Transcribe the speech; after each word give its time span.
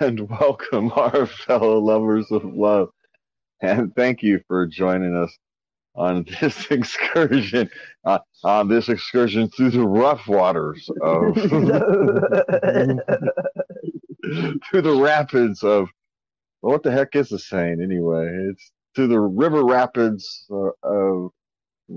and 0.00 0.28
welcome 0.30 0.92
our 0.92 1.26
fellow 1.26 1.78
lovers 1.78 2.30
of 2.30 2.44
love. 2.44 2.88
And 3.60 3.94
thank 3.94 4.22
you 4.22 4.40
for 4.46 4.66
joining 4.66 5.16
us 5.16 5.36
on 5.94 6.26
this 6.40 6.66
excursion, 6.70 7.70
uh, 8.04 8.18
on 8.44 8.68
this 8.68 8.88
excursion 8.88 9.48
through 9.48 9.70
the 9.70 9.86
rough 9.86 10.26
waters 10.28 10.88
of, 11.02 11.34
through 14.70 14.82
the 14.82 15.00
rapids 15.00 15.62
of, 15.62 15.88
well, 16.62 16.72
what 16.72 16.82
the 16.82 16.92
heck 16.92 17.14
is 17.16 17.28
the 17.30 17.38
saying 17.38 17.80
anyway? 17.82 18.28
It's 18.50 18.72
through 18.94 19.08
the 19.08 19.20
river 19.20 19.64
rapids 19.64 20.46
uh, 20.50 20.70
of, 20.82 21.30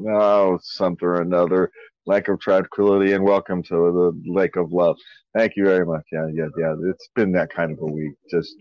oh, 0.07 0.59
something 0.61 1.07
or 1.07 1.21
another, 1.21 1.71
lake 2.09 2.27
of 2.27 2.39
tranquility, 2.39 3.13
and 3.13 3.23
welcome 3.23 3.61
to 3.61 3.75
the 3.75 4.23
lake 4.25 4.55
of 4.55 4.71
love. 4.73 4.97
Thank 5.37 5.53
you 5.55 5.63
very 5.63 5.85
much. 5.85 6.01
Yeah, 6.11 6.27
yeah, 6.33 6.47
yeah. 6.57 6.73
It's 6.89 7.07
been 7.15 7.31
that 7.33 7.51
kind 7.53 7.71
of 7.71 7.77
a 7.81 7.85
week. 7.85 8.13
Just 8.31 8.55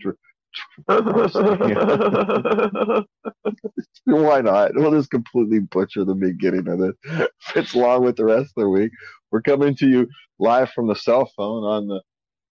Why 4.05 4.41
not? 4.41 4.71
We'll 4.75 4.91
just 4.91 5.09
completely 5.09 5.59
butcher 5.59 6.05
the 6.05 6.13
beginning 6.15 6.67
of 6.67 6.81
it. 6.81 6.95
Fits 7.41 7.73
along 7.73 8.03
with 8.03 8.17
the 8.17 8.25
rest 8.25 8.53
of 8.55 8.63
the 8.63 8.69
week. 8.69 8.91
We're 9.31 9.41
coming 9.41 9.75
to 9.77 9.87
you 9.87 10.07
live 10.37 10.69
from 10.71 10.87
the 10.87 10.95
cell 10.95 11.31
phone 11.35 11.63
on 11.63 11.87
the 11.87 12.01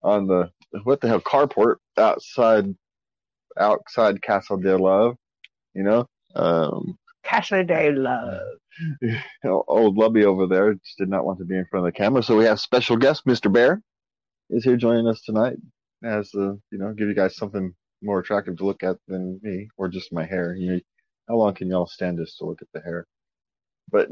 on 0.03 0.27
the 0.27 0.49
what 0.83 1.01
the 1.01 1.07
hell 1.07 1.21
carport 1.21 1.75
outside 1.97 2.73
outside 3.59 4.21
Castle 4.23 4.57
de 4.57 4.75
Love. 4.77 5.15
You 5.75 5.83
know, 5.83 6.07
um, 6.35 6.97
Castle 7.23 7.63
de 7.63 7.91
Love. 7.91 8.41
Old 9.45 9.97
Lubby 9.97 10.25
over 10.25 10.47
there 10.47 10.73
just 10.73 10.97
did 10.97 11.09
not 11.09 11.25
want 11.25 11.39
to 11.39 11.45
be 11.45 11.57
in 11.57 11.65
front 11.69 11.85
of 11.85 11.93
the 11.93 11.97
camera, 11.97 12.23
so 12.23 12.37
we 12.37 12.45
have 12.45 12.59
special 12.59 12.97
guest 12.97 13.25
Mr. 13.25 13.51
Bear 13.51 13.81
is 14.49 14.63
here 14.63 14.77
joining 14.77 15.07
us 15.07 15.21
tonight 15.21 15.57
as 16.03 16.29
the 16.31 16.59
you 16.71 16.77
know 16.77 16.93
give 16.93 17.07
you 17.07 17.15
guys 17.15 17.35
something 17.35 17.73
more 18.01 18.19
attractive 18.19 18.57
to 18.57 18.65
look 18.65 18.83
at 18.83 18.97
than 19.07 19.39
me 19.41 19.67
or 19.77 19.87
just 19.87 20.13
my 20.13 20.25
hair. 20.25 20.55
You 20.55 20.73
know, 20.73 20.79
how 21.27 21.35
long 21.35 21.53
can 21.53 21.69
y'all 21.69 21.87
stand 21.87 22.19
just 22.19 22.37
to 22.37 22.45
look 22.45 22.61
at 22.61 22.67
the 22.73 22.81
hair? 22.81 23.05
But 23.91 24.09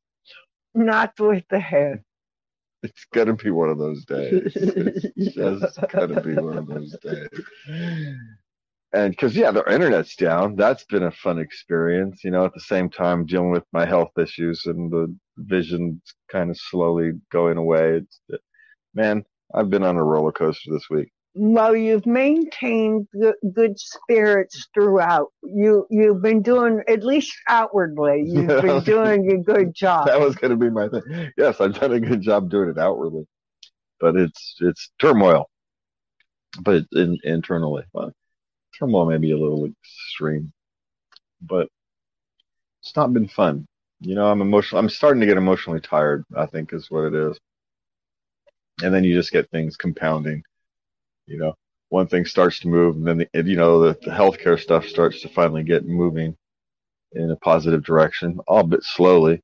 not 0.74 1.18
with 1.18 1.44
the 1.48 1.60
hair. 1.60 2.02
It's 2.82 3.06
gonna 3.12 3.34
be 3.34 3.50
one 3.50 3.70
of 3.70 3.78
those 3.78 4.04
days. 4.04 4.52
It's 4.54 5.34
just 5.34 5.80
gonna 5.90 6.20
be 6.20 6.34
one 6.34 6.58
of 6.58 6.66
those 6.66 6.96
days. 7.02 7.28
And 8.96 9.10
because 9.10 9.36
yeah, 9.36 9.50
the 9.50 9.62
internet's 9.70 10.16
down. 10.16 10.56
That's 10.56 10.84
been 10.84 11.02
a 11.02 11.10
fun 11.10 11.38
experience. 11.38 12.24
You 12.24 12.30
know, 12.30 12.46
at 12.46 12.54
the 12.54 12.60
same 12.60 12.88
time 12.88 13.26
dealing 13.26 13.50
with 13.50 13.64
my 13.70 13.84
health 13.84 14.12
issues 14.18 14.62
and 14.64 14.90
the 14.90 15.14
vision 15.36 16.00
kind 16.32 16.48
of 16.50 16.56
slowly 16.58 17.12
going 17.30 17.58
away. 17.58 17.98
It's, 17.98 18.20
uh, 18.32 18.38
man, 18.94 19.22
I've 19.54 19.68
been 19.68 19.82
on 19.82 19.96
a 19.96 20.02
roller 20.02 20.32
coaster 20.32 20.72
this 20.72 20.88
week. 20.88 21.12
Well, 21.34 21.76
you've 21.76 22.06
maintained 22.06 23.08
good 23.52 23.78
spirits 23.78 24.66
throughout. 24.72 25.30
You 25.42 25.86
you've 25.90 26.22
been 26.22 26.40
doing 26.40 26.80
at 26.88 27.04
least 27.04 27.36
outwardly. 27.48 28.24
You've 28.26 28.48
yeah, 28.48 28.60
been 28.62 28.82
doing 28.82 29.30
a 29.30 29.36
good 29.36 29.74
job. 29.74 30.06
That 30.06 30.20
was 30.20 30.36
going 30.36 30.52
to 30.52 30.56
be 30.56 30.70
my 30.70 30.88
thing. 30.88 31.32
Yes, 31.36 31.60
I've 31.60 31.78
done 31.78 31.92
a 31.92 32.00
good 32.00 32.22
job 32.22 32.48
doing 32.48 32.70
it 32.70 32.78
outwardly, 32.78 33.26
but 34.00 34.16
it's 34.16 34.56
it's 34.60 34.90
turmoil. 34.98 35.50
But 36.62 36.84
in, 36.92 37.18
internally, 37.22 37.84
well, 37.92 38.12
turmoil 38.78 39.06
may 39.06 39.18
be 39.18 39.32
a 39.32 39.38
little 39.38 39.66
extreme, 39.66 40.52
but 41.42 41.68
it's 42.82 42.96
not 42.96 43.12
been 43.12 43.28
fun. 43.28 43.66
You 44.00 44.14
know, 44.14 44.26
I'm 44.30 44.42
emotional. 44.42 44.80
I'm 44.80 44.88
starting 44.90 45.20
to 45.20 45.26
get 45.26 45.38
emotionally 45.38 45.80
tired. 45.80 46.24
I 46.36 46.46
think 46.46 46.72
is 46.72 46.90
what 46.90 47.04
it 47.04 47.14
is, 47.14 47.38
and 48.82 48.94
then 48.94 49.04
you 49.04 49.14
just 49.14 49.32
get 49.32 49.50
things 49.50 49.76
compounding 49.76 50.42
you 51.26 51.38
know, 51.38 51.54
one 51.88 52.06
thing 52.06 52.24
starts 52.24 52.60
to 52.60 52.68
move, 52.68 52.96
and 52.96 53.06
then 53.06 53.18
the, 53.18 53.42
you 53.44 53.56
know 53.56 53.80
the, 53.80 53.98
the 54.02 54.10
healthcare 54.10 54.58
stuff 54.58 54.86
starts 54.86 55.20
to 55.22 55.28
finally 55.28 55.62
get 55.62 55.86
moving 55.86 56.36
in 57.12 57.30
a 57.30 57.36
positive 57.36 57.84
direction, 57.84 58.38
albeit 58.48 58.84
slowly. 58.84 59.40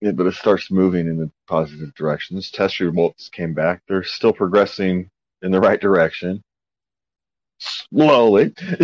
Yeah, 0.00 0.12
but 0.12 0.26
it 0.26 0.34
starts 0.34 0.70
moving 0.70 1.06
in 1.06 1.16
the 1.18 1.30
positive 1.46 1.94
direction. 1.94 2.36
This 2.36 2.50
test 2.50 2.80
results 2.80 3.28
came 3.28 3.54
back; 3.54 3.82
they're 3.88 4.02
still 4.02 4.32
progressing 4.32 5.10
in 5.42 5.50
the 5.52 5.60
right 5.60 5.80
direction, 5.80 6.42
slowly. 7.62 8.52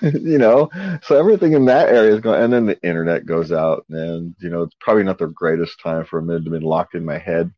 you 0.00 0.38
know, 0.38 0.70
so 1.02 1.18
everything 1.18 1.52
in 1.52 1.66
that 1.66 1.88
area 1.88 2.14
is 2.14 2.20
going, 2.20 2.42
and 2.42 2.52
then 2.52 2.66
the 2.66 2.80
internet 2.82 3.26
goes 3.26 3.52
out, 3.52 3.84
and 3.90 4.34
you 4.40 4.48
know, 4.48 4.62
it's 4.62 4.76
probably 4.80 5.04
not 5.04 5.18
the 5.18 5.26
greatest 5.26 5.80
time 5.80 6.04
for 6.04 6.20
me 6.20 6.42
to 6.42 6.50
be 6.50 6.58
locked 6.58 6.94
in 6.94 7.04
my 7.04 7.18
head. 7.18 7.52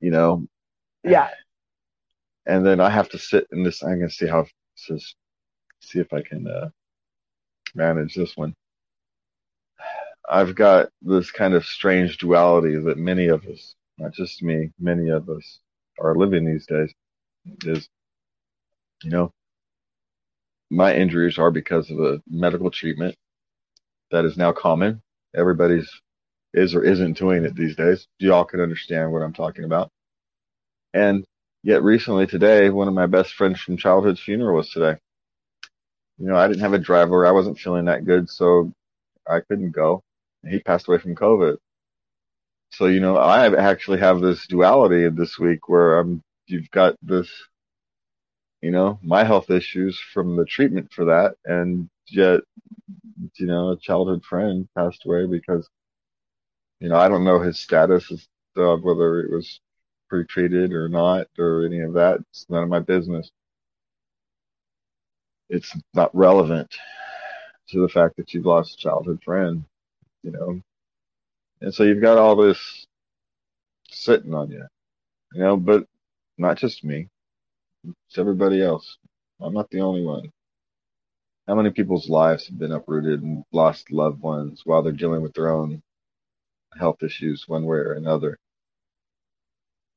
You 0.00 0.10
know, 0.10 0.46
yeah, 1.04 1.30
and 2.46 2.66
then 2.66 2.80
I 2.80 2.90
have 2.90 3.08
to 3.10 3.18
sit 3.18 3.46
in 3.52 3.62
this. 3.62 3.82
I'm 3.82 3.98
gonna 3.98 4.10
see 4.10 4.26
how 4.26 4.46
this 4.88 5.14
see 5.80 6.00
if 6.00 6.12
I 6.12 6.22
can 6.22 6.46
uh, 6.48 6.70
manage 7.74 8.14
this 8.14 8.36
one. 8.36 8.54
I've 10.28 10.54
got 10.54 10.90
this 11.00 11.30
kind 11.30 11.54
of 11.54 11.64
strange 11.64 12.18
duality 12.18 12.76
that 12.76 12.98
many 12.98 13.28
of 13.28 13.46
us, 13.46 13.74
not 13.96 14.12
just 14.12 14.42
me, 14.42 14.70
many 14.78 15.08
of 15.08 15.28
us 15.30 15.60
are 15.98 16.14
living 16.14 16.44
these 16.44 16.66
days. 16.66 16.92
Is 17.64 17.88
you 19.02 19.10
know, 19.10 19.30
my 20.70 20.94
injuries 20.94 21.38
are 21.38 21.50
because 21.50 21.90
of 21.90 21.98
a 22.00 22.20
medical 22.28 22.70
treatment 22.70 23.14
that 24.10 24.24
is 24.24 24.36
now 24.36 24.52
common. 24.52 25.02
Everybody's 25.34 25.90
is 26.54 26.74
or 26.74 26.82
isn't 26.82 27.18
doing 27.18 27.44
it 27.44 27.54
these 27.54 27.76
days. 27.76 28.06
Y'all 28.18 28.44
can 28.44 28.60
understand 28.60 29.12
what 29.12 29.22
I'm 29.22 29.34
talking 29.34 29.64
about. 29.64 29.90
And 30.94 31.24
Yet 31.62 31.82
recently 31.82 32.26
today, 32.26 32.70
one 32.70 32.88
of 32.88 32.94
my 32.94 33.06
best 33.06 33.34
friends 33.34 33.60
from 33.60 33.76
childhood's 33.76 34.20
funeral 34.22 34.56
was 34.56 34.70
today. 34.70 34.96
You 36.16 36.28
know, 36.28 36.36
I 36.36 36.46
didn't 36.46 36.62
have 36.62 36.72
a 36.72 36.78
driver. 36.78 37.26
I 37.26 37.32
wasn't 37.32 37.58
feeling 37.58 37.86
that 37.86 38.04
good, 38.04 38.30
so 38.30 38.72
I 39.28 39.40
couldn't 39.40 39.72
go. 39.72 40.02
He 40.48 40.60
passed 40.60 40.88
away 40.88 40.98
from 40.98 41.16
COVID. 41.16 41.56
So, 42.70 42.86
you 42.86 43.00
know, 43.00 43.16
I 43.16 43.54
actually 43.56 43.98
have 43.98 44.20
this 44.20 44.46
duality 44.46 45.08
this 45.08 45.38
week 45.38 45.68
where 45.68 45.98
I'm, 45.98 46.22
you've 46.46 46.70
got 46.70 46.94
this, 47.02 47.30
you 48.60 48.70
know, 48.70 48.98
my 49.02 49.24
health 49.24 49.50
issues 49.50 49.98
from 50.12 50.36
the 50.36 50.44
treatment 50.44 50.92
for 50.92 51.06
that. 51.06 51.36
And 51.44 51.88
yet, 52.08 52.40
you 53.36 53.46
know, 53.46 53.70
a 53.70 53.78
childhood 53.78 54.24
friend 54.24 54.68
passed 54.76 55.04
away 55.06 55.26
because, 55.26 55.68
you 56.80 56.88
know, 56.88 56.96
I 56.96 57.08
don't 57.08 57.24
know 57.24 57.40
his 57.40 57.60
status 57.60 58.10
as 58.10 58.26
of 58.56 58.82
whether 58.82 59.20
it 59.20 59.30
was 59.30 59.60
pre-treated 60.08 60.72
or 60.72 60.88
not 60.88 61.28
or 61.38 61.64
any 61.64 61.80
of 61.80 61.92
that. 61.94 62.18
It's 62.30 62.46
none 62.48 62.62
of 62.62 62.68
my 62.68 62.80
business. 62.80 63.30
It's 65.48 65.74
not 65.94 66.14
relevant 66.14 66.74
to 67.70 67.80
the 67.80 67.88
fact 67.88 68.16
that 68.16 68.34
you've 68.34 68.46
lost 68.46 68.74
a 68.74 68.76
childhood 68.76 69.22
friend, 69.24 69.64
you 70.22 70.32
know. 70.32 70.60
And 71.60 71.74
so 71.74 71.84
you've 71.84 72.02
got 72.02 72.18
all 72.18 72.36
this 72.36 72.86
sitting 73.90 74.34
on 74.34 74.50
you, 74.50 74.64
you 75.32 75.40
know, 75.40 75.56
but 75.56 75.86
not 76.36 76.56
just 76.56 76.84
me. 76.84 77.08
It's 77.84 78.18
everybody 78.18 78.62
else. 78.62 78.98
I'm 79.40 79.54
not 79.54 79.70
the 79.70 79.80
only 79.82 80.04
one. 80.04 80.30
How 81.48 81.56
many 81.56 81.70
people's 81.70 82.08
lives 82.10 82.46
have 82.48 82.58
been 82.58 82.72
uprooted 82.72 83.22
and 83.22 83.44
lost 83.52 83.92
loved 83.92 84.20
ones 84.22 84.62
while 84.64 84.82
they're 84.82 84.92
dealing 84.92 85.22
with 85.22 85.34
their 85.34 85.50
own 85.50 85.82
health 86.78 87.02
issues 87.02 87.48
one 87.48 87.64
way 87.66 87.78
or 87.78 87.94
another? 87.94 88.36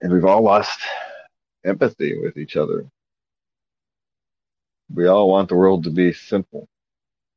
and 0.02 0.14
we've 0.14 0.25
all 0.25 0.44
lost 0.44 0.80
empathy 1.66 2.17
with 2.20 2.38
each 2.38 2.58
other. 2.58 2.85
We 4.94 5.08
all 5.08 5.29
want 5.29 5.50
the 5.50 5.55
world 5.58 5.84
to 5.85 5.90
be 5.91 6.14
simple. 6.14 6.67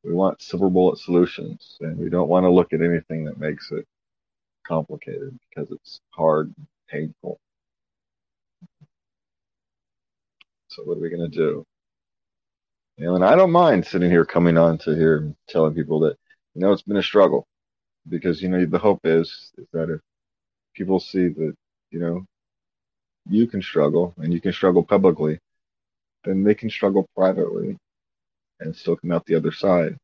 We 0.04 0.12
want 0.14 0.42
silver 0.42 0.70
bullet 0.70 0.98
solutions, 0.98 1.78
and 1.80 1.98
we 1.98 2.10
don't 2.10 2.28
want 2.28 2.44
to 2.44 2.50
look 2.50 2.72
at 2.72 2.82
anything 2.82 3.24
that 3.24 3.38
makes 3.40 3.72
it 3.72 3.86
complicated 4.66 5.38
because 5.50 5.70
it's 5.72 6.00
hard 6.10 6.52
and 6.58 6.66
painful. 6.88 7.38
So 10.74 10.82
what 10.82 10.98
are 10.98 11.00
we 11.00 11.08
going 11.08 11.30
to 11.30 11.36
do? 11.36 11.64
You 12.96 13.06
know, 13.06 13.14
and 13.14 13.24
I 13.24 13.36
don't 13.36 13.52
mind 13.52 13.86
sitting 13.86 14.10
here 14.10 14.24
coming 14.24 14.58
on 14.58 14.78
to 14.78 14.94
here 14.94 15.18
and 15.18 15.36
telling 15.48 15.74
people 15.74 16.00
that, 16.00 16.16
you 16.54 16.60
know, 16.60 16.72
it's 16.72 16.82
been 16.82 16.96
a 16.96 17.02
struggle 17.02 17.46
because, 18.08 18.42
you 18.42 18.48
know, 18.48 18.64
the 18.66 18.78
hope 18.78 19.00
is, 19.04 19.52
is 19.56 19.66
that 19.72 19.88
if 19.90 20.00
people 20.74 20.98
see 20.98 21.28
that, 21.28 21.54
you 21.90 22.00
know, 22.00 22.26
you 23.28 23.46
can 23.46 23.62
struggle 23.62 24.14
and 24.16 24.32
you 24.32 24.40
can 24.40 24.52
struggle 24.52 24.82
publicly, 24.82 25.38
then 26.24 26.42
they 26.42 26.54
can 26.54 26.70
struggle 26.70 27.06
privately 27.16 27.76
and 28.58 28.74
still 28.74 28.96
come 28.96 29.12
out 29.12 29.24
the 29.26 29.36
other 29.36 29.52
side. 29.52 29.96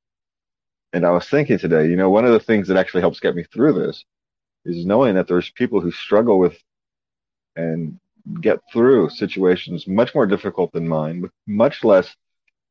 And 0.93 1.05
I 1.05 1.11
was 1.11 1.29
thinking 1.29 1.59
today, 1.59 1.89
you 1.89 1.97
know, 1.97 2.11
one 2.11 2.25
of 2.25 2.33
the 2.33 2.41
things 2.41 2.69
that 2.69 2.77
actually 2.77 3.01
helps 3.01 3.19
get 3.19 3.35
me 3.35 3.43
through 3.43 3.73
this 3.73 4.05
is 4.65 4.87
knowing 4.87 5.17
that 5.17 5.27
there's 5.27 5.51
people 5.51 5.81
who 5.81 5.91
struggle 5.91 6.39
with 6.39 6.57
and 7.57 7.99
get 8.41 8.59
through 8.73 9.11
situations 9.11 9.87
much 9.87 10.15
more 10.15 10.27
difficult 10.27 10.73
than 10.73 10.89
mine 10.89 11.21
with 11.21 11.33
much 11.47 11.85
less 11.85 12.15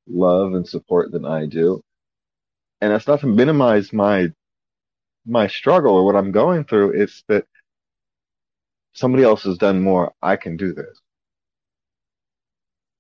love 0.08 0.54
and 0.54 0.68
support 0.68 1.12
than 1.12 1.26
I 1.26 1.46
do. 1.46 1.82
And 2.82 2.92
that's 2.92 3.08
not 3.08 3.22
to 3.22 3.28
minimize 3.28 3.92
my 3.94 4.30
my 5.26 5.48
struggle 5.48 5.96
or 5.96 6.06
what 6.06 6.16
I'm 6.16 6.32
going 6.32 6.64
through. 6.64 7.02
It's 7.02 7.24
that 7.28 7.46
somebody 8.94 9.24
else 9.24 9.44
has 9.44 9.58
done 9.58 9.82
more. 9.82 10.14
I 10.22 10.36
can 10.38 10.58
do 10.58 10.74
this. 10.74 11.00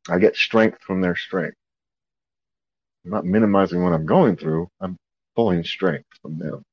I 0.09 0.19
get 0.19 0.35
strength 0.35 0.79
from 0.81 1.01
their 1.01 1.15
strength. 1.15 1.57
I'm 3.05 3.11
not 3.11 3.25
minimizing 3.25 3.83
what 3.83 3.93
I'm 3.93 4.05
going 4.05 4.35
through. 4.35 4.69
I'm 4.81 4.97
pulling 5.35 5.63
strength 5.63 6.09
from 6.21 6.37
them. 6.37 6.63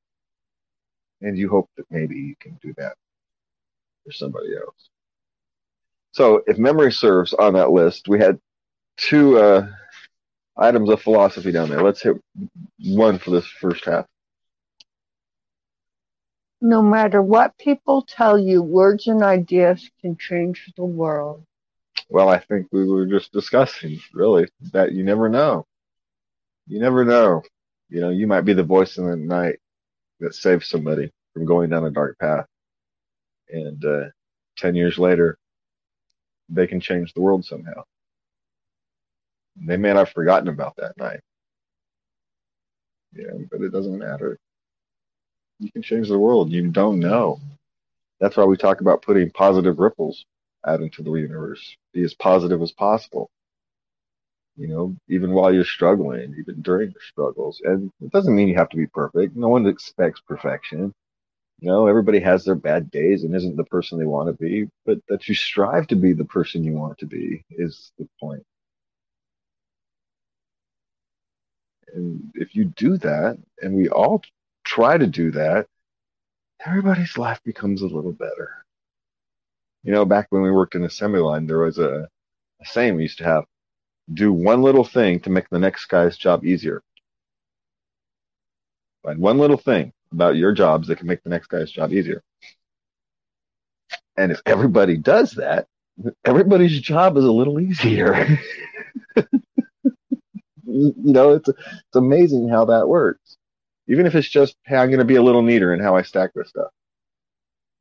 And 1.20 1.38
you 1.38 1.48
hope 1.48 1.70
that 1.76 1.86
maybe 1.90 2.16
you 2.16 2.34
can 2.40 2.58
do 2.62 2.74
that 2.76 2.94
for 4.04 4.12
somebody 4.12 4.54
else. 4.56 4.90
So 6.16 6.42
if 6.46 6.56
memory 6.56 6.92
serves 6.92 7.34
on 7.34 7.52
that 7.52 7.72
list, 7.72 8.08
we 8.08 8.18
had 8.18 8.40
two 8.96 9.38
uh, 9.38 9.68
items 10.56 10.88
of 10.88 11.02
philosophy 11.02 11.52
down 11.52 11.68
there. 11.68 11.82
Let's 11.82 12.00
hit 12.00 12.16
one 12.78 13.18
for 13.18 13.32
this 13.32 13.44
first 13.44 13.84
half. 13.84 14.06
No 16.62 16.80
matter 16.80 17.20
what 17.20 17.58
people 17.58 18.00
tell 18.00 18.38
you, 18.38 18.62
words 18.62 19.08
and 19.08 19.22
ideas 19.22 19.90
can 20.00 20.16
change 20.16 20.72
the 20.74 20.86
world. 20.86 21.44
Well, 22.08 22.30
I 22.30 22.38
think 22.38 22.68
we 22.72 22.86
were 22.86 23.04
just 23.04 23.30
discussing, 23.30 24.00
really, 24.14 24.48
that 24.72 24.92
you 24.92 25.04
never 25.04 25.28
know. 25.28 25.66
You 26.66 26.80
never 26.80 27.04
know. 27.04 27.42
You 27.90 28.00
know, 28.00 28.08
you 28.08 28.26
might 28.26 28.46
be 28.46 28.54
the 28.54 28.62
voice 28.64 28.96
in 28.96 29.06
the 29.06 29.16
night 29.16 29.58
that 30.20 30.34
saves 30.34 30.66
somebody 30.66 31.12
from 31.34 31.44
going 31.44 31.68
down 31.68 31.84
a 31.84 31.90
dark 31.90 32.18
path. 32.18 32.46
And 33.50 33.84
uh, 33.84 34.04
10 34.56 34.74
years 34.76 34.96
later, 34.96 35.36
they 36.48 36.66
can 36.66 36.80
change 36.80 37.12
the 37.12 37.20
world 37.20 37.44
somehow. 37.44 37.84
They 39.56 39.76
may 39.76 39.88
not 39.88 40.06
have 40.06 40.10
forgotten 40.10 40.48
about 40.48 40.76
that 40.76 40.96
night. 40.96 41.20
Yeah, 43.14 43.32
but 43.50 43.62
it 43.62 43.72
doesn't 43.72 43.98
matter. 43.98 44.38
You 45.58 45.72
can 45.72 45.82
change 45.82 46.08
the 46.08 46.18
world. 46.18 46.50
You 46.50 46.68
don't 46.70 47.00
know. 47.00 47.40
That's 48.20 48.36
why 48.36 48.44
we 48.44 48.56
talk 48.56 48.80
about 48.80 49.02
putting 49.02 49.30
positive 49.30 49.78
ripples 49.78 50.24
out 50.66 50.80
into 50.80 51.02
the 51.02 51.12
universe. 51.12 51.76
Be 51.92 52.02
as 52.02 52.14
positive 52.14 52.60
as 52.62 52.72
possible. 52.72 53.30
You 54.56 54.68
know, 54.68 54.96
even 55.08 55.32
while 55.32 55.52
you're 55.52 55.64
struggling, 55.64 56.34
even 56.38 56.62
during 56.62 56.90
your 56.90 57.02
struggles. 57.02 57.60
And 57.64 57.90
it 58.00 58.10
doesn't 58.10 58.34
mean 58.34 58.48
you 58.48 58.56
have 58.56 58.70
to 58.70 58.76
be 58.76 58.86
perfect. 58.86 59.36
No 59.36 59.48
one 59.48 59.66
expects 59.66 60.20
perfection. 60.20 60.92
You 61.60 61.68
know, 61.70 61.86
everybody 61.86 62.20
has 62.20 62.44
their 62.44 62.54
bad 62.54 62.90
days 62.90 63.24
and 63.24 63.34
isn't 63.34 63.56
the 63.56 63.64
person 63.64 63.98
they 63.98 64.04
want 64.04 64.28
to 64.28 64.34
be, 64.34 64.68
but 64.84 64.98
that 65.08 65.26
you 65.26 65.34
strive 65.34 65.86
to 65.88 65.96
be 65.96 66.12
the 66.12 66.24
person 66.24 66.64
you 66.64 66.74
want 66.74 66.98
to 66.98 67.06
be 67.06 67.44
is 67.50 67.92
the 67.98 68.06
point. 68.20 68.44
And 71.94 72.30
if 72.34 72.54
you 72.54 72.66
do 72.66 72.98
that, 72.98 73.38
and 73.62 73.74
we 73.74 73.88
all 73.88 74.22
try 74.64 74.98
to 74.98 75.06
do 75.06 75.30
that, 75.30 75.66
everybody's 76.64 77.16
life 77.16 77.40
becomes 77.42 77.80
a 77.80 77.86
little 77.86 78.12
better. 78.12 78.64
You 79.82 79.92
know, 79.92 80.04
back 80.04 80.26
when 80.28 80.42
we 80.42 80.50
worked 80.50 80.74
in 80.74 80.84
assembly 80.84 81.20
line, 81.20 81.46
there 81.46 81.60
was 81.60 81.78
a, 81.78 82.08
a 82.60 82.66
saying 82.66 82.96
we 82.96 83.02
used 83.02 83.18
to 83.18 83.24
have 83.24 83.44
do 84.12 84.32
one 84.32 84.62
little 84.62 84.84
thing 84.84 85.20
to 85.20 85.30
make 85.30 85.48
the 85.48 85.58
next 85.58 85.86
guy's 85.86 86.18
job 86.18 86.44
easier. 86.44 86.82
Find 89.02 89.18
one 89.18 89.38
little 89.38 89.56
thing 89.56 89.92
about 90.12 90.36
your 90.36 90.52
jobs 90.52 90.88
that 90.88 90.98
can 90.98 91.06
make 91.06 91.22
the 91.22 91.30
next 91.30 91.48
guy's 91.48 91.70
job 91.70 91.92
easier. 91.92 92.22
And 94.16 94.32
if 94.32 94.40
everybody 94.46 94.96
does 94.96 95.32
that, 95.32 95.66
everybody's 96.24 96.80
job 96.80 97.16
is 97.16 97.24
a 97.24 97.32
little 97.32 97.60
easier. 97.60 98.38
you 100.66 100.94
know, 100.96 101.32
it's 101.32 101.48
it's 101.48 101.96
amazing 101.96 102.48
how 102.48 102.66
that 102.66 102.88
works. 102.88 103.36
Even 103.88 104.06
if 104.06 104.14
it's 104.14 104.28
just, 104.28 104.56
hey, 104.66 104.76
I'm 104.76 104.88
going 104.88 104.98
to 105.00 105.04
be 105.04 105.16
a 105.16 105.22
little 105.22 105.42
neater 105.42 105.72
in 105.74 105.80
how 105.80 105.96
I 105.96 106.02
stack 106.02 106.32
this 106.34 106.48
stuff. 106.50 106.70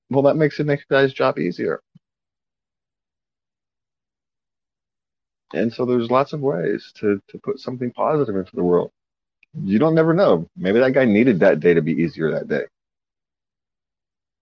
Well, 0.09 0.23
that 0.23 0.35
makes 0.37 0.57
the 0.57 0.63
next 0.63 0.87
guy's 0.89 1.13
job 1.13 1.39
easier. 1.39 1.81
And 5.53 5.73
so 5.73 5.85
there's 5.85 6.11
lots 6.11 6.33
of 6.33 6.41
ways 6.41 6.91
to, 6.97 7.21
to 7.29 7.39
put 7.39 7.59
something 7.59 7.91
positive 7.91 8.35
into 8.35 8.55
the 8.55 8.63
world. 8.63 8.91
You 9.63 9.79
don't 9.79 9.95
never 9.95 10.13
know. 10.13 10.49
Maybe 10.57 10.79
that 10.79 10.93
guy 10.93 11.05
needed 11.05 11.39
that 11.39 11.59
day 11.59 11.73
to 11.73 11.81
be 11.81 11.93
easier 11.93 12.31
that 12.31 12.47
day. 12.47 12.65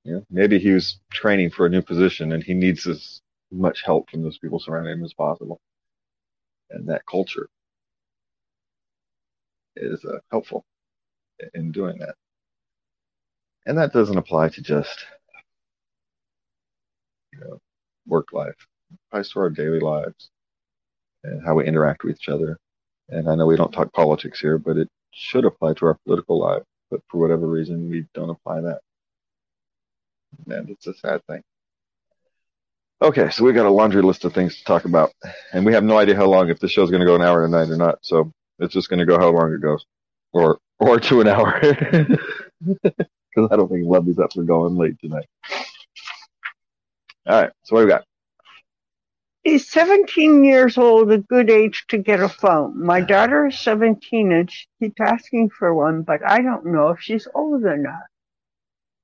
Yeah, 0.06 0.19
maybe 0.30 0.60
he 0.60 0.71
was 0.71 1.00
training 1.12 1.51
for 1.51 1.65
a 1.65 1.69
new 1.69 1.81
position 1.81 2.33
and 2.33 2.44
he 2.44 2.54
needs 2.54 2.88
as 2.88 3.21
much 3.51 3.83
help 3.86 4.10
from 4.10 4.24
those 4.24 4.38
people 4.38 4.60
surrounding 4.60 4.94
him 4.94 5.06
as 5.06 5.13
possible. 5.13 5.62
And 6.71 6.88
that 6.89 7.06
culture 7.10 7.48
is 9.75 10.04
uh, 10.06 10.19
helpful 10.31 10.65
in 11.54 11.71
doing 11.71 12.00
that. 12.00 12.16
And 13.66 13.77
that 13.77 13.94
doesn't 13.94 14.18
apply 14.18 14.50
to 14.50 14.62
just 14.62 15.06
you 17.33 17.39
know 17.39 17.59
work 18.07 18.33
life. 18.33 18.56
It 18.92 19.00
applies 19.09 19.30
to 19.31 19.39
our 19.39 19.50
daily 19.50 19.80
lives 19.80 20.30
and 21.24 21.45
how 21.45 21.56
we 21.56 21.66
interact 21.66 22.04
with 22.04 22.18
each 22.18 22.30
other. 22.30 22.57
And 23.09 23.30
I 23.30 23.36
know 23.36 23.45
we 23.45 23.56
don't 23.56 23.71
talk 23.71 23.94
politics 23.94 24.39
here, 24.39 24.57
but 24.57 24.77
it 24.77 24.89
should 25.13 25.45
apply 25.45 25.74
to 25.75 25.86
our 25.88 25.98
political 26.06 26.39
life. 26.39 26.63
But 26.89 27.01
for 27.10 27.19
whatever 27.19 27.48
reason, 27.48 27.89
we 27.89 28.06
don't 28.13 28.30
apply 28.30 28.62
that. 28.62 28.81
And 30.48 30.69
it's 30.69 30.88
a 30.88 30.94
sad 30.94 31.21
thing. 31.25 31.42
Okay, 33.01 33.30
so 33.31 33.44
we've 33.44 33.56
got 33.56 33.65
a 33.65 33.71
laundry 33.71 34.01
list 34.01 34.24
of 34.24 34.33
things 34.33 34.57
to 34.57 34.63
talk 34.63 34.86
about, 34.86 35.12
and 35.51 35.65
we 35.65 35.74
have 35.74 35.83
no 35.83 35.98
idea 35.98 36.15
how 36.15 36.25
long 36.25 36.50
if 36.50 36.60
this 36.60 36.71
show's 36.71 36.89
going 36.89 37.01
to 37.01 37.06
go 37.06 37.15
an 37.15 37.21
hour 37.21 37.44
and 37.44 37.54
a 37.54 37.57
night 37.57 37.69
or 37.69 37.75
not. 37.75 38.00
So 38.01 38.31
it's 38.60 38.74
just 38.74 38.89
going 38.89 39.00
to 39.00 39.06
go 39.06 39.19
how 39.19 39.30
long 39.30 39.54
it 39.54 39.62
goes, 39.62 39.86
or 40.31 40.57
or 40.80 41.00
to 41.01 41.19
an 41.19 41.27
hour, 41.27 41.59
because 41.62 43.50
I 43.51 43.56
don't 43.57 43.69
think 43.69 43.86
Lovey's 43.86 44.19
up 44.19 44.31
for 44.31 44.44
going 44.44 44.77
late 44.77 44.98
tonight. 45.01 45.25
All 47.25 47.42
right, 47.42 47.51
so 47.63 47.75
what 47.75 47.83
we 47.83 47.89
got? 47.92 48.06
Is 49.44 49.69
17 49.69 50.45
years 50.45 50.78
old 50.78 51.12
a 51.12 51.18
good 51.18 51.50
age 51.50 51.84
to 51.90 51.98
get 51.98 52.22
a 52.22 52.30
phone? 52.30 52.81
My 52.81 53.01
daughter 53.01 53.48
is 53.48 53.60
17 53.60 54.31
and 54.31 54.50
she 54.50 54.68
keeps 54.80 55.01
asking 55.01 55.50
for 55.50 55.74
one, 55.74 56.04
but 56.04 56.22
I 56.25 56.42
don't 56.42 56.68
know 56.68 56.90
if 56.90 57.01
she's 57.01 57.28
old 57.36 57.66
enough. 57.66 58.04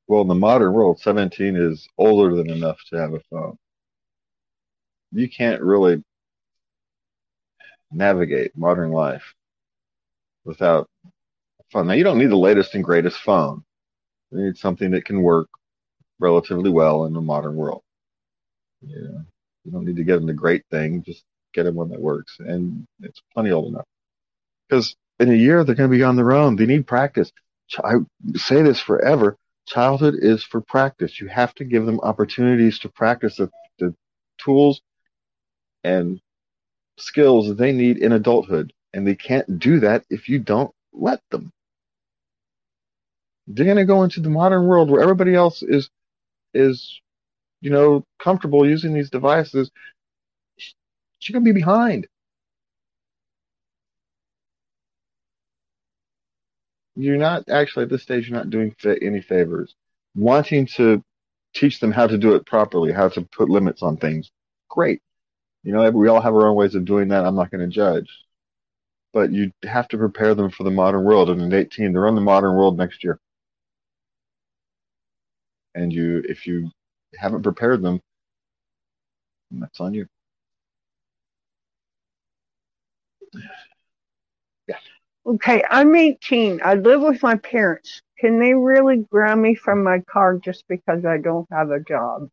Well, 0.08 0.22
in 0.22 0.30
the 0.30 0.36
modern 0.36 0.74
world, 0.74 1.00
17 1.00 1.58
is 1.58 1.88
older 1.98 2.36
than 2.36 2.50
enough 2.50 2.78
to 2.90 2.98
have 2.98 3.14
a 3.14 3.20
phone. 3.30 3.58
You 5.12 5.28
can't 5.28 5.62
really 5.62 6.04
navigate 7.92 8.58
modern 8.58 8.92
life 8.92 9.36
without 10.46 10.88
a 11.06 11.64
phone. 11.72 11.88
Now, 11.88 11.94
you 11.94 12.04
don't 12.06 12.18
need 12.18 12.32
the 12.32 12.38
latest 12.38 12.76
and 12.76 12.84
greatest 12.84 13.18
phone. 13.18 13.64
You 14.32 14.46
need 14.46 14.58
something 14.58 14.92
that 14.92 15.04
can 15.04 15.22
work 15.22 15.50
relatively 16.18 16.70
well 16.70 17.06
in 17.06 17.14
the 17.14 17.22
modern 17.22 17.56
world. 17.56 17.84
Yeah. 18.82 19.24
You 19.64 19.72
don't 19.72 19.86
need 19.86 19.98
to 19.98 20.04
get 20.04 20.16
them 20.16 20.28
the 20.28 20.34
great 20.34 20.64
thing. 20.72 21.04
Just 21.04 21.24
get 21.54 21.64
them 21.64 21.76
one 21.76 21.90
that 21.90 22.02
works. 22.02 22.38
And 22.40 22.86
it's 23.02 23.22
plenty 23.34 23.52
old 23.52 23.74
enough. 23.74 23.86
Because 24.68 24.96
in 25.20 25.30
a 25.30 25.36
year, 25.36 25.64
they're 25.64 25.76
going 25.76 25.90
to 25.90 25.98
be 25.98 26.04
on 26.04 26.16
their 26.16 26.32
own. 26.32 26.56
They 26.56 26.66
need 26.66 26.88
practice. 26.88 27.32
I 27.78 27.96
say 28.36 28.62
this 28.62 28.80
forever. 28.80 29.36
Childhood 29.68 30.16
is 30.18 30.44
for 30.44 30.62
practice. 30.62 31.20
You 31.20 31.28
have 31.28 31.54
to 31.56 31.66
give 31.66 31.86
them 31.86 32.00
opportunities 32.00 32.80
to 32.80 32.90
practice 32.90 33.38
the, 33.38 33.52
the 33.78 33.94
tools 34.44 34.82
and 35.84 36.20
skills 36.98 37.48
that 37.48 37.58
they 37.58 37.72
need 37.72 37.98
in 37.98 38.12
adulthood. 38.12 38.74
And 38.94 39.06
they 39.06 39.16
can't 39.16 39.60
do 39.60 39.82
that 39.82 40.04
if 40.10 40.30
you 40.30 40.40
don't 40.40 40.74
let 40.94 41.22
them. 41.30 41.52
They're 43.48 43.66
going 43.66 43.78
to 43.78 43.86
go 43.86 44.04
into 44.04 44.20
the 44.22 44.30
modern 44.30 44.66
world 44.66 44.90
where 44.90 45.02
everybody 45.02 45.36
else 45.36 45.62
is, 45.62 45.90
is 46.54 47.00
you 47.62 47.70
know, 47.70 48.06
comfortable 48.22 48.68
using 48.68 48.94
these 48.94 49.10
devices, 49.10 49.72
you're 51.22 51.34
going 51.34 51.46
to 51.46 51.54
be 51.54 51.60
behind. 51.60 52.08
You're 56.96 57.18
not 57.18 57.50
actually 57.50 57.84
at 57.84 57.90
this 57.90 58.04
stage, 58.04 58.28
you're 58.30 58.38
not 58.38 58.50
doing 58.50 58.76
any 59.02 59.22
favors. 59.22 59.76
Wanting 60.16 60.66
to 60.76 61.04
teach 61.54 61.80
them 61.80 61.92
how 61.92 62.08
to 62.08 62.18
do 62.18 62.36
it 62.36 62.46
properly, 62.46 62.92
how 62.92 63.10
to 63.10 63.22
put 63.22 63.50
limits 63.50 63.82
on 63.82 63.98
things, 63.98 64.32
great. 64.70 65.02
You 65.64 65.74
know, 65.74 65.90
we 65.92 66.08
all 66.08 66.22
have 66.22 66.34
our 66.34 66.48
own 66.48 66.56
ways 66.56 66.76
of 66.76 66.86
doing 66.86 67.10
that. 67.10 67.26
I'm 67.26 67.36
not 67.36 67.52
going 67.52 67.62
to 67.62 67.74
judge. 67.74 68.10
But 69.12 69.32
you 69.32 69.52
have 69.64 69.88
to 69.90 69.98
prepare 69.98 70.36
them 70.36 70.52
for 70.52 70.64
the 70.64 70.72
modern 70.72 71.04
world. 71.04 71.30
And 71.30 71.42
at 71.42 71.60
18, 71.60 71.94
they're 71.94 72.08
in 72.08 72.16
the 72.16 72.22
modern 72.22 72.56
world 72.56 72.78
next 72.78 73.04
year. 73.04 73.20
And 75.76 75.92
you, 75.92 76.24
if 76.28 76.46
you 76.48 76.72
haven't 77.18 77.44
prepared 77.44 77.82
them, 77.82 78.02
that's 79.52 79.80
on 79.80 79.94
you. 79.94 80.08
Yeah. 84.68 84.76
Okay, 85.26 85.64
I'm 85.70 85.96
18. 85.96 86.62
I 86.64 86.76
live 86.76 87.02
with 87.02 87.22
my 87.24 87.36
parents. 87.36 88.02
Can 88.20 88.40
they 88.40 88.54
really 88.54 88.98
ground 88.98 89.42
me 89.42 89.56
from 89.56 89.84
my 89.84 90.00
car 90.00 90.38
just 90.38 90.66
because 90.68 91.06
I 91.06 91.18
don't 91.18 91.48
have 91.52 91.72
a 91.72 91.80
job? 91.80 92.30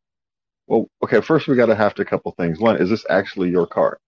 Well, 0.66 0.88
okay, 1.02 1.20
first 1.20 1.46
we 1.46 1.56
got 1.56 1.66
to 1.66 1.76
have 1.76 1.94
to 1.94 2.02
a 2.02 2.06
couple 2.06 2.32
things. 2.32 2.58
One, 2.58 2.76
is 2.76 2.90
this 2.90 3.06
actually 3.08 3.50
your 3.50 3.66
car? 3.66 3.98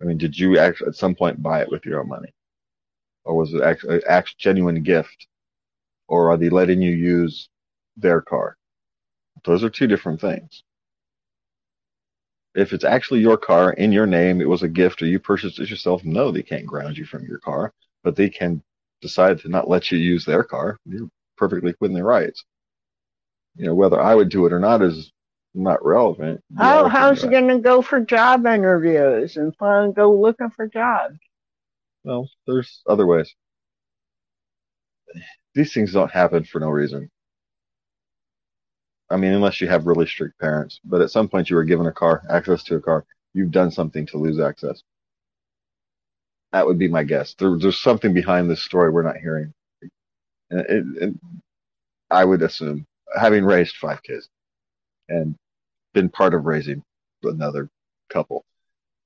I 0.00 0.04
mean, 0.04 0.18
did 0.18 0.38
you 0.38 0.58
actually 0.58 0.88
at 0.88 0.96
some 0.96 1.14
point 1.14 1.42
buy 1.42 1.60
it 1.62 1.70
with 1.70 1.84
your 1.84 2.00
own 2.00 2.08
money? 2.08 2.32
Or 3.24 3.36
was 3.36 3.52
it 3.52 3.62
actually 3.62 4.02
a 4.06 4.24
genuine 4.38 4.82
gift? 4.82 5.26
Or 6.08 6.30
are 6.30 6.36
they 6.36 6.50
letting 6.50 6.82
you 6.82 6.92
use 6.92 7.48
their 7.96 8.20
car? 8.20 8.56
Those 9.44 9.62
are 9.64 9.70
two 9.70 9.86
different 9.86 10.20
things. 10.20 10.62
If 12.54 12.72
it's 12.72 12.84
actually 12.84 13.20
your 13.20 13.36
car 13.36 13.72
in 13.72 13.92
your 13.92 14.06
name, 14.06 14.40
it 14.40 14.48
was 14.48 14.62
a 14.62 14.68
gift 14.68 15.02
or 15.02 15.06
you 15.06 15.18
purchased 15.18 15.58
it 15.58 15.70
yourself, 15.70 16.04
no, 16.04 16.30
they 16.30 16.42
can't 16.42 16.66
ground 16.66 16.96
you 16.96 17.04
from 17.04 17.26
your 17.26 17.38
car, 17.38 17.72
but 18.02 18.16
they 18.16 18.30
can 18.30 18.62
decide 19.00 19.40
to 19.40 19.48
not 19.48 19.68
let 19.68 19.90
you 19.90 19.98
use 19.98 20.24
their 20.24 20.44
car. 20.44 20.78
You're 20.86 21.08
perfectly 21.36 21.74
within 21.80 21.94
their 21.94 22.04
rights. 22.04 22.44
You 23.56 23.66
know, 23.66 23.74
whether 23.74 24.00
I 24.00 24.14
would 24.14 24.28
do 24.28 24.46
it 24.46 24.52
or 24.52 24.60
not 24.60 24.82
is 24.82 25.12
not 25.54 25.84
relevant. 25.84 26.42
How, 26.56 26.88
how's 26.88 27.22
he 27.22 27.28
going 27.28 27.48
to 27.48 27.58
go 27.58 27.82
for 27.82 28.00
job 28.00 28.46
interviews 28.46 29.36
and 29.36 29.54
go 29.58 30.12
looking 30.12 30.50
for 30.50 30.66
jobs? 30.66 31.18
Well, 32.04 32.28
there's 32.46 32.82
other 32.86 33.06
ways. 33.06 33.34
These 35.54 35.72
things 35.72 35.92
don't 35.92 36.10
happen 36.10 36.44
for 36.44 36.60
no 36.60 36.68
reason. 36.68 37.10
I 39.14 39.16
mean, 39.16 39.32
unless 39.32 39.60
you 39.60 39.68
have 39.68 39.86
really 39.86 40.06
strict 40.06 40.40
parents. 40.40 40.80
But 40.84 41.00
at 41.00 41.12
some 41.12 41.28
point, 41.28 41.48
you 41.48 41.54
were 41.54 41.62
given 41.62 41.86
a 41.86 41.92
car, 41.92 42.24
access 42.28 42.64
to 42.64 42.74
a 42.74 42.80
car. 42.80 43.06
You've 43.32 43.52
done 43.52 43.70
something 43.70 44.06
to 44.06 44.18
lose 44.18 44.40
access. 44.40 44.82
That 46.52 46.66
would 46.66 46.80
be 46.80 46.88
my 46.88 47.04
guess. 47.04 47.34
There, 47.34 47.56
there's 47.56 47.78
something 47.78 48.12
behind 48.12 48.50
this 48.50 48.60
story 48.60 48.90
we're 48.90 49.04
not 49.04 49.18
hearing. 49.18 49.54
And, 50.50 50.60
it, 50.60 50.84
and 51.00 51.20
I 52.10 52.24
would 52.24 52.42
assume, 52.42 52.86
having 53.16 53.44
raised 53.44 53.76
five 53.76 54.02
kids 54.02 54.28
and 55.08 55.36
been 55.92 56.08
part 56.08 56.34
of 56.34 56.46
raising 56.46 56.82
another 57.22 57.70
couple, 58.08 58.44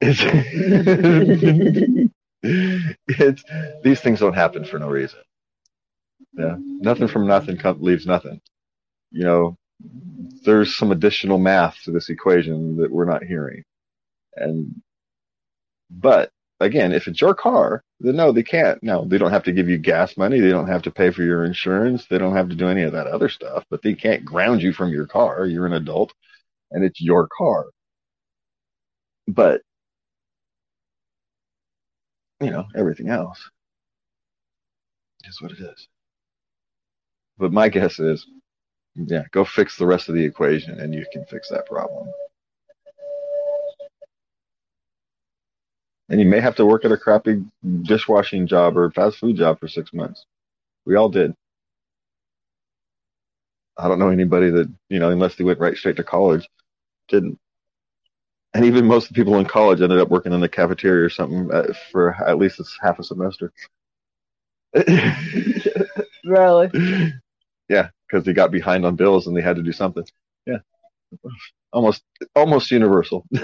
it's, 0.00 0.20
it's 3.08 3.44
these 3.84 4.00
things 4.00 4.20
don't 4.20 4.32
happen 4.32 4.64
for 4.64 4.78
no 4.78 4.88
reason. 4.88 5.20
Yeah, 6.32 6.56
nothing 6.58 7.08
from 7.08 7.26
nothing 7.26 7.60
leaves 7.80 8.06
nothing. 8.06 8.40
You 9.10 9.24
know, 9.24 9.58
there's 9.80 10.76
some 10.76 10.92
additional 10.92 11.38
math 11.38 11.76
to 11.84 11.90
this 11.90 12.08
equation 12.08 12.76
that 12.78 12.90
we're 12.90 13.04
not 13.04 13.24
hearing. 13.24 13.62
And, 14.36 14.82
but 15.90 16.30
again, 16.60 16.92
if 16.92 17.06
it's 17.06 17.20
your 17.20 17.34
car, 17.34 17.82
then 18.00 18.16
no, 18.16 18.32
they 18.32 18.42
can't. 18.42 18.82
No, 18.82 19.04
they 19.06 19.18
don't 19.18 19.30
have 19.30 19.44
to 19.44 19.52
give 19.52 19.68
you 19.68 19.78
gas 19.78 20.16
money. 20.16 20.40
They 20.40 20.50
don't 20.50 20.68
have 20.68 20.82
to 20.82 20.90
pay 20.90 21.10
for 21.10 21.22
your 21.22 21.44
insurance. 21.44 22.06
They 22.06 22.18
don't 22.18 22.36
have 22.36 22.48
to 22.50 22.56
do 22.56 22.68
any 22.68 22.82
of 22.82 22.92
that 22.92 23.06
other 23.06 23.28
stuff, 23.28 23.64
but 23.70 23.82
they 23.82 23.94
can't 23.94 24.24
ground 24.24 24.62
you 24.62 24.72
from 24.72 24.90
your 24.90 25.06
car. 25.06 25.46
You're 25.46 25.66
an 25.66 25.72
adult 25.74 26.12
and 26.70 26.84
it's 26.84 27.00
your 27.00 27.28
car. 27.36 27.66
But, 29.26 29.62
you 32.40 32.50
know, 32.50 32.64
everything 32.76 33.08
else 33.10 33.50
is 35.24 35.40
what 35.40 35.52
it 35.52 35.60
is. 35.60 35.88
But 37.38 37.52
my 37.52 37.68
guess 37.68 37.98
is 38.00 38.26
yeah, 39.06 39.24
go 39.30 39.44
fix 39.44 39.76
the 39.76 39.86
rest 39.86 40.08
of 40.08 40.14
the 40.14 40.24
equation 40.24 40.80
and 40.80 40.94
you 40.94 41.06
can 41.12 41.24
fix 41.26 41.48
that 41.50 41.66
problem. 41.66 42.08
And 46.08 46.18
you 46.20 46.26
may 46.26 46.40
have 46.40 46.56
to 46.56 46.66
work 46.66 46.84
at 46.84 46.92
a 46.92 46.96
crappy 46.96 47.44
dishwashing 47.82 48.46
job 48.46 48.76
or 48.78 48.90
fast 48.90 49.18
food 49.18 49.36
job 49.36 49.60
for 49.60 49.68
six 49.68 49.92
months. 49.92 50.24
We 50.86 50.96
all 50.96 51.10
did. 51.10 51.34
I 53.76 53.88
don't 53.88 53.98
know 53.98 54.08
anybody 54.08 54.50
that, 54.50 54.72
you 54.88 54.98
know, 54.98 55.10
unless 55.10 55.36
they 55.36 55.44
went 55.44 55.60
right 55.60 55.76
straight 55.76 55.96
to 55.96 56.04
college, 56.04 56.48
didn't. 57.08 57.38
And 58.54 58.64
even 58.64 58.86
most 58.86 59.04
of 59.04 59.08
the 59.10 59.22
people 59.22 59.38
in 59.38 59.44
college 59.44 59.82
ended 59.82 60.00
up 60.00 60.08
working 60.08 60.32
in 60.32 60.40
the 60.40 60.48
cafeteria 60.48 61.04
or 61.04 61.10
something 61.10 61.52
uh, 61.52 61.74
for 61.92 62.14
at 62.26 62.38
least 62.38 62.60
half 62.80 62.98
a 62.98 63.04
semester. 63.04 63.52
really? 66.24 67.12
Yeah, 67.68 67.90
because 68.08 68.24
they 68.24 68.32
got 68.32 68.50
behind 68.50 68.86
on 68.86 68.96
bills 68.96 69.26
and 69.26 69.36
they 69.36 69.42
had 69.42 69.56
to 69.56 69.62
do 69.62 69.72
something. 69.72 70.04
Yeah, 70.46 70.58
almost 71.72 72.02
almost 72.34 72.70
universal. 72.70 73.26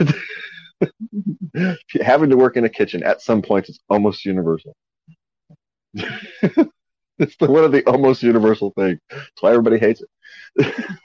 Having 2.00 2.30
to 2.30 2.36
work 2.36 2.56
in 2.56 2.64
a 2.64 2.68
kitchen 2.68 3.02
at 3.02 3.22
some 3.22 3.42
point 3.42 3.68
is 3.68 3.80
almost 3.88 4.24
universal. 4.24 4.74
it's 5.94 7.36
the, 7.36 7.50
one 7.50 7.64
of 7.64 7.72
the 7.72 7.84
almost 7.86 8.22
universal 8.22 8.72
things. 8.76 8.98
That's 9.10 9.40
why 9.40 9.50
everybody 9.50 9.78
hates 9.78 10.02
it. 10.56 10.74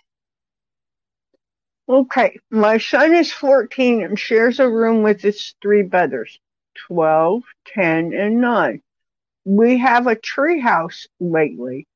okay, 1.90 2.40
my 2.50 2.78
son 2.80 3.14
is 3.14 3.32
14 3.32 4.04
and 4.04 4.18
shares 4.18 4.60
a 4.60 4.70
room 4.70 5.04
with 5.04 5.22
his 5.22 5.54
three 5.62 5.84
brothers, 5.84 6.40
12, 6.88 7.44
10, 7.68 8.14
and 8.14 8.42
9. 8.42 8.82
We 9.46 9.78
have 9.78 10.08
a 10.08 10.16
tree 10.16 10.60
house 10.60 11.08
lately 11.20 11.88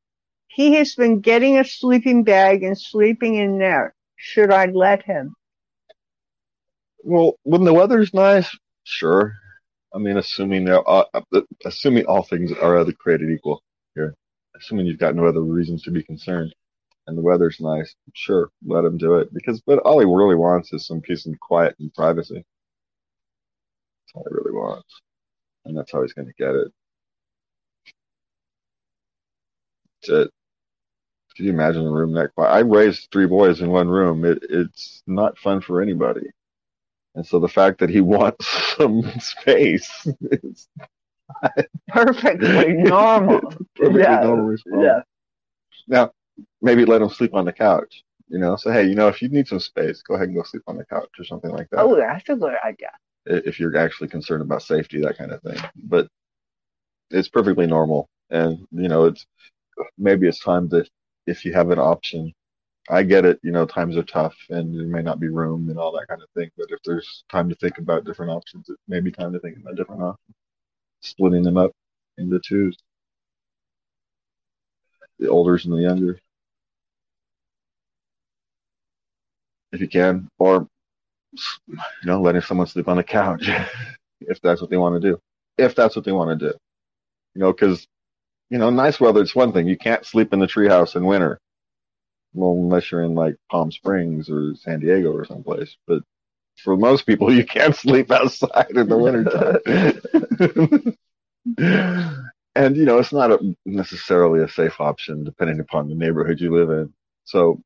he 0.53 0.75
has 0.75 0.93
been 0.93 1.19
getting 1.19 1.57
a 1.57 1.65
sleeping 1.65 2.23
bag 2.23 2.63
and 2.63 2.79
sleeping 2.79 3.35
in 3.35 3.57
there. 3.57 3.95
Should 4.15 4.51
I 4.51 4.67
let 4.67 5.03
him? 5.03 5.33
Well, 7.03 7.33
when 7.41 7.63
the 7.63 7.73
weather's 7.73 8.13
nice, 8.13 8.55
sure. 8.83 9.33
I 9.93 9.97
mean, 9.97 10.17
assuming 10.17 10.69
uh, 10.69 11.03
assuming 11.65 12.05
all 12.05 12.23
things 12.23 12.51
are 12.51 12.77
other 12.77 12.93
created 12.93 13.31
equal 13.31 13.63
here, 13.95 14.13
assuming 14.55 14.85
you've 14.85 14.99
got 14.99 15.15
no 15.15 15.25
other 15.25 15.41
reasons 15.41 15.81
to 15.83 15.91
be 15.91 16.03
concerned, 16.03 16.53
and 17.07 17.17
the 17.17 17.21
weather's 17.23 17.59
nice, 17.59 17.95
sure, 18.13 18.49
let 18.65 18.85
him 18.85 18.97
do 18.97 19.15
it. 19.15 19.33
Because, 19.33 19.59
but 19.65 19.79
all 19.79 19.99
he 19.99 20.05
really 20.05 20.35
wants 20.35 20.71
is 20.71 20.85
some 20.85 21.01
peace 21.01 21.25
and 21.25 21.39
quiet 21.39 21.75
and 21.79 21.91
privacy. 21.95 22.35
That's 22.35 24.13
all 24.15 24.25
he 24.29 24.35
really 24.35 24.51
wants, 24.55 25.01
and 25.65 25.75
that's 25.75 25.91
how 25.91 26.03
he's 26.03 26.13
going 26.13 26.27
to 26.27 26.33
get 26.37 26.53
it. 26.55 26.71
That's 30.03 30.27
it. 30.27 30.31
Could 31.35 31.45
you 31.45 31.51
imagine 31.51 31.85
a 31.85 31.91
room 31.91 32.13
that 32.13 32.33
quiet? 32.35 32.51
I 32.51 32.59
raised 32.59 33.09
three 33.11 33.25
boys 33.25 33.61
in 33.61 33.69
one 33.69 33.87
room. 33.89 34.23
It, 34.23 34.39
it's 34.49 35.01
not 35.07 35.37
fun 35.37 35.61
for 35.61 35.81
anybody. 35.81 36.29
And 37.15 37.25
so 37.25 37.39
the 37.39 37.47
fact 37.47 37.79
that 37.79 37.89
he 37.89 38.01
wants 38.15 38.47
some 38.77 39.03
space 39.19 40.07
is 40.31 40.67
perfectly 41.87 42.73
normal. 42.77 43.41
perfectly 43.75 44.01
yeah. 44.01 44.21
normal 44.21 44.45
response. 44.45 44.83
Yeah. 44.83 45.01
Now, 45.87 46.11
maybe 46.61 46.85
let 46.85 47.01
him 47.01 47.09
sleep 47.09 47.33
on 47.33 47.45
the 47.45 47.53
couch. 47.53 48.03
You 48.29 48.39
know, 48.39 48.55
say, 48.55 48.73
hey, 48.73 48.87
you 48.87 48.95
know, 48.95 49.07
if 49.09 49.21
you 49.21 49.29
need 49.29 49.47
some 49.47 49.59
space, 49.59 50.01
go 50.01 50.15
ahead 50.15 50.27
and 50.27 50.35
go 50.35 50.43
sleep 50.43 50.63
on 50.67 50.77
the 50.77 50.85
couch 50.85 51.09
or 51.19 51.25
something 51.25 51.51
like 51.51 51.69
that. 51.69 51.81
Oh, 51.81 51.95
that's 51.95 52.27
a 52.29 52.35
good 52.35 52.55
idea. 52.65 52.91
If 53.25 53.59
you're 53.59 53.77
actually 53.77 54.07
concerned 54.07 54.41
about 54.41 54.63
safety, 54.63 55.01
that 55.01 55.17
kind 55.17 55.31
of 55.31 55.41
thing. 55.41 55.59
But 55.75 56.07
it's 57.11 57.29
perfectly 57.29 57.67
normal. 57.67 58.07
And, 58.29 58.65
you 58.71 58.87
know, 58.87 59.05
it's 59.05 59.25
maybe 59.97 60.27
it's 60.27 60.39
time 60.39 60.69
to 60.69 60.85
if 61.27 61.45
you 61.45 61.53
have 61.53 61.69
an 61.71 61.79
option. 61.79 62.33
I 62.89 63.03
get 63.03 63.23
it, 63.23 63.39
you 63.43 63.51
know, 63.51 63.65
times 63.65 63.95
are 63.95 64.03
tough 64.03 64.35
and 64.49 64.77
there 64.77 64.85
may 64.85 65.01
not 65.01 65.19
be 65.19 65.29
room 65.29 65.69
and 65.69 65.79
all 65.79 65.93
that 65.93 66.07
kind 66.09 66.21
of 66.21 66.29
thing. 66.31 66.49
But 66.57 66.67
if 66.69 66.79
there's 66.83 67.23
time 67.31 67.47
to 67.47 67.55
think 67.55 67.77
about 67.77 68.03
different 68.03 68.31
options, 68.31 68.67
it 68.69 68.77
may 68.89 68.99
be 68.99 69.11
time 69.11 69.31
to 69.31 69.39
think 69.39 69.57
about 69.57 69.75
different 69.75 70.01
options. 70.01 70.35
Splitting 71.01 71.43
them 71.43 71.57
up 71.57 71.71
into 72.17 72.41
twos. 72.45 72.77
The 75.19 75.29
olders 75.29 75.65
and 75.65 75.73
the 75.73 75.81
younger. 75.81 76.19
If 79.71 79.79
you 79.79 79.87
can. 79.87 80.27
Or, 80.37 80.67
you 81.31 81.77
know, 82.03 82.21
letting 82.21 82.41
someone 82.41 82.67
sleep 82.67 82.89
on 82.89 82.97
the 82.97 83.03
couch 83.03 83.49
if 84.21 84.41
that's 84.41 84.59
what 84.59 84.69
they 84.69 84.77
want 84.77 85.01
to 85.01 85.09
do. 85.09 85.19
If 85.57 85.73
that's 85.73 85.95
what 85.95 86.03
they 86.03 86.11
want 86.11 86.37
to 86.37 86.49
do. 86.49 86.53
You 87.33 87.41
know, 87.41 87.53
because 87.53 87.87
you 88.53 88.59
know, 88.59 88.69
nice 88.69 88.99
weather, 88.99 89.19
it's 89.19 89.33
one 89.33 89.51
thing. 89.51 89.67
You 89.67 89.75
can't 89.75 90.05
sleep 90.05 90.31
in 90.31 90.39
the 90.39 90.45
treehouse 90.45 90.95
in 90.95 91.07
winter. 91.07 91.39
Well, 92.35 92.51
unless 92.51 92.91
you're 92.91 93.01
in 93.01 93.15
like 93.15 93.35
Palm 93.49 93.71
Springs 93.71 94.29
or 94.29 94.53
San 94.53 94.79
Diego 94.79 95.11
or 95.11 95.25
someplace. 95.25 95.75
But 95.87 96.03
for 96.63 96.77
most 96.77 97.07
people, 97.07 97.33
you 97.33 97.45
can't 97.45 97.75
sleep 97.75 98.11
outside 98.11 98.69
in 98.69 98.87
the 98.87 98.95
wintertime. 98.95 100.95
and, 102.55 102.77
you 102.77 102.85
know, 102.85 102.99
it's 102.99 103.11
not 103.11 103.31
a, 103.31 103.55
necessarily 103.65 104.43
a 104.43 104.47
safe 104.47 104.79
option 104.79 105.23
depending 105.23 105.59
upon 105.59 105.89
the 105.89 105.95
neighborhood 105.95 106.39
you 106.39 106.55
live 106.55 106.69
in. 106.69 106.93
So, 107.25 107.59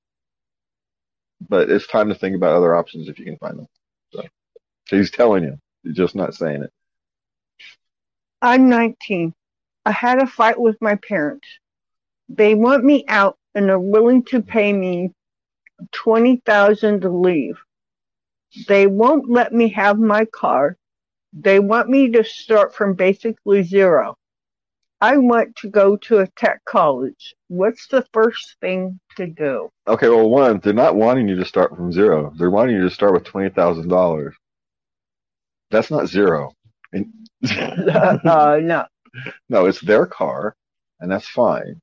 but 1.50 1.70
it's 1.70 1.88
time 1.88 2.08
to 2.08 2.16
think 2.16 2.34
about 2.34 2.56
other 2.56 2.74
options 2.74 3.10
if 3.10 3.20
you 3.20 3.26
can 3.26 3.38
find 3.40 3.60
them. 3.60 3.68
So, 4.14 4.24
he's 4.90 5.12
telling 5.12 5.44
you, 5.44 5.60
he's 5.84 5.98
just 5.98 6.16
not 6.16 6.34
saying 6.34 6.64
it. 6.64 6.72
I'm 8.42 8.70
19. 8.70 9.34
I 9.88 9.92
had 9.92 10.22
a 10.22 10.28
fight 10.28 10.60
with 10.60 10.76
my 10.82 10.96
parents. 10.96 11.48
They 12.28 12.56
want 12.56 12.84
me 12.84 13.06
out 13.08 13.38
and 13.56 13.70
are 13.70 13.80
willing 13.80 14.22
to 14.26 14.42
pay 14.42 14.74
me 14.74 15.12
twenty 15.94 16.42
thousand 16.46 17.02
to 17.02 17.10
leave. 17.10 17.56
They 18.68 18.86
won't 18.86 19.30
let 19.30 19.54
me 19.54 19.70
have 19.70 19.98
my 19.98 20.26
car. 20.26 20.76
They 21.32 21.62
want 21.62 21.88
me 21.88 22.12
to 22.12 22.26
start 22.26 22.76
from 22.76 22.96
basically 22.96 23.64
zero. 23.64 24.18
I 25.00 25.16
want 25.16 25.56
to 25.58 25.70
go 25.70 25.96
to 25.96 26.20
a 26.20 26.28
tech 26.36 26.66
college. 26.66 27.34
What's 27.48 27.88
the 27.88 28.06
first 28.12 28.58
thing 28.60 29.00
to 29.16 29.26
do? 29.26 29.70
Okay, 29.88 30.10
well, 30.10 30.30
one, 30.30 30.60
they're 30.62 30.74
not 30.74 30.98
wanting 30.98 31.30
you 31.30 31.38
to 31.38 31.46
start 31.46 31.74
from 31.78 31.94
zero. 31.94 32.34
They're 32.38 32.52
wanting 32.52 32.76
you 32.76 32.84
to 32.84 32.94
start 32.94 33.14
with 33.14 33.24
twenty 33.24 33.52
thousand 33.52 33.88
dollars. 33.88 34.36
That's 35.72 35.90
not 35.90 36.08
zero. 36.08 36.52
uh, 36.94 38.60
no 38.62 38.86
no, 39.50 39.66
it's 39.66 39.82
their 39.82 40.06
car, 40.06 40.56
and 41.00 41.12
that's 41.12 41.28
fine. 41.28 41.82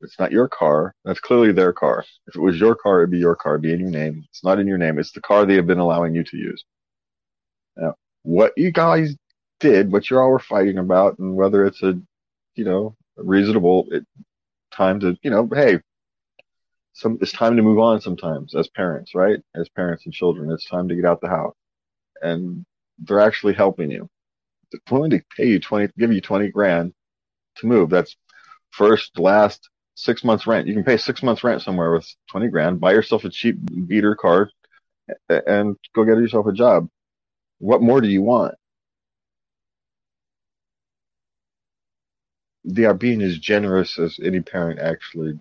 It's 0.00 0.18
not 0.18 0.32
your 0.32 0.48
car. 0.48 0.94
That's 1.04 1.20
clearly 1.20 1.52
their 1.52 1.72
car. 1.72 2.04
If 2.26 2.36
it 2.36 2.40
was 2.40 2.60
your 2.60 2.74
car, 2.74 3.00
it'd 3.00 3.10
be 3.10 3.18
your 3.18 3.36
car, 3.36 3.54
it'd 3.54 3.62
be 3.62 3.72
in 3.72 3.80
your 3.80 3.90
name. 3.90 4.24
It's 4.30 4.44
not 4.44 4.58
in 4.58 4.66
your 4.66 4.78
name. 4.78 4.98
It's 4.98 5.12
the 5.12 5.22
car 5.22 5.46
they 5.46 5.54
have 5.54 5.66
been 5.66 5.78
allowing 5.78 6.14
you 6.14 6.22
to 6.24 6.36
use. 6.36 6.64
Now, 7.76 7.94
what 8.22 8.52
you 8.56 8.72
guys 8.72 9.16
did, 9.60 9.90
what 9.90 10.10
you 10.10 10.18
all 10.18 10.30
were 10.30 10.38
fighting 10.38 10.78
about, 10.78 11.18
and 11.18 11.34
whether 11.34 11.64
it's 11.64 11.82
a, 11.82 11.98
you 12.54 12.64
know, 12.64 12.94
reasonable 13.16 13.86
it, 13.90 14.06
time 14.70 15.00
to, 15.00 15.16
you 15.22 15.30
know, 15.30 15.48
hey, 15.52 15.80
some 16.92 17.18
it's 17.20 17.32
time 17.32 17.56
to 17.56 17.62
move 17.62 17.78
on 17.78 18.00
sometimes 18.00 18.54
as 18.54 18.68
parents, 18.68 19.14
right? 19.14 19.38
As 19.54 19.68
parents 19.68 20.04
and 20.06 20.14
children, 20.14 20.50
it's 20.50 20.68
time 20.68 20.88
to 20.88 20.94
get 20.94 21.04
out 21.04 21.20
the 21.20 21.28
house, 21.28 21.54
and 22.22 22.64
they're 22.98 23.20
actually 23.20 23.54
helping 23.54 23.90
you. 23.90 24.08
Willing 24.90 25.10
to 25.10 25.22
pay 25.36 25.46
you 25.48 25.60
twenty, 25.60 25.92
give 25.98 26.12
you 26.12 26.20
twenty 26.20 26.48
grand 26.50 26.92
to 27.56 27.66
move. 27.66 27.90
That's 27.90 28.16
first, 28.72 29.18
last, 29.18 29.68
six 29.94 30.22
months 30.24 30.46
rent. 30.46 30.66
You 30.66 30.74
can 30.74 30.84
pay 30.84 30.96
six 30.96 31.22
months 31.22 31.42
rent 31.42 31.62
somewhere 31.62 31.92
with 31.92 32.06
20 32.30 32.48
grand, 32.48 32.80
buy 32.80 32.92
yourself 32.92 33.24
a 33.24 33.30
cheap 33.30 33.56
beater 33.86 34.14
car 34.14 34.50
and 35.28 35.76
go 35.94 36.04
get 36.04 36.18
yourself 36.18 36.46
a 36.46 36.52
job. 36.52 36.88
What 37.58 37.82
more 37.82 38.00
do 38.00 38.08
you 38.08 38.22
want? 38.22 38.54
They 42.64 42.84
are 42.84 42.94
being 42.94 43.22
as 43.22 43.38
generous 43.38 43.98
as 43.98 44.18
any 44.22 44.40
parent 44.40 44.80
actually 44.80 45.38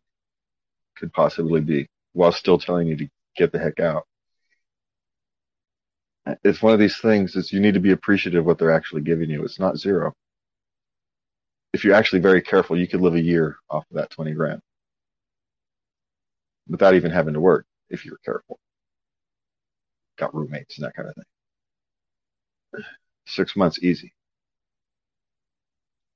could 0.98 1.12
possibly 1.12 1.62
be 1.62 1.88
while 2.14 2.32
still 2.32 2.58
telling 2.58 2.88
you 2.88 2.96
to 2.98 3.08
get 3.36 3.52
the 3.52 3.60
heck 3.60 3.80
out. 3.80 4.06
It's 6.44 6.62
one 6.62 6.74
of 6.74 6.80
these 6.80 6.98
things 6.98 7.36
is 7.36 7.54
you 7.54 7.60
need 7.60 7.76
to 7.76 7.80
be 7.80 7.92
appreciative 7.92 8.40
of 8.40 8.46
what 8.46 8.58
they're 8.58 8.72
actually 8.72 9.02
giving 9.02 9.30
you. 9.30 9.44
It's 9.44 9.60
not 9.60 9.78
zero 9.78 10.14
if 11.76 11.84
you're 11.84 11.94
actually 11.94 12.22
very 12.22 12.42
careful, 12.42 12.78
you 12.80 12.88
could 12.88 13.02
live 13.02 13.16
a 13.16 13.22
year 13.22 13.58
off 13.70 13.84
of 13.92 13.98
that 13.98 14.10
20 14.10 14.32
grand 14.34 14.62
without 16.70 16.96
even 16.96 17.12
having 17.12 17.34
to 17.34 17.42
work 17.42 17.66
if 17.90 18.06
you're 18.06 18.18
careful. 18.24 18.58
Got 20.18 20.34
roommates 20.34 20.78
and 20.78 20.86
that 20.86 20.96
kind 20.96 21.10
of 21.10 21.16
thing. 21.16 22.84
Six 23.28 23.58
months 23.58 23.80
easy. 23.84 24.14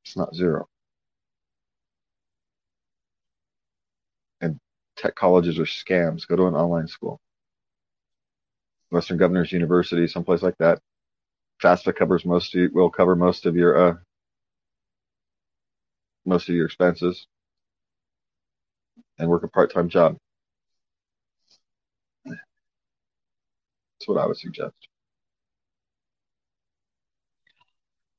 It's 0.05 0.15
not 0.15 0.33
zero. 0.33 0.69
And 4.39 4.59
tech 4.95 5.15
colleges 5.15 5.59
are 5.59 5.63
scams. 5.63 6.25
Go 6.25 6.37
to 6.37 6.47
an 6.47 6.55
online 6.55 6.87
school. 6.87 7.19
Western 8.91 9.17
Governors 9.17 9.51
University, 9.51 10.07
someplace 10.07 10.41
like 10.41 10.57
that. 10.59 10.79
FAFSA 11.63 11.95
covers 11.95 12.25
most 12.25 12.55
of, 12.55 12.71
will 12.73 12.89
cover 12.89 13.15
most 13.15 13.45
of 13.45 13.55
your 13.55 13.89
uh, 13.89 13.95
most 16.25 16.49
of 16.49 16.55
your 16.55 16.65
expenses 16.65 17.27
and 19.17 19.29
work 19.29 19.43
a 19.43 19.47
part-time 19.47 19.89
job. 19.89 20.17
That's 22.25 22.39
what 24.07 24.17
I 24.17 24.25
would 24.25 24.37
suggest. 24.37 24.75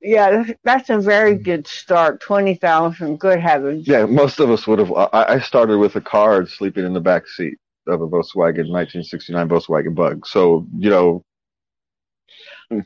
Yeah, 0.03 0.45
that's 0.65 0.89
a 0.89 0.99
very 0.99 1.37
good 1.37 1.67
start. 1.67 2.21
Twenty 2.21 2.55
thousand, 2.55 3.19
good 3.21 3.39
heavens. 3.39 3.87
Yeah, 3.87 4.07
most 4.07 4.41
of 4.41 4.51
us 4.51 4.67
would 4.67 4.79
have. 4.79 4.93
I 4.93 5.41
started 5.41 5.79
with 5.79 5.97
a 5.97 6.01
car 6.01 6.47
sleeping 6.47 6.85
in 6.85 6.95
the 6.95 7.01
back 7.01 7.27
seat 7.29 7.59
of 7.91 8.03
a 8.03 8.07
Volkswagen 8.07 8.69
1969 8.71 9.49
Volkswagen 9.49 9.95
Bug. 9.95 10.27
So 10.27 10.67
you 10.77 10.91
know, 10.91 11.25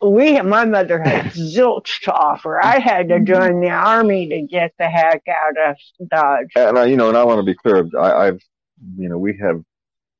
we 0.02 0.40
my 0.40 0.64
mother 0.64 1.02
had 1.02 1.26
zilch 1.32 2.00
to 2.02 2.12
offer. 2.12 2.62
I 2.62 2.78
had 2.78 3.08
to 3.08 3.20
join 3.20 3.60
the 3.60 3.70
army 3.70 4.28
to 4.28 4.42
get 4.42 4.72
the 4.78 4.88
heck 4.88 5.22
out 5.28 5.70
of 5.70 6.08
Dodge. 6.08 6.52
And 6.56 6.78
I, 6.78 6.86
you 6.86 6.96
know, 6.96 7.08
and 7.08 7.18
I 7.18 7.24
want 7.24 7.38
to 7.38 7.44
be 7.44 7.54
clear. 7.54 7.86
I, 7.98 8.28
I've, 8.28 8.40
you 8.96 9.08
know, 9.08 9.18
we 9.18 9.38
have 9.42 9.62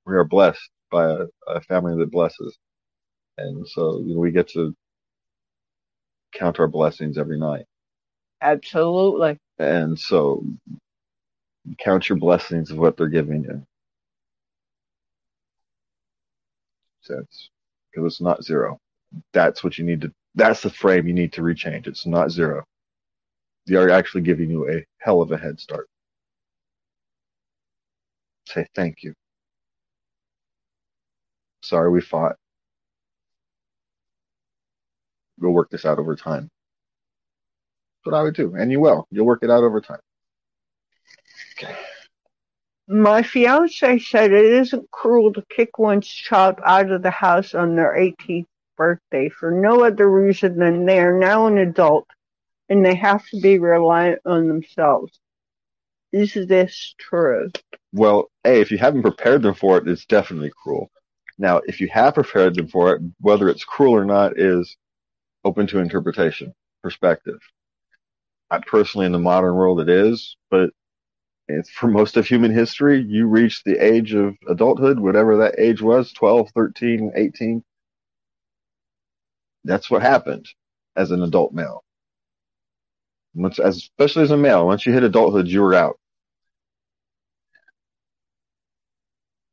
we 0.06 0.14
are 0.14 0.24
blessed 0.24 0.68
by 0.90 1.04
a, 1.06 1.26
a 1.48 1.60
family 1.62 1.96
that 1.98 2.10
blesses, 2.10 2.56
and 3.38 3.66
so 3.68 4.00
you 4.00 4.14
know, 4.14 4.20
we 4.20 4.32
get 4.32 4.48
to 4.50 4.74
count 6.34 6.60
our 6.60 6.68
blessings 6.68 7.16
every 7.16 7.38
night. 7.38 7.64
Absolutely. 8.42 9.38
And 9.58 9.98
so, 9.98 10.44
count 11.78 12.08
your 12.08 12.18
blessings 12.18 12.70
of 12.70 12.78
what 12.78 12.96
they're 12.96 13.08
giving 13.08 13.44
you. 13.44 13.66
Sense 17.04 17.50
because 17.92 18.12
it's 18.12 18.20
not 18.20 18.42
zero 18.42 18.80
that's 19.32 19.62
what 19.62 19.78
you 19.78 19.84
need 19.84 20.00
to, 20.02 20.12
that's 20.34 20.62
the 20.62 20.70
frame 20.70 21.06
you 21.06 21.14
need 21.14 21.32
to 21.34 21.42
rechange. 21.42 21.86
It's 21.86 22.06
not 22.06 22.30
zero. 22.30 22.64
They 23.66 23.76
are 23.76 23.90
actually 23.90 24.22
giving 24.22 24.50
you 24.50 24.68
a 24.68 24.84
hell 24.98 25.22
of 25.22 25.32
a 25.32 25.38
head 25.38 25.60
start. 25.60 25.88
Say 28.46 28.66
thank 28.74 29.02
you. 29.02 29.14
Sorry 31.62 31.90
we 31.90 32.00
fought. 32.00 32.36
We'll 35.38 35.52
work 35.52 35.70
this 35.70 35.84
out 35.86 35.98
over 35.98 36.14
time. 36.14 36.50
That's 38.04 38.12
what 38.12 38.18
I 38.18 38.22
would 38.22 38.34
do. 38.34 38.54
And 38.54 38.70
you 38.70 38.80
will. 38.80 39.06
You'll 39.10 39.26
work 39.26 39.42
it 39.42 39.50
out 39.50 39.64
over 39.64 39.80
time. 39.80 40.00
Okay. 41.56 41.74
My 42.86 43.22
fiance 43.22 43.98
said 43.98 44.32
it 44.32 44.44
isn't 44.44 44.90
cruel 44.90 45.32
to 45.32 45.44
kick 45.48 45.78
one's 45.78 46.06
child 46.06 46.56
out 46.64 46.90
of 46.90 47.02
the 47.02 47.10
house 47.10 47.54
on 47.54 47.76
their 47.76 47.94
18th 47.96 48.46
birthday 48.76 49.28
for 49.28 49.50
no 49.50 49.84
other 49.84 50.10
reason 50.10 50.58
than 50.58 50.84
they 50.84 50.98
are 50.98 51.18
now 51.18 51.46
an 51.46 51.58
adult 51.58 52.06
and 52.68 52.84
they 52.84 52.94
have 52.94 53.26
to 53.28 53.40
be 53.40 53.58
reliant 53.58 54.20
on 54.26 54.48
themselves. 54.48 55.18
Is 56.12 56.34
this 56.34 56.94
true? 56.98 57.50
Well, 57.92 58.30
A, 58.44 58.60
if 58.60 58.70
you 58.70 58.78
haven't 58.78 59.02
prepared 59.02 59.42
them 59.42 59.54
for 59.54 59.78
it, 59.78 59.88
it's 59.88 60.04
definitely 60.06 60.52
cruel. 60.62 60.90
Now, 61.38 61.60
if 61.66 61.80
you 61.80 61.88
have 61.88 62.14
prepared 62.14 62.54
them 62.54 62.68
for 62.68 62.94
it, 62.94 63.02
whether 63.20 63.48
it's 63.48 63.64
cruel 63.64 63.94
or 63.94 64.04
not 64.04 64.38
is 64.38 64.76
open 65.44 65.66
to 65.68 65.78
interpretation, 65.78 66.54
perspective. 66.82 67.40
I 68.50 68.58
personally, 68.58 69.06
in 69.06 69.12
the 69.12 69.18
modern 69.18 69.54
world, 69.54 69.80
it 69.80 69.88
is, 69.88 70.36
but 70.50 70.70
it's 71.48 71.70
for 71.70 71.88
most 71.88 72.16
of 72.16 72.26
human 72.26 72.52
history, 72.52 73.02
you 73.02 73.26
reach 73.26 73.62
the 73.64 73.78
age 73.78 74.14
of 74.14 74.36
adulthood, 74.48 74.98
whatever 74.98 75.36
that 75.38 75.58
age 75.58 75.82
was, 75.82 76.12
12, 76.12 76.50
13, 76.54 77.12
18, 77.14 77.62
that's 79.64 79.90
what 79.90 80.02
happened 80.02 80.48
as 80.96 81.10
an 81.10 81.22
adult 81.22 81.52
male. 81.52 81.84
Once, 83.34 83.58
as, 83.58 83.76
especially 83.76 84.22
as 84.22 84.30
a 84.30 84.36
male, 84.36 84.66
once 84.66 84.86
you 84.86 84.92
hit 84.92 85.02
adulthood, 85.02 85.48
you 85.48 85.60
were 85.60 85.74
out. 85.74 85.98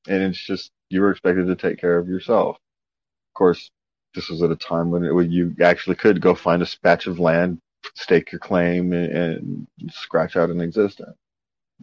And 0.08 0.24
it's 0.24 0.40
just, 0.40 0.72
you 0.90 1.02
were 1.02 1.12
expected 1.12 1.48
to 1.48 1.56
take 1.56 1.80
care 1.80 1.98
of 1.98 2.08
yourself. 2.08 2.56
Of 2.56 3.34
course, 3.34 3.70
this 4.14 4.30
was 4.30 4.44
at 4.44 4.52
a 4.52 4.56
time 4.56 4.92
when, 4.92 5.04
it, 5.04 5.14
when 5.14 5.32
you 5.32 5.56
actually 5.62 5.96
could 5.96 6.22
go 6.22 6.36
find 6.36 6.62
a 6.62 6.68
patch 6.84 7.08
of 7.08 7.20
land, 7.20 7.60
stake 7.96 8.32
your 8.32 8.40
claim, 8.40 8.94
and, 8.94 9.14
and 9.14 9.68
scratch 9.90 10.36
out 10.36 10.50
an 10.50 10.62
existence. 10.62 11.16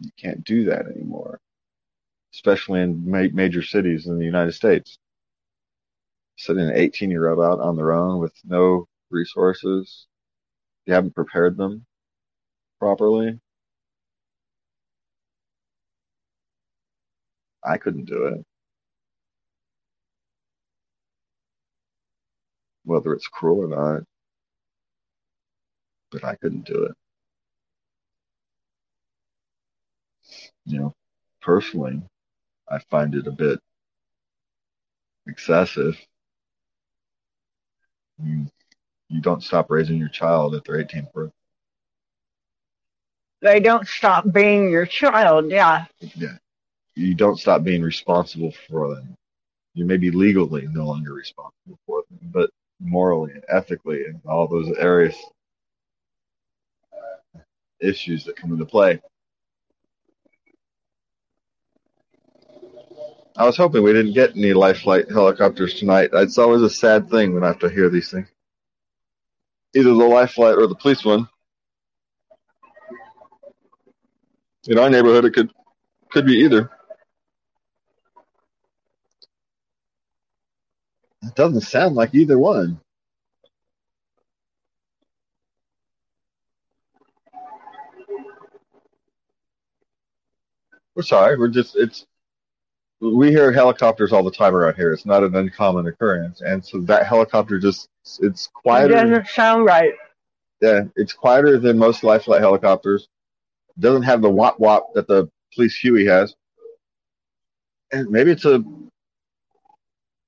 You 0.01 0.11
can't 0.17 0.43
do 0.43 0.65
that 0.65 0.87
anymore, 0.87 1.39
especially 2.33 2.81
in 2.81 3.09
ma- 3.09 3.27
major 3.33 3.63
cities 3.63 4.07
in 4.07 4.19
the 4.19 4.25
United 4.25 4.53
States 4.53 4.97
sending 6.37 6.67
an 6.69 6.75
18 6.75 7.11
year 7.11 7.29
old 7.29 7.39
out 7.43 7.61
on 7.63 7.77
their 7.77 7.93
own 7.93 8.19
with 8.19 8.33
no 8.45 8.87
resources. 9.11 10.07
You 10.85 10.93
haven't 10.95 11.15
prepared 11.15 11.57
them 11.57 11.85
properly. 12.79 13.39
I 17.63 17.77
couldn't 17.77 18.05
do 18.05 18.25
it. 18.27 18.45
Whether 22.85 23.13
it's 23.13 23.27
cruel 23.27 23.63
or 23.63 23.69
not, 23.95 24.03
but 26.11 26.23
I 26.25 26.35
couldn't 26.35 26.65
do 26.65 26.85
it. 26.85 26.98
You 30.69 30.79
know, 30.79 30.93
personally, 31.41 32.01
I 32.69 32.79
find 32.89 33.15
it 33.15 33.27
a 33.27 33.31
bit 33.31 33.59
excessive 35.27 35.97
you, 38.23 38.45
you 39.09 39.21
don't 39.21 39.43
stop 39.43 39.69
raising 39.69 39.97
your 39.97 40.09
child 40.09 40.55
at 40.55 40.63
their 40.65 40.83
18th 40.83 41.11
birthday. 41.13 41.33
They 43.41 43.59
don't 43.59 43.87
stop 43.87 44.31
being 44.31 44.69
your 44.69 44.85
child, 44.85 45.49
yeah. 45.49 45.85
Yeah. 46.15 46.37
You 46.95 47.15
don't 47.15 47.39
stop 47.39 47.63
being 47.63 47.81
responsible 47.81 48.53
for 48.69 48.93
them. 48.93 49.15
You 49.73 49.85
may 49.85 49.97
be 49.97 50.11
legally 50.11 50.67
no 50.71 50.85
longer 50.85 51.13
responsible 51.13 51.79
for 51.85 52.03
them, 52.09 52.19
but 52.33 52.49
morally 52.81 53.31
and 53.31 53.43
ethically 53.47 54.05
and 54.05 54.19
all 54.25 54.47
those 54.47 54.75
areas 54.77 55.15
uh, 56.93 57.39
issues 57.79 58.25
that 58.25 58.35
come 58.35 58.51
into 58.51 58.65
play. 58.65 58.99
I 63.39 63.45
was 63.45 63.55
hoping 63.55 63.83
we 63.83 63.93
didn't 63.93 64.11
get 64.11 64.35
any 64.35 64.51
life 64.51 64.79
flight 64.79 65.09
helicopters 65.09 65.75
tonight. 65.75 66.09
It's 66.11 66.37
always 66.37 66.61
a 66.61 66.69
sad 66.69 67.09
thing 67.09 67.33
when 67.33 67.41
I 67.41 67.47
have 67.47 67.59
to 67.59 67.69
hear 67.69 67.89
these 67.89 68.11
things. 68.11 68.27
Either 69.73 69.91
the 69.91 69.95
life 69.95 70.31
flight 70.31 70.55
or 70.55 70.67
the 70.67 70.75
police 70.75 71.05
one. 71.05 71.25
In 74.67 74.77
our 74.77 74.89
neighborhood, 74.89 75.23
it 75.23 75.33
could 75.33 75.53
Could 76.11 76.25
be 76.25 76.39
either. 76.39 76.69
It 81.21 81.35
doesn't 81.35 81.61
sound 81.61 81.95
like 81.95 82.13
either 82.13 82.37
one. 82.37 82.81
We're 90.93 91.03
sorry. 91.03 91.37
We're 91.37 91.47
just 91.47 91.77
it's 91.77 92.05
we 93.01 93.29
hear 93.29 93.51
helicopters 93.51 94.11
all 94.11 94.23
the 94.23 94.31
time 94.31 94.55
around 94.55 94.75
here. 94.75 94.91
It's 94.91 95.05
not 95.05 95.23
an 95.23 95.35
uncommon 95.35 95.87
occurrence, 95.87 96.41
and 96.41 96.63
so 96.63 96.79
that 96.81 97.05
helicopter 97.07 97.59
just 97.59 97.89
it's 98.19 98.47
It 98.47 98.53
quieter. 98.53 98.93
doesn't 98.93 99.27
sound 99.27 99.65
right. 99.65 99.93
Yeah, 100.61 100.81
it's 100.95 101.13
quieter 101.13 101.57
than 101.57 101.77
most 101.77 102.03
life 102.03 102.23
flight 102.23 102.41
helicopters. 102.41 103.07
Doesn't 103.79 104.03
have 104.03 104.21
the 104.21 104.29
wop 104.29 104.59
wop 104.59 104.93
that 104.93 105.07
the 105.07 105.29
police 105.55 105.77
Huey 105.77 106.05
has. 106.05 106.35
And 107.91 108.09
maybe 108.09 108.31
it's 108.31 108.45
a 108.45 108.63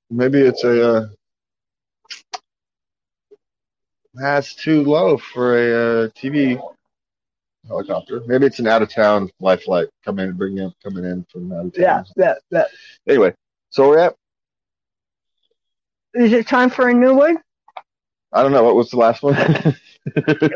maybe 0.10 0.40
it's 0.40 0.64
a 0.64 0.96
uh, 0.96 1.08
that's 4.14 4.56
too 4.56 4.84
low 4.84 5.18
for 5.18 5.58
a 5.58 6.06
uh, 6.06 6.08
TV 6.10 6.62
helicopter. 7.68 8.22
Maybe 8.26 8.46
it's 8.46 8.60
an 8.60 8.68
out 8.68 8.82
of 8.82 8.90
town 8.90 9.30
life 9.40 9.64
flight 9.64 9.88
coming 10.04 10.28
in 10.28 10.34
bringing 10.38 10.66
up 10.66 10.74
coming 10.84 11.06
in 11.06 11.26
from 11.32 11.52
out 11.52 11.66
of 11.68 11.74
town. 11.74 11.84
Yeah, 11.84 12.04
that, 12.18 12.42
that. 12.52 12.68
Anyway, 13.08 13.34
so 13.70 13.90
we're 13.90 14.00
at 14.00 14.16
Is 16.14 16.34
it 16.34 16.48
time 16.48 16.70
for 16.70 16.90
a 16.90 16.94
new 16.94 17.16
one? 17.16 17.38
I 18.34 18.44
don't 18.44 18.52
know 18.52 18.64
what 18.64 18.76
was 18.76 18.90
the 18.90 18.98
last 18.98 19.24
one. 19.24 19.36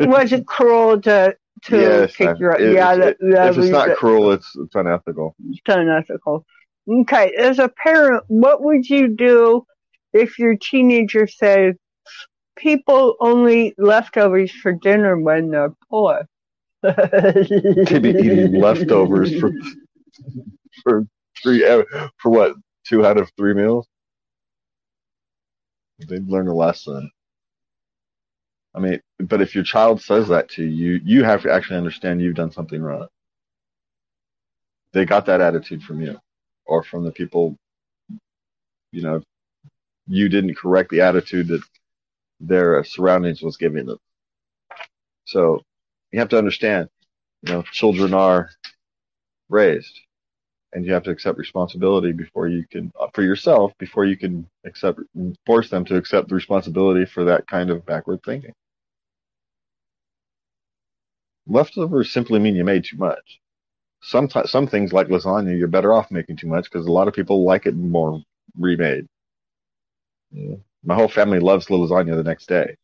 Was 0.10 0.32
it 0.32 0.48
cruel 0.48 1.02
to 1.02 1.36
to 1.64 1.78
Yes, 1.82 2.16
kick 2.16 2.40
your? 2.40 2.54
if- 2.56 2.74
yeah, 2.74 2.96
that, 2.96 3.18
that 3.20 3.50
if 3.50 3.58
it's 3.58 3.70
not 3.70 3.96
cruel, 3.98 4.32
it's 4.32 4.56
it's 4.56 4.76
unethical. 4.76 5.36
It's 5.50 5.62
unethical. 5.68 6.46
Okay, 6.88 7.34
as 7.38 7.60
a 7.60 7.68
parent, 7.70 8.24
what 8.28 8.64
would 8.64 8.88
you 8.88 9.08
do 9.08 9.66
if 10.14 10.38
your 10.40 10.56
teenager 10.56 11.28
said, 11.28 11.76
"People 12.56 13.16
only 13.20 13.68
eat 13.68 13.76
leftovers 13.78 14.52
for 14.52 14.72
dinner 14.72 15.20
when 15.20 15.50
they're 15.50 15.74
poor"? 15.90 16.28
To 16.86 18.00
be 18.02 18.10
eating 18.12 18.54
leftovers 18.60 19.40
for 19.40 19.52
for 20.84 21.06
three 21.42 21.66
uh, 21.66 21.84
for 22.18 22.32
what 22.32 22.56
two 22.88 23.06
out 23.06 23.18
of 23.18 23.32
three 23.38 23.54
meals. 23.54 23.88
They've 26.08 26.28
learned 26.28 26.50
a 26.50 26.54
lesson. 26.54 27.12
I 28.76 28.80
mean, 28.80 29.02
but 29.20 29.42
if 29.42 29.56
your 29.56 29.64
child 29.64 30.02
says 30.02 30.28
that 30.30 30.50
to 30.52 30.64
you, 30.64 31.02
you 31.06 31.24
have 31.24 31.44
to 31.44 31.52
actually 31.52 31.78
understand 31.78 32.22
you've 32.22 32.36
done 32.36 32.52
something 32.52 32.82
wrong. 32.82 33.08
They 34.94 35.06
got 35.06 35.26
that 35.28 35.42
attitude 35.42 35.84
from 35.84 36.02
you, 36.02 36.20
or 36.66 36.84
from 36.84 37.04
the 37.06 37.12
people. 37.12 37.58
You 38.92 39.02
know, 39.04 39.24
you 40.08 40.30
didn't 40.30 40.56
correct 40.58 40.90
the 40.92 41.02
attitude 41.02 41.48
that 41.50 41.62
their 42.40 42.84
surroundings 42.84 43.42
was 43.42 43.58
giving 43.58 43.86
them. 43.86 44.00
So 45.26 45.62
you 46.16 46.22
have 46.22 46.30
to 46.30 46.38
understand, 46.38 46.88
you 47.42 47.52
know, 47.52 47.62
children 47.74 48.14
are 48.14 48.50
raised 49.50 50.00
and 50.72 50.86
you 50.86 50.94
have 50.94 51.04
to 51.04 51.10
accept 51.10 51.38
responsibility 51.38 52.14
before 52.14 52.48
you 52.48 52.66
can 52.72 52.90
uh, 52.98 53.08
for 53.14 53.22
yourself 53.22 53.74
before 53.80 54.06
you 54.06 54.16
can 54.16 54.48
accept 54.66 55.02
force 55.46 55.70
them 55.70 55.84
to 55.84 55.98
accept 55.98 56.30
the 56.30 56.36
responsibility 56.36 57.04
for 57.04 57.26
that 57.26 57.46
kind 57.48 57.70
of 57.70 57.86
backward 57.86 58.22
thinking. 58.24 58.54
Leftovers 61.48 62.14
simply 62.14 62.40
mean 62.40 62.56
you 62.56 62.64
made 62.64 62.86
too 62.86 62.98
much. 62.98 63.42
Sometimes 64.02 64.50
some 64.50 64.68
things 64.68 64.94
like 64.94 65.08
lasagna 65.08 65.58
you're 65.60 65.68
better 65.68 65.94
off 65.94 66.12
making 66.12 66.38
too 66.38 66.48
much 66.48 66.64
because 66.72 66.88
a 66.88 66.92
lot 66.94 67.10
of 67.10 67.14
people 67.14 67.44
like 67.44 67.66
it 67.66 67.76
more 67.76 68.22
remade. 68.58 69.06
Yeah. 70.32 70.56
my 70.82 70.96
whole 70.96 71.10
family 71.10 71.40
loves 71.40 71.68
lasagna 71.68 72.16
the 72.16 72.24
next 72.24 72.48
day 72.48 72.78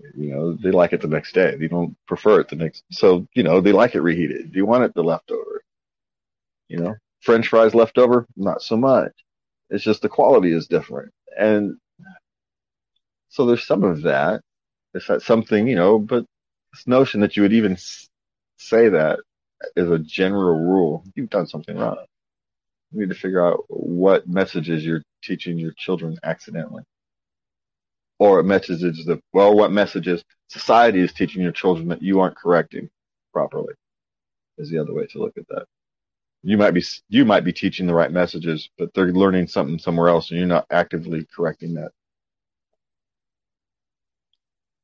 you 0.00 0.34
know 0.34 0.54
they 0.54 0.70
like 0.70 0.92
it 0.92 1.00
the 1.00 1.08
next 1.08 1.32
day. 1.32 1.56
They 1.56 1.68
don't 1.68 1.96
prefer 2.06 2.40
it 2.40 2.48
the 2.48 2.56
next 2.56 2.84
so 2.90 3.26
you 3.34 3.42
know 3.42 3.60
they 3.60 3.72
like 3.72 3.94
it 3.94 4.00
reheated. 4.00 4.52
Do 4.52 4.58
you 4.58 4.66
want 4.66 4.84
it? 4.84 4.94
The 4.94 5.02
leftover. 5.02 5.62
You 6.68 6.78
know 6.78 6.94
french 7.20 7.48
fries 7.48 7.74
leftover, 7.74 8.26
not 8.36 8.62
so 8.62 8.76
much. 8.76 9.12
It's 9.70 9.84
just 9.84 10.02
the 10.02 10.08
quality 10.08 10.52
is 10.52 10.66
different. 10.66 11.10
And 11.38 11.78
so 13.30 13.46
there's 13.46 13.66
some 13.66 13.82
of 13.82 14.02
that. 14.02 14.42
It's 14.92 15.06
that 15.08 15.22
something 15.22 15.66
you 15.66 15.76
know 15.76 15.98
but 15.98 16.24
this 16.72 16.86
notion 16.86 17.20
that 17.20 17.36
you 17.36 17.42
would 17.42 17.52
even 17.52 17.76
say 18.58 18.88
that 18.88 19.20
as 19.76 19.90
a 19.90 19.98
general 19.98 20.58
rule. 20.60 21.04
You've 21.14 21.30
done 21.30 21.46
something 21.46 21.76
wrong. 21.76 21.96
You 22.92 23.00
need 23.00 23.08
to 23.08 23.14
figure 23.14 23.44
out 23.44 23.64
what 23.68 24.28
messages 24.28 24.84
you're 24.84 25.02
teaching 25.22 25.58
your 25.58 25.72
children 25.76 26.18
accidentally 26.22 26.84
or 28.32 28.42
messages 28.42 29.04
that 29.06 29.20
well 29.32 29.54
what 29.54 29.72
messages 29.72 30.24
society 30.48 31.00
is 31.00 31.12
teaching 31.12 31.42
your 31.42 31.52
children 31.52 31.88
that 31.88 32.02
you 32.02 32.20
aren't 32.20 32.36
correcting 32.36 32.88
properly 33.32 33.74
is 34.58 34.70
the 34.70 34.78
other 34.78 34.94
way 34.94 35.06
to 35.06 35.18
look 35.18 35.36
at 35.38 35.48
that 35.48 35.66
you 36.44 36.58
might 36.58 36.72
be 36.72 36.84
you 37.08 37.24
might 37.24 37.44
be 37.44 37.52
teaching 37.54 37.86
the 37.86 37.94
right 37.94 38.12
messages, 38.12 38.68
but 38.78 38.92
they're 38.94 39.12
learning 39.12 39.48
something 39.48 39.78
somewhere 39.78 40.08
else, 40.08 40.30
and 40.30 40.38
you're 40.38 40.46
not 40.46 40.66
actively 40.70 41.26
correcting 41.34 41.74
that. 41.74 41.90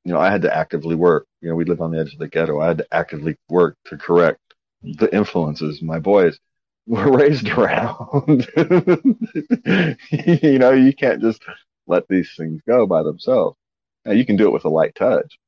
You 0.04 0.14
know, 0.14 0.20
I 0.20 0.30
had 0.30 0.42
to 0.42 0.56
actively 0.56 0.94
work. 0.94 1.26
You 1.42 1.50
know, 1.50 1.54
we 1.56 1.66
live 1.66 1.82
on 1.82 1.90
the 1.90 2.00
edge 2.00 2.14
of 2.14 2.18
the 2.18 2.28
ghetto. 2.28 2.60
I 2.60 2.68
had 2.68 2.78
to 2.78 2.86
actively 2.92 3.36
work 3.50 3.76
to 3.86 3.98
correct 3.98 4.40
the 4.82 5.14
influences 5.14 5.82
my 5.82 5.98
boys 5.98 6.40
were 6.86 7.12
raised 7.18 7.48
around. 7.50 8.48
you 10.10 10.58
know, 10.58 10.72
you 10.72 10.94
can't 10.94 11.20
just 11.20 11.42
let 11.90 12.08
these 12.08 12.32
things 12.36 12.62
go 12.66 12.86
by 12.86 13.02
themselves. 13.02 13.56
Now, 14.04 14.12
you 14.12 14.24
can 14.24 14.36
do 14.36 14.46
it 14.46 14.52
with 14.52 14.64
a 14.64 14.70
light 14.70 14.94
touch, 14.94 15.38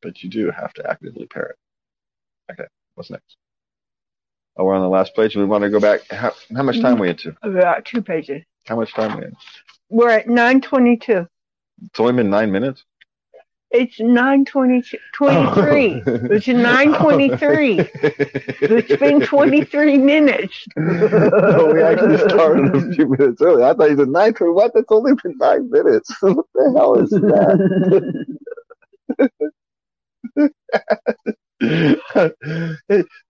but 0.00 0.22
you 0.22 0.30
do 0.30 0.50
have 0.50 0.72
to 0.74 0.90
actively 0.90 1.26
parent. 1.26 1.58
Okay, 2.50 2.64
what's 2.94 3.10
next? 3.10 3.36
Oh, 4.56 4.64
we're 4.64 4.74
on 4.74 4.82
the 4.82 4.88
last 4.88 5.14
page. 5.14 5.36
We 5.36 5.44
want 5.44 5.64
to 5.64 5.70
go 5.70 5.80
back. 5.80 6.08
How, 6.10 6.32
how 6.54 6.62
much 6.62 6.80
time 6.80 6.94
mm-hmm. 6.94 7.02
we 7.02 7.10
into? 7.10 7.36
About 7.42 7.84
two 7.84 8.00
pages. 8.00 8.42
How 8.66 8.76
much 8.76 8.94
time 8.94 9.18
we 9.18 9.26
in? 9.26 9.36
We're 9.90 10.10
at 10.10 10.28
nine 10.28 10.60
twenty-two. 10.60 11.26
It's 11.84 12.00
only 12.00 12.12
been 12.12 12.30
nine 12.30 12.52
minutes. 12.52 12.84
It's 13.70 13.98
nine 13.98 14.44
twenty-three. 14.44 14.98
Oh. 15.26 16.02
It's 16.30 16.46
nine 16.46 16.94
twenty-three. 16.94 17.80
It's 18.62 18.96
been 19.00 19.20
twenty-three 19.20 19.98
minutes. 19.98 20.64
no, 20.76 21.70
we 21.74 21.82
actually 21.82 22.18
started 22.18 22.74
a 22.74 22.92
few 22.94 23.08
minutes 23.08 23.42
early. 23.42 23.64
I 23.64 23.74
thought 23.74 23.90
you 23.90 23.96
said 23.96 24.08
nine 24.08 24.32
twenty. 24.34 24.52
What? 24.52 24.72
That's 24.74 24.90
only 24.90 25.14
been 25.22 25.36
nine 25.38 25.70
minutes. 25.70 26.14
what 26.20 26.46
the 26.54 26.72
hell 26.76 26.94
is 27.00 27.10
that? 27.10 28.26
I 31.62 32.32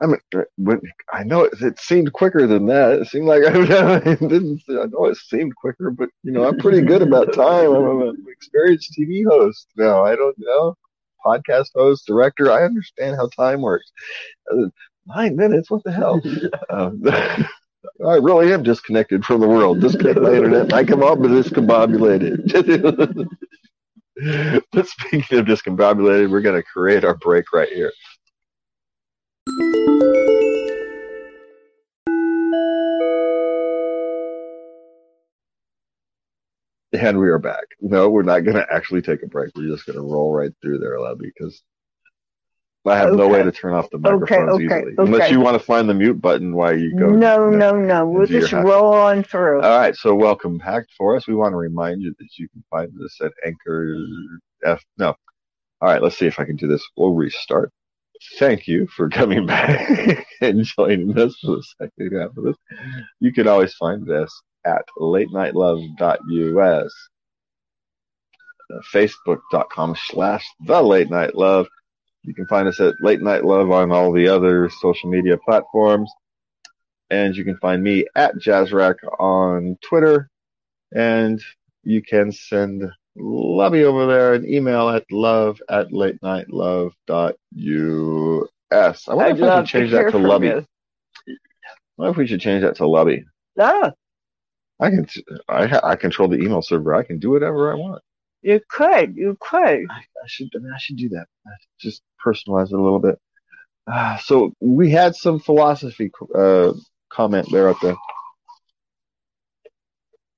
mean, 0.06 0.18
when, 0.56 0.80
I 1.12 1.24
know 1.24 1.44
it, 1.44 1.60
it 1.60 1.78
seemed 1.78 2.12
quicker 2.12 2.46
than 2.46 2.66
that. 2.66 3.00
It 3.00 3.08
seemed 3.08 3.26
like 3.26 3.42
I, 3.46 3.96
it 4.10 4.20
didn't. 4.20 4.62
I 4.68 4.86
know 4.86 5.06
it 5.06 5.16
seemed 5.16 5.54
quicker, 5.56 5.90
but 5.90 6.08
you 6.22 6.32
know, 6.32 6.44
I'm 6.48 6.58
pretty 6.58 6.80
good 6.80 7.02
about 7.02 7.32
time. 7.32 7.72
I'm 7.72 8.02
an 8.02 8.24
experienced 8.28 8.94
TV 8.98 9.24
host 9.28 9.68
now. 9.76 10.04
I 10.04 10.16
don't 10.16 10.36
know 10.38 10.76
podcast 11.24 11.68
host, 11.74 12.06
director. 12.06 12.50
I 12.50 12.64
understand 12.64 13.16
how 13.16 13.28
time 13.28 13.62
works. 13.62 13.90
Uh, 14.52 14.68
Nine 15.06 15.36
minutes? 15.36 15.70
What 15.70 15.84
the 15.84 15.92
hell? 15.92 16.20
Um, 16.70 17.02
I 18.04 18.14
really 18.16 18.52
am 18.52 18.62
disconnected 18.62 19.24
from 19.24 19.40
the 19.42 19.46
world. 19.46 19.80
Disconnect 19.80 20.18
my 20.18 20.32
internet. 20.32 20.72
I 20.72 20.84
come 20.84 21.02
up 21.02 21.18
with 21.18 21.30
discombobulated. 21.32 23.28
but 24.72 24.88
speaking 24.88 25.38
of 25.38 25.44
discombobulated, 25.44 26.30
we're 26.30 26.40
going 26.40 26.60
to 26.60 26.62
create 26.62 27.04
our 27.04 27.16
break 27.16 27.52
right 27.52 27.68
here. 27.68 27.92
And 37.04 37.18
we 37.18 37.28
are 37.28 37.38
back. 37.38 37.64
No, 37.82 38.08
we're 38.08 38.22
not 38.22 38.44
going 38.44 38.56
to 38.56 38.66
actually 38.72 39.02
take 39.02 39.22
a 39.22 39.26
break. 39.26 39.50
We're 39.54 39.68
just 39.68 39.84
going 39.84 39.98
to 39.98 40.02
roll 40.02 40.32
right 40.32 40.52
through 40.62 40.78
there, 40.78 40.98
Levy, 40.98 41.30
because 41.36 41.62
I 42.86 42.96
have 42.96 43.12
no 43.12 43.28
way 43.28 43.42
to 43.42 43.52
turn 43.52 43.74
off 43.74 43.90
the 43.90 43.98
microphones 43.98 44.52
okay, 44.52 44.64
easily. 44.64 44.94
Unless 44.96 45.30
you 45.30 45.38
want 45.38 45.60
to 45.60 45.64
find 45.64 45.86
the 45.86 45.92
mute 45.92 46.20
button 46.20 46.54
while 46.54 46.74
you 46.74 46.98
go. 46.98 47.10
no, 47.10 47.50
you 47.50 47.56
know. 47.56 47.72
no, 47.72 47.80
no. 47.80 48.06
We'll 48.06 48.26
just 48.26 48.52
roll 48.52 48.94
on 48.94 49.22
through. 49.22 49.60
All 49.60 49.78
right, 49.78 49.94
so 49.94 50.14
welcome 50.14 50.56
back 50.56 50.84
for 50.96 51.14
us. 51.14 51.26
We 51.26 51.34
want 51.34 51.52
to 51.52 51.56
remind 51.56 52.00
you 52.00 52.14
that 52.18 52.38
you 52.38 52.48
can 52.48 52.64
find 52.70 52.90
us 53.04 53.18
at 53.22 53.32
Anchor 53.44 53.96
F. 54.64 54.82
No. 54.96 55.08
All 55.82 55.90
right, 55.90 56.02
let's 56.02 56.16
see 56.16 56.26
if 56.26 56.40
I 56.40 56.44
can 56.44 56.56
do 56.56 56.68
this. 56.68 56.82
We'll 56.96 57.12
restart. 57.12 57.70
Thank 58.38 58.68
you 58.68 58.86
for 58.88 59.08
coming 59.08 59.46
back 59.48 60.26
and 60.40 60.64
joining 60.64 61.18
us 61.18 61.36
for 61.40 61.56
the 61.56 61.64
second 61.80 62.20
half 62.20 62.36
of 62.36 62.44
this. 62.44 62.56
You 63.20 63.32
can 63.32 63.48
always 63.48 63.74
find 63.74 64.10
us 64.10 64.42
at 64.64 64.84
latenightlove.us, 64.98 66.94
uh, 68.72 68.80
facebook.com 68.92 69.96
slash 70.08 70.44
the 70.66 70.82
late 70.82 71.10
night 71.10 71.34
love, 71.34 71.66
You 72.22 72.34
can 72.34 72.46
find 72.46 72.68
us 72.68 72.80
at 72.80 72.94
Late 73.00 73.22
Night 73.22 73.44
Love 73.44 73.70
on 73.70 73.92
all 73.92 74.12
the 74.12 74.28
other 74.28 74.70
social 74.70 75.10
media 75.10 75.38
platforms. 75.38 76.10
And 77.10 77.36
you 77.36 77.44
can 77.44 77.58
find 77.58 77.82
me 77.82 78.06
at 78.16 78.36
Jazzrack 78.36 78.96
on 79.18 79.78
Twitter. 79.82 80.30
And 80.94 81.42
you 81.82 82.02
can 82.02 82.32
send 82.32 82.90
Lovey 83.16 83.84
over 83.84 84.06
there 84.06 84.34
an 84.34 84.48
email 84.48 84.88
at 84.88 85.04
love 85.10 85.62
at 85.68 85.92
late 85.92 86.20
night 86.22 86.50
love 86.50 86.92
dot 87.06 87.36
us. 88.70 89.08
I 89.08 89.14
wonder 89.14 89.30
I'd 89.30 89.36
if 89.36 89.42
I 89.42 89.46
love 89.46 89.68
should 89.68 89.78
change 89.78 89.90
that 89.92 90.10
to 90.10 90.18
Lovey. 90.18 90.46
you. 90.48 90.66
I 91.28 91.32
wonder 91.96 92.10
if 92.10 92.16
we 92.16 92.26
should 92.26 92.40
change 92.40 92.62
that 92.62 92.76
to 92.76 92.86
Lovey. 92.88 93.24
Oh, 93.58 93.92
I 94.80 94.90
can, 94.90 95.06
I, 95.48 95.80
I 95.84 95.96
control 95.96 96.28
the 96.28 96.38
email 96.38 96.60
server. 96.60 96.94
I 96.94 97.04
can 97.04 97.18
do 97.20 97.30
whatever 97.30 97.72
I 97.72 97.76
want. 97.76 98.02
you 98.42 98.60
could, 98.68 99.16
you 99.16 99.36
could. 99.40 99.86
I, 99.88 99.98
I 99.98 100.26
should, 100.26 100.48
I, 100.54 100.58
mean, 100.58 100.72
I 100.74 100.78
should 100.78 100.96
do 100.96 101.08
that. 101.10 101.26
I 101.46 101.50
should 101.60 101.88
just 101.88 102.02
personalize 102.24 102.66
it 102.66 102.78
a 102.78 102.82
little 102.82 102.98
bit. 102.98 103.18
Uh, 103.86 104.18
so 104.18 104.52
we 104.60 104.90
had 104.90 105.14
some 105.14 105.38
philosophy, 105.38 106.10
uh, 106.34 106.72
comment 107.10 107.46
there 107.52 107.68
at 107.68 107.80
the, 107.80 107.96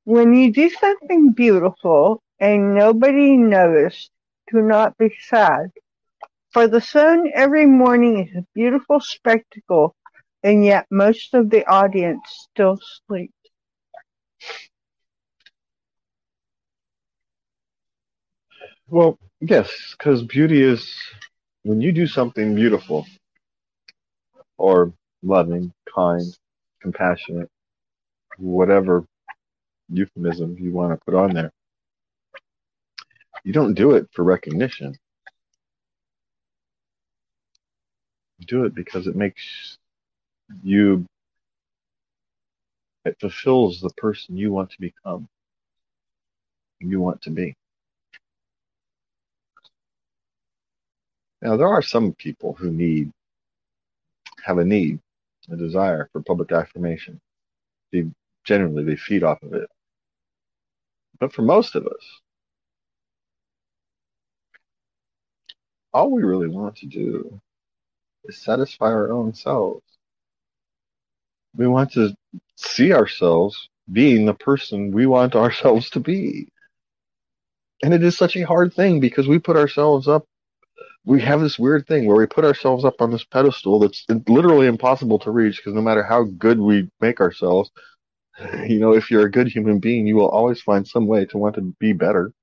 When 0.04 0.34
you 0.34 0.52
do 0.52 0.68
something 0.68 1.32
beautiful 1.32 2.22
and 2.40 2.74
nobody 2.74 3.36
noticed, 3.36 4.10
do 4.52 4.60
not 4.62 4.96
be 4.98 5.14
sad. 5.28 5.70
For 6.52 6.66
the 6.68 6.80
sun 6.80 7.30
every 7.34 7.66
morning 7.66 8.26
is 8.28 8.36
a 8.36 8.46
beautiful 8.54 9.00
spectacle, 9.00 9.94
and 10.42 10.64
yet 10.64 10.86
most 10.90 11.34
of 11.34 11.50
the 11.50 11.64
audience 11.66 12.48
still 12.52 12.78
sleeps. 13.06 13.32
well, 18.88 19.18
yes, 19.40 19.94
because 19.98 20.22
beauty 20.22 20.62
is 20.62 20.94
when 21.62 21.80
you 21.80 21.92
do 21.92 22.06
something 22.06 22.54
beautiful 22.54 23.06
or 24.58 24.92
loving, 25.22 25.72
kind, 25.94 26.36
compassionate, 26.80 27.48
whatever 28.38 29.04
euphemism 29.88 30.56
you 30.60 30.72
want 30.72 30.92
to 30.92 31.00
put 31.04 31.14
on 31.14 31.34
there. 31.34 31.52
You 33.46 33.52
don't 33.52 33.74
do 33.74 33.92
it 33.92 34.08
for 34.10 34.24
recognition. 34.24 34.98
You 38.40 38.46
do 38.46 38.64
it 38.64 38.74
because 38.74 39.06
it 39.06 39.14
makes 39.14 39.78
you, 40.64 41.06
it 43.04 43.16
fulfills 43.20 43.80
the 43.80 43.90
person 43.90 44.36
you 44.36 44.50
want 44.50 44.70
to 44.72 44.80
become, 44.80 45.28
you 46.80 46.98
want 46.98 47.22
to 47.22 47.30
be. 47.30 47.54
Now, 51.40 51.56
there 51.56 51.68
are 51.68 51.82
some 51.82 52.14
people 52.14 52.52
who 52.54 52.72
need, 52.72 53.12
have 54.42 54.58
a 54.58 54.64
need, 54.64 54.98
a 55.52 55.56
desire 55.56 56.08
for 56.12 56.20
public 56.20 56.50
affirmation. 56.50 57.20
They, 57.92 58.06
generally, 58.42 58.82
they 58.82 58.96
feed 58.96 59.22
off 59.22 59.40
of 59.44 59.52
it. 59.52 59.68
But 61.20 61.32
for 61.32 61.42
most 61.42 61.76
of 61.76 61.86
us, 61.86 62.20
all 65.96 66.10
we 66.10 66.22
really 66.22 66.46
want 66.48 66.76
to 66.76 66.86
do 66.86 67.40
is 68.26 68.36
satisfy 68.36 68.84
our 68.88 69.10
own 69.10 69.32
selves. 69.32 69.82
We 71.56 71.66
want 71.66 71.92
to 71.92 72.14
see 72.56 72.92
ourselves 72.92 73.70
being 73.90 74.26
the 74.26 74.34
person 74.34 74.92
we 74.92 75.06
want 75.06 75.34
ourselves 75.44 75.88
to 75.90 76.00
be. 76.00 76.48
And 77.82 77.94
it 77.94 78.02
is 78.02 78.14
such 78.14 78.36
a 78.36 78.42
hard 78.42 78.74
thing 78.74 79.00
because 79.00 79.26
we 79.26 79.38
put 79.38 79.56
ourselves 79.56 80.06
up. 80.06 80.26
We 81.06 81.22
have 81.22 81.40
this 81.40 81.58
weird 81.58 81.86
thing 81.86 82.04
where 82.04 82.16
we 82.18 82.26
put 82.26 82.44
ourselves 82.44 82.84
up 82.84 83.00
on 83.00 83.10
this 83.10 83.24
pedestal 83.24 83.78
that's 83.78 84.04
literally 84.28 84.66
impossible 84.66 85.18
to 85.20 85.30
reach 85.30 85.56
because 85.56 85.72
no 85.72 85.80
matter 85.80 86.02
how 86.02 86.24
good 86.24 86.58
we 86.58 86.90
make 87.00 87.20
ourselves, 87.22 87.70
you 88.66 88.80
know, 88.80 88.92
if 88.92 89.10
you're 89.10 89.24
a 89.24 89.30
good 89.30 89.48
human 89.48 89.78
being, 89.78 90.06
you 90.06 90.16
will 90.16 90.28
always 90.28 90.60
find 90.60 90.86
some 90.86 91.06
way 91.06 91.24
to 91.24 91.38
want 91.38 91.54
to 91.54 91.74
be 91.80 91.94
better. 91.94 92.34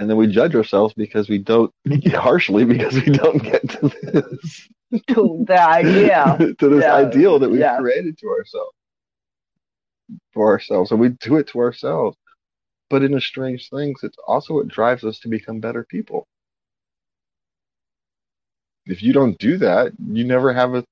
And 0.00 0.08
then 0.08 0.16
we 0.16 0.26
judge 0.28 0.54
ourselves 0.54 0.94
because 0.94 1.28
we 1.28 1.36
don't, 1.36 1.70
harshly 2.06 2.64
because 2.64 2.94
we 2.94 3.12
don't 3.12 3.42
get 3.42 3.68
to 3.68 3.88
this, 4.02 4.68
To 5.08 5.44
the 5.46 5.60
idea. 5.60 6.38
to 6.58 6.68
this 6.70 6.84
Yeah. 6.84 6.94
ideal 6.94 7.38
that 7.38 7.50
we've 7.50 7.60
Yeah. 7.60 7.76
created 7.76 8.16
to 8.18 8.28
ourselves, 8.28 8.72
for 10.32 10.48
ourselves. 10.48 10.90
And 10.90 10.98
we 11.00 11.10
do 11.10 11.36
it 11.36 11.48
to 11.48 11.60
ourselves. 11.60 12.16
But 12.88 13.02
in 13.02 13.12
a 13.14 13.20
strange 13.20 13.68
things 13.68 14.00
it's 14.02 14.16
also 14.26 14.54
what 14.54 14.68
drives 14.68 15.04
us 15.04 15.20
to 15.20 15.28
become 15.28 15.60
better 15.60 15.84
people. 15.84 16.26
If 18.86 19.02
you 19.02 19.12
don't 19.12 19.38
do 19.38 19.58
that, 19.58 19.92
you 20.02 20.24
never 20.24 20.52
have 20.54 20.74
a 20.74 20.82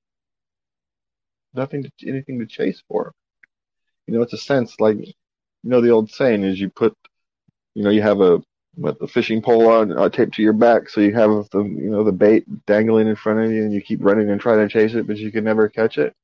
nothing 1.55 1.83
to, 1.83 1.91
anything 2.07 2.37
to 2.37 2.45
chase 2.45 2.83
for. 2.87 3.11
You 4.05 4.13
know, 4.13 4.21
it's 4.21 4.33
a 4.33 4.37
sense 4.37 4.79
like 4.79 4.97
you 4.97 5.13
know 5.63 5.81
the 5.81 5.89
old 5.89 6.11
saying 6.11 6.43
is 6.43 6.59
you 6.61 6.69
put 6.69 6.93
you 7.73 7.83
know 7.83 7.89
you 7.89 8.03
have 8.03 8.21
a 8.21 8.41
what 8.79 8.97
the 8.97 9.07
fishing 9.07 9.41
pole 9.41 9.67
on 9.67 9.91
uh, 9.97 10.07
taped 10.09 10.35
to 10.35 10.41
your 10.41 10.53
back, 10.53 10.89
so 10.89 11.01
you 11.01 11.13
have 11.13 11.49
the 11.49 11.63
you 11.63 11.89
know 11.89 12.03
the 12.03 12.13
bait 12.13 12.45
dangling 12.65 13.07
in 13.07 13.15
front 13.15 13.39
of 13.39 13.51
you, 13.51 13.63
and 13.63 13.73
you 13.73 13.81
keep 13.81 13.99
running 14.01 14.29
and 14.29 14.39
trying 14.39 14.65
to 14.65 14.71
chase 14.71 14.93
it, 14.93 15.05
but 15.05 15.17
you 15.17 15.31
can 15.31 15.43
never 15.43 15.67
catch 15.67 15.97
it. 15.97 16.15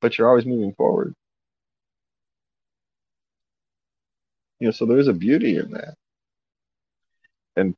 But 0.00 0.18
you're 0.18 0.28
always 0.28 0.46
moving 0.46 0.72
forward. 0.74 1.14
You 4.58 4.66
know, 4.66 4.72
so 4.72 4.84
there's 4.84 5.08
a 5.08 5.12
beauty 5.12 5.58
in 5.58 5.70
that, 5.72 5.94
and 7.54 7.76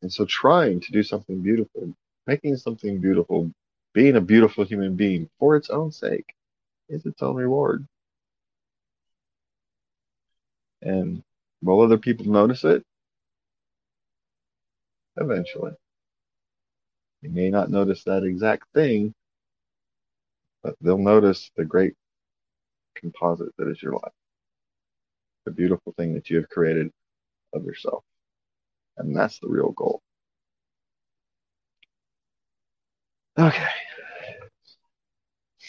and 0.00 0.10
so 0.12 0.24
trying 0.24 0.80
to 0.80 0.92
do 0.92 1.02
something 1.02 1.42
beautiful, 1.42 1.92
making 2.26 2.56
something 2.56 3.00
beautiful, 3.00 3.52
being 3.92 4.16
a 4.16 4.20
beautiful 4.20 4.64
human 4.64 4.96
being 4.96 5.28
for 5.38 5.56
its 5.56 5.68
own 5.68 5.92
sake, 5.92 6.34
is 6.88 7.04
its 7.04 7.22
own 7.22 7.36
reward. 7.36 7.86
And 10.80 11.22
will 11.64 11.82
other 11.82 11.98
people 11.98 12.26
notice 12.26 12.64
it? 12.64 12.84
Eventually. 15.16 15.72
They 17.22 17.28
may 17.28 17.50
not 17.50 17.70
notice 17.70 18.04
that 18.04 18.24
exact 18.24 18.64
thing, 18.74 19.14
but 20.62 20.76
they'll 20.80 20.98
notice 20.98 21.50
the 21.56 21.64
great 21.64 21.94
composite 22.96 23.54
that 23.58 23.68
is 23.68 23.82
your 23.82 23.94
life. 23.94 24.12
The 25.46 25.52
beautiful 25.52 25.94
thing 25.96 26.14
that 26.14 26.30
you 26.30 26.36
have 26.38 26.50
created 26.50 26.90
of 27.54 27.64
yourself. 27.64 28.04
And 28.98 29.16
that's 29.16 29.38
the 29.40 29.48
real 29.48 29.72
goal. 29.72 30.00
Okay. 33.38 33.68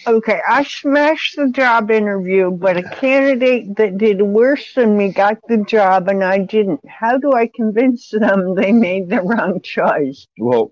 Okay, 0.08 0.40
I 0.48 0.64
smashed 0.64 1.36
the 1.36 1.50
job 1.50 1.90
interview, 1.90 2.52
but 2.52 2.78
a 2.78 2.84
candidate 2.84 3.76
that 3.78 3.98
did 3.98 4.22
worse 4.22 4.74
than 4.76 4.96
me 4.96 5.12
got 5.12 5.38
the 5.48 5.58
job 5.58 6.08
and 6.10 6.24
I 6.24 6.40
didn't. 6.40 6.82
How 6.88 7.18
do 7.18 7.34
I 7.34 7.48
convince 7.48 8.12
them 8.12 8.54
they 8.54 8.72
made 8.72 9.10
the 9.10 9.22
wrong 9.22 9.62
choice? 9.62 10.28
Well, 10.38 10.70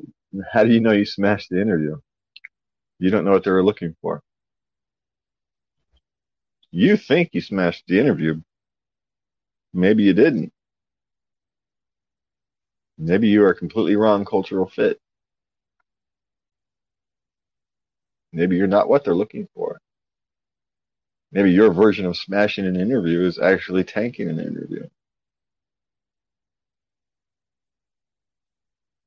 how 0.51 0.63
do 0.63 0.71
you 0.71 0.79
know 0.79 0.91
you 0.91 1.05
smashed 1.05 1.49
the 1.49 1.59
interview? 1.59 1.97
You 2.99 3.09
don't 3.09 3.25
know 3.25 3.31
what 3.31 3.43
they 3.43 3.51
were 3.51 3.63
looking 3.63 3.95
for. 4.01 4.21
You 6.69 6.95
think 6.95 7.29
you 7.33 7.41
smashed 7.41 7.85
the 7.87 7.99
interview. 7.99 8.39
Maybe 9.73 10.03
you 10.03 10.13
didn't. 10.13 10.53
Maybe 12.99 13.29
you 13.29 13.43
are 13.43 13.49
a 13.49 13.55
completely 13.55 13.95
wrong 13.95 14.25
cultural 14.25 14.69
fit. 14.69 14.99
Maybe 18.33 18.57
you're 18.57 18.67
not 18.67 18.89
what 18.89 19.05
they're 19.05 19.15
looking 19.15 19.47
for. 19.55 19.79
Maybe 21.31 21.51
your 21.51 21.71
version 21.73 22.05
of 22.05 22.17
smashing 22.17 22.65
an 22.65 22.75
interview 22.75 23.21
is 23.21 23.39
actually 23.39 23.83
tanking 23.85 24.29
an 24.29 24.39
interview. 24.39 24.87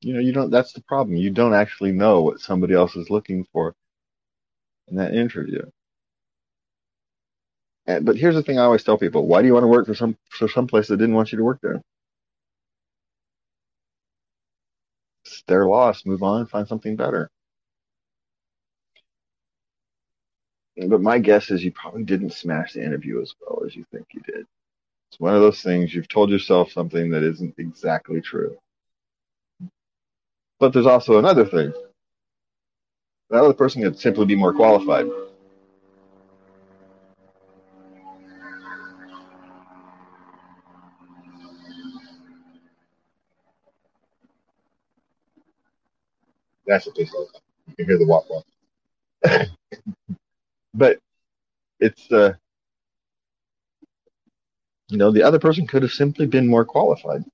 You 0.03 0.15
know, 0.15 0.21
you 0.21 0.33
don't, 0.33 0.51
that's 0.51 0.73
the 0.73 0.83
problem. 0.83 1.17
You 1.17 1.31
don't 1.31 1.55
actually 1.55 1.93
know 1.93 2.23
what 2.23 2.41
somebody 2.41 2.75
else 2.75 2.97
is 2.97 3.11
looking 3.11 3.47
for 3.53 3.75
in 4.89 4.97
that 4.97 5.15
interview. 5.15 5.63
And, 7.87 8.07
but 8.07 8.17
here's 8.17 8.35
the 8.37 8.43
thing 8.43 8.59
I 8.59 8.65
always 8.65 8.85
tell 8.85 8.99
people. 8.99 9.27
Why 9.27 9.43
do 9.43 9.49
you 9.49 9.55
want 9.55 9.65
to 9.65 9.69
work 9.69 9.87
for 9.87 9.95
some, 9.95 10.17
for 10.31 10.49
some 10.49 10.67
place 10.69 10.89
that 10.89 10.99
didn't 10.99 11.15
want 11.15 11.33
you 11.33 11.39
to 11.39 11.45
work 11.45 11.61
there? 11.63 11.83
It's 15.25 15.43
their 15.49 15.67
loss. 15.67 16.07
Move 16.07 16.23
on, 16.23 16.47
find 16.47 16.69
something 16.69 16.97
better. 16.97 17.31
But 20.77 21.01
my 21.01 21.19
guess 21.19 21.51
is 21.51 21.65
you 21.65 21.73
probably 21.73 22.05
didn't 22.05 22.33
smash 22.33 22.75
the 22.75 22.85
interview 22.85 23.23
as 23.23 23.35
well 23.41 23.63
as 23.65 23.75
you 23.75 23.85
think 23.91 24.07
you 24.13 24.21
did. 24.21 24.47
It's 25.11 25.21
one 25.21 25.35
of 25.35 25.41
those 25.41 25.63
things 25.63 25.95
you've 25.95 26.09
told 26.09 26.31
yourself 26.31 26.71
something 26.73 27.11
that 27.11 27.23
isn't 27.23 27.55
exactly 27.59 28.21
true. 28.21 28.57
But 30.61 30.73
there's 30.73 30.87
also 30.87 31.19
another 31.19 31.47
thing. 31.47 31.73
That 33.31 33.43
other 33.43 33.55
person 33.55 33.83
could 33.83 33.99
simply 33.99 34.27
be 34.27 34.37
more 34.37 34.53
qualified. 34.55 35.07
That's 46.67 46.87
what 46.87 46.97
they 46.97 47.05
say. 47.05 47.19
You 47.69 47.75
can 47.77 47.87
hear 47.87 47.99
the 47.99 48.07
walk 48.07 48.27
walk. 48.31 48.45
but 50.77 50.99
it's 51.81 52.11
uh 52.13 52.33
you 54.89 54.99
know 54.99 55.11
the 55.11 55.23
other 55.23 55.39
person 55.39 55.67
could 55.67 55.83
have 55.83 55.93
simply 55.93 56.27
been 56.27 56.47
more 56.47 56.65
qualified. 56.65 57.25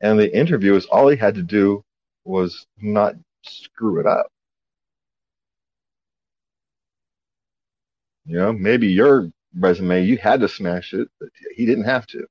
And 0.00 0.18
the 0.18 0.36
interview 0.36 0.74
is 0.74 0.86
all 0.86 1.08
he 1.08 1.16
had 1.16 1.34
to 1.36 1.42
do 1.42 1.82
was 2.24 2.66
not 2.78 3.14
screw 3.42 4.00
it 4.00 4.06
up. 4.06 4.26
You 8.26 8.36
know 8.36 8.52
maybe 8.52 8.88
your 8.88 9.30
resume 9.56 10.04
you 10.04 10.18
had 10.18 10.40
to 10.40 10.48
smash 10.48 10.92
it 10.94 11.08
but 11.20 11.28
he 11.56 11.66
didn't 11.66 11.84
have 11.84 12.06
to. 12.08 12.26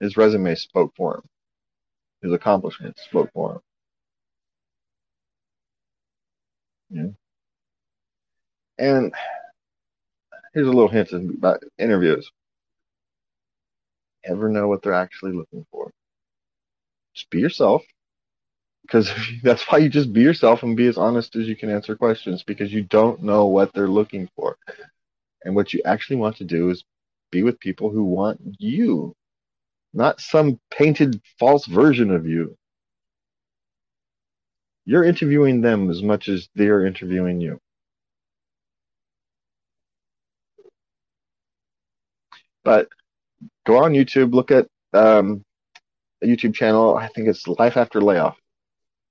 His 0.00 0.16
resume 0.16 0.54
spoke 0.54 0.92
for 0.96 1.16
him. 1.16 1.22
His 2.22 2.32
accomplishments 2.32 3.02
spoke 3.02 3.30
for 3.32 3.54
him. 3.54 3.60
Yeah. 6.90 7.25
And 8.78 9.14
here's 10.54 10.66
a 10.66 10.72
little 10.72 10.88
hint 10.88 11.12
about 11.12 11.62
interviews. 11.78 12.30
Ever 14.24 14.48
know 14.48 14.68
what 14.68 14.82
they're 14.82 14.92
actually 14.92 15.32
looking 15.32 15.66
for? 15.70 15.92
Just 17.14 17.30
be 17.30 17.40
yourself. 17.40 17.82
Because 18.82 19.12
that's 19.42 19.64
why 19.64 19.78
you 19.78 19.88
just 19.88 20.12
be 20.12 20.22
yourself 20.22 20.62
and 20.62 20.76
be 20.76 20.86
as 20.86 20.98
honest 20.98 21.36
as 21.36 21.48
you 21.48 21.56
can 21.56 21.70
answer 21.70 21.96
questions 21.96 22.42
because 22.42 22.72
you 22.72 22.82
don't 22.82 23.22
know 23.22 23.46
what 23.46 23.72
they're 23.72 23.88
looking 23.88 24.28
for. 24.36 24.56
And 25.44 25.54
what 25.54 25.72
you 25.72 25.80
actually 25.84 26.16
want 26.16 26.36
to 26.38 26.44
do 26.44 26.70
is 26.70 26.84
be 27.30 27.42
with 27.42 27.60
people 27.60 27.90
who 27.90 28.04
want 28.04 28.40
you, 28.58 29.14
not 29.92 30.20
some 30.20 30.58
painted 30.70 31.20
false 31.38 31.66
version 31.66 32.10
of 32.10 32.26
you. 32.26 32.56
You're 34.84 35.04
interviewing 35.04 35.60
them 35.60 35.90
as 35.90 36.02
much 36.02 36.28
as 36.28 36.48
they're 36.54 36.86
interviewing 36.86 37.40
you. 37.40 37.60
But 42.66 42.88
go 43.64 43.76
on 43.76 43.92
YouTube, 43.92 44.34
look 44.34 44.50
at 44.50 44.66
um, 44.92 45.44
a 46.20 46.26
YouTube 46.26 46.52
channel. 46.52 46.96
I 46.96 47.06
think 47.06 47.28
it's 47.28 47.46
Life 47.46 47.76
After 47.76 48.00
Layoff. 48.00 48.36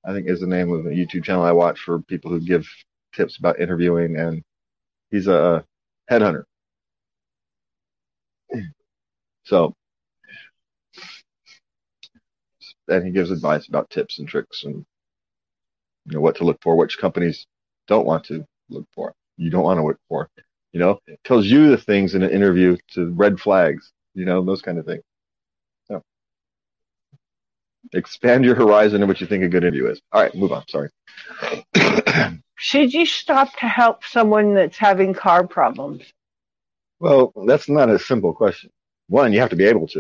I 0.04 0.12
think 0.12 0.28
is 0.28 0.42
the 0.42 0.46
name 0.46 0.74
of 0.74 0.84
the 0.84 0.90
YouTube 0.90 1.24
channel 1.24 1.46
I 1.46 1.54
watch 1.54 1.80
for 1.80 2.02
people 2.02 2.32
who 2.32 2.42
give 2.42 2.68
tips 3.16 3.38
about 3.38 3.62
interviewing, 3.62 4.18
and 4.18 4.44
he's 5.10 5.28
a 5.28 5.64
headhunter. 6.12 6.44
So, 9.46 9.74
and 12.90 13.06
he 13.06 13.12
gives 13.12 13.32
advice 13.32 13.70
about 13.70 13.90
tips 13.90 14.20
and 14.20 14.28
tricks 14.28 14.66
and 14.66 14.86
you 16.04 16.16
know 16.16 16.20
what 16.20 16.36
to 16.36 16.44
look 16.44 16.62
for, 16.62 16.76
which 16.76 16.98
companies 16.98 17.48
don't 17.88 18.06
want 18.06 18.26
to 18.26 18.46
look 18.70 18.86
for. 18.94 19.14
You 19.38 19.50
don't 19.50 19.64
want 19.64 19.78
to 19.78 19.86
look 19.86 20.00
for. 20.10 20.28
You 20.76 20.82
know, 20.82 21.00
tells 21.24 21.46
you 21.46 21.70
the 21.70 21.78
things 21.78 22.16
in 22.16 22.22
an 22.22 22.32
interview 22.32 22.76
to 22.96 23.10
red 23.12 23.40
flags, 23.40 23.94
you 24.14 24.26
know, 24.26 24.44
those 24.44 24.62
kind 24.62 24.78
of 24.78 24.86
things. 24.86 25.04
So 25.88 26.02
expand 27.94 28.44
your 28.44 28.56
horizon 28.56 29.02
and 29.02 29.08
what 29.08 29.22
you 29.22 29.26
think 29.26 29.46
a 29.46 29.48
good 29.48 29.64
interview 29.64 29.88
is. 29.90 30.02
All 30.12 30.22
right, 30.22 30.36
move 30.36 30.52
on. 30.52 30.66
Sorry. 30.68 30.90
Should 32.58 32.94
you 32.94 33.06
stop 33.06 33.56
to 33.60 33.70
help 33.70 34.04
someone 34.04 34.54
that's 34.54 34.76
having 34.78 35.14
car 35.14 35.48
problems? 35.48 36.04
Well, 37.00 37.32
that's 37.48 37.70
not 37.70 37.90
a 37.90 37.98
simple 37.98 38.34
question. 38.34 38.70
One, 39.08 39.32
you 39.32 39.40
have 39.40 39.52
to 39.52 39.56
be 39.56 39.64
able 39.64 39.88
to. 39.88 40.00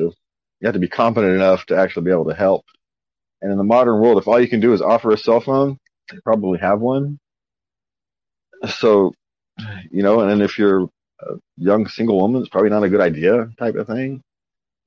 You 0.59 0.65
have 0.65 0.73
to 0.73 0.79
be 0.79 0.89
competent 0.89 1.35
enough 1.35 1.65
to 1.67 1.77
actually 1.77 2.03
be 2.03 2.11
able 2.11 2.25
to 2.25 2.35
help. 2.35 2.65
And 3.41 3.49
in 3.49 3.57
the 3.57 3.63
modern 3.63 4.01
world, 4.01 4.17
if 4.17 4.27
all 4.27 4.41
you 4.41 4.49
can 4.49 4.59
do 4.59 4.73
is 4.73 4.81
offer 4.81 5.11
a 5.11 5.17
cell 5.17 5.39
phone, 5.39 5.77
you 6.11 6.19
probably 6.25 6.59
have 6.59 6.81
one. 6.81 7.17
So 8.67 9.13
you 9.91 10.03
know, 10.03 10.21
and 10.21 10.41
if 10.41 10.57
you're 10.57 10.83
a 11.21 11.35
young 11.57 11.87
single 11.87 12.19
woman, 12.19 12.41
it's 12.41 12.49
probably 12.49 12.69
not 12.69 12.83
a 12.83 12.89
good 12.89 13.01
idea 13.01 13.49
type 13.57 13.75
of 13.75 13.87
thing. 13.87 14.21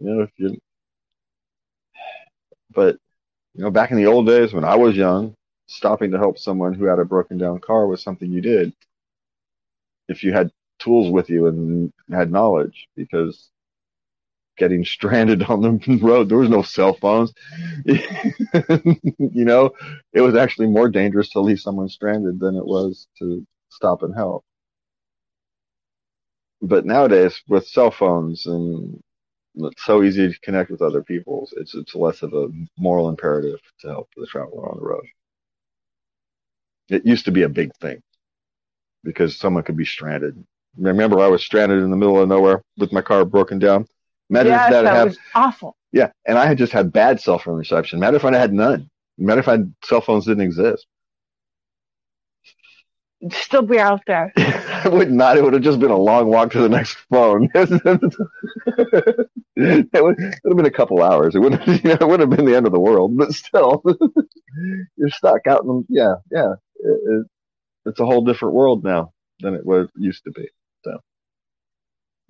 You 0.00 0.06
know, 0.14 0.22
if 0.22 0.30
you, 0.36 0.58
but 2.74 2.96
you 3.54 3.64
know, 3.64 3.70
back 3.70 3.90
in 3.90 3.96
the 3.96 4.06
old 4.06 4.26
days 4.26 4.52
when 4.52 4.64
I 4.64 4.76
was 4.76 4.96
young, 4.96 5.34
stopping 5.68 6.10
to 6.12 6.18
help 6.18 6.38
someone 6.38 6.74
who 6.74 6.84
had 6.84 6.98
a 6.98 7.04
broken 7.04 7.38
down 7.38 7.60
car 7.60 7.86
was 7.86 8.02
something 8.02 8.30
you 8.30 8.40
did. 8.40 8.72
If 10.08 10.22
you 10.24 10.32
had 10.32 10.50
tools 10.78 11.10
with 11.12 11.28
you 11.30 11.46
and 11.46 11.92
had 12.10 12.30
knowledge, 12.32 12.88
because 12.96 13.50
getting 14.56 14.84
stranded 14.84 15.42
on 15.48 15.62
the 15.62 15.98
road, 16.02 16.28
there 16.28 16.38
was 16.38 16.50
no 16.50 16.62
cell 16.62 16.94
phones. 16.94 17.32
you 17.84 19.44
know, 19.44 19.70
it 20.12 20.20
was 20.20 20.34
actually 20.36 20.66
more 20.68 20.88
dangerous 20.88 21.30
to 21.30 21.40
leave 21.40 21.60
someone 21.60 21.88
stranded 21.88 22.40
than 22.40 22.56
it 22.56 22.66
was 22.66 23.08
to 23.18 23.46
stop 23.70 24.02
and 24.02 24.14
help 24.14 24.44
but 26.62 26.84
nowadays 26.84 27.40
with 27.48 27.66
cell 27.66 27.90
phones 27.90 28.46
and 28.46 29.00
it's 29.54 29.84
so 29.84 30.02
easy 30.02 30.32
to 30.32 30.40
connect 30.40 30.70
with 30.70 30.82
other 30.82 31.02
people, 31.02 31.48
it's 31.56 31.74
it's 31.74 31.94
less 31.94 32.22
of 32.22 32.32
a 32.32 32.48
moral 32.76 33.08
imperative 33.08 33.60
to 33.80 33.88
help 33.88 34.08
the 34.16 34.26
traveler 34.26 34.68
on 34.68 34.78
the 34.78 34.84
road. 34.86 35.04
It 36.88 37.04
used 37.04 37.24
to 37.26 37.32
be 37.32 37.42
a 37.42 37.48
big 37.48 37.74
thing 37.76 38.00
because 39.04 39.36
someone 39.36 39.64
could 39.64 39.76
be 39.76 39.84
stranded. 39.84 40.42
Remember, 40.76 41.20
I 41.20 41.28
was 41.28 41.44
stranded 41.44 41.82
in 41.82 41.90
the 41.90 41.96
middle 41.96 42.20
of 42.20 42.28
nowhere 42.28 42.62
with 42.76 42.92
my 42.92 43.02
car 43.02 43.24
broken 43.24 43.58
down. 43.58 43.86
Imagine 44.30 44.52
yes, 44.52 44.70
that, 44.70 44.82
that 44.82 44.94
have, 44.94 45.08
was 45.08 45.18
awful. 45.34 45.76
Yeah, 45.92 46.10
and 46.26 46.38
I 46.38 46.46
had 46.46 46.58
just 46.58 46.72
had 46.72 46.92
bad 46.92 47.20
cell 47.20 47.38
phone 47.38 47.56
reception. 47.56 47.98
Matter 47.98 48.16
if 48.16 48.24
I 48.24 48.36
had 48.36 48.52
none. 48.52 48.88
Matter 49.16 49.40
if 49.40 49.48
I 49.48 49.58
cell 49.84 50.00
phones 50.00 50.26
didn't 50.26 50.44
exist 50.44 50.86
still 53.30 53.62
be 53.62 53.78
out 53.78 54.02
there. 54.06 54.32
I 54.36 54.88
would 54.88 55.10
not. 55.10 55.36
It 55.36 55.44
would 55.44 55.52
have 55.52 55.62
just 55.62 55.80
been 55.80 55.90
a 55.90 55.96
long 55.96 56.28
walk 56.28 56.52
to 56.52 56.60
the 56.60 56.68
next 56.68 56.96
phone. 57.10 57.50
it, 57.54 57.68
would, 59.56 60.18
have 60.20 60.56
been 60.56 60.66
a 60.66 60.70
couple 60.70 61.02
hours. 61.02 61.34
It 61.34 61.40
wouldn't. 61.40 61.66
You 61.84 61.90
know, 61.90 61.98
it 62.00 62.08
would 62.08 62.20
have 62.20 62.30
been 62.30 62.44
the 62.44 62.56
end 62.56 62.66
of 62.66 62.72
the 62.72 62.80
world. 62.80 63.16
But 63.16 63.32
still, 63.32 63.82
you're 64.96 65.10
stuck 65.10 65.46
out 65.46 65.64
in. 65.64 65.84
Yeah, 65.88 66.14
yeah. 66.30 66.52
It, 66.76 67.00
it, 67.04 67.26
it's 67.86 68.00
a 68.00 68.06
whole 68.06 68.24
different 68.24 68.54
world 68.54 68.84
now 68.84 69.12
than 69.40 69.54
it 69.54 69.64
was 69.64 69.88
used 69.96 70.24
to 70.24 70.30
be. 70.30 70.48
So, 70.84 70.98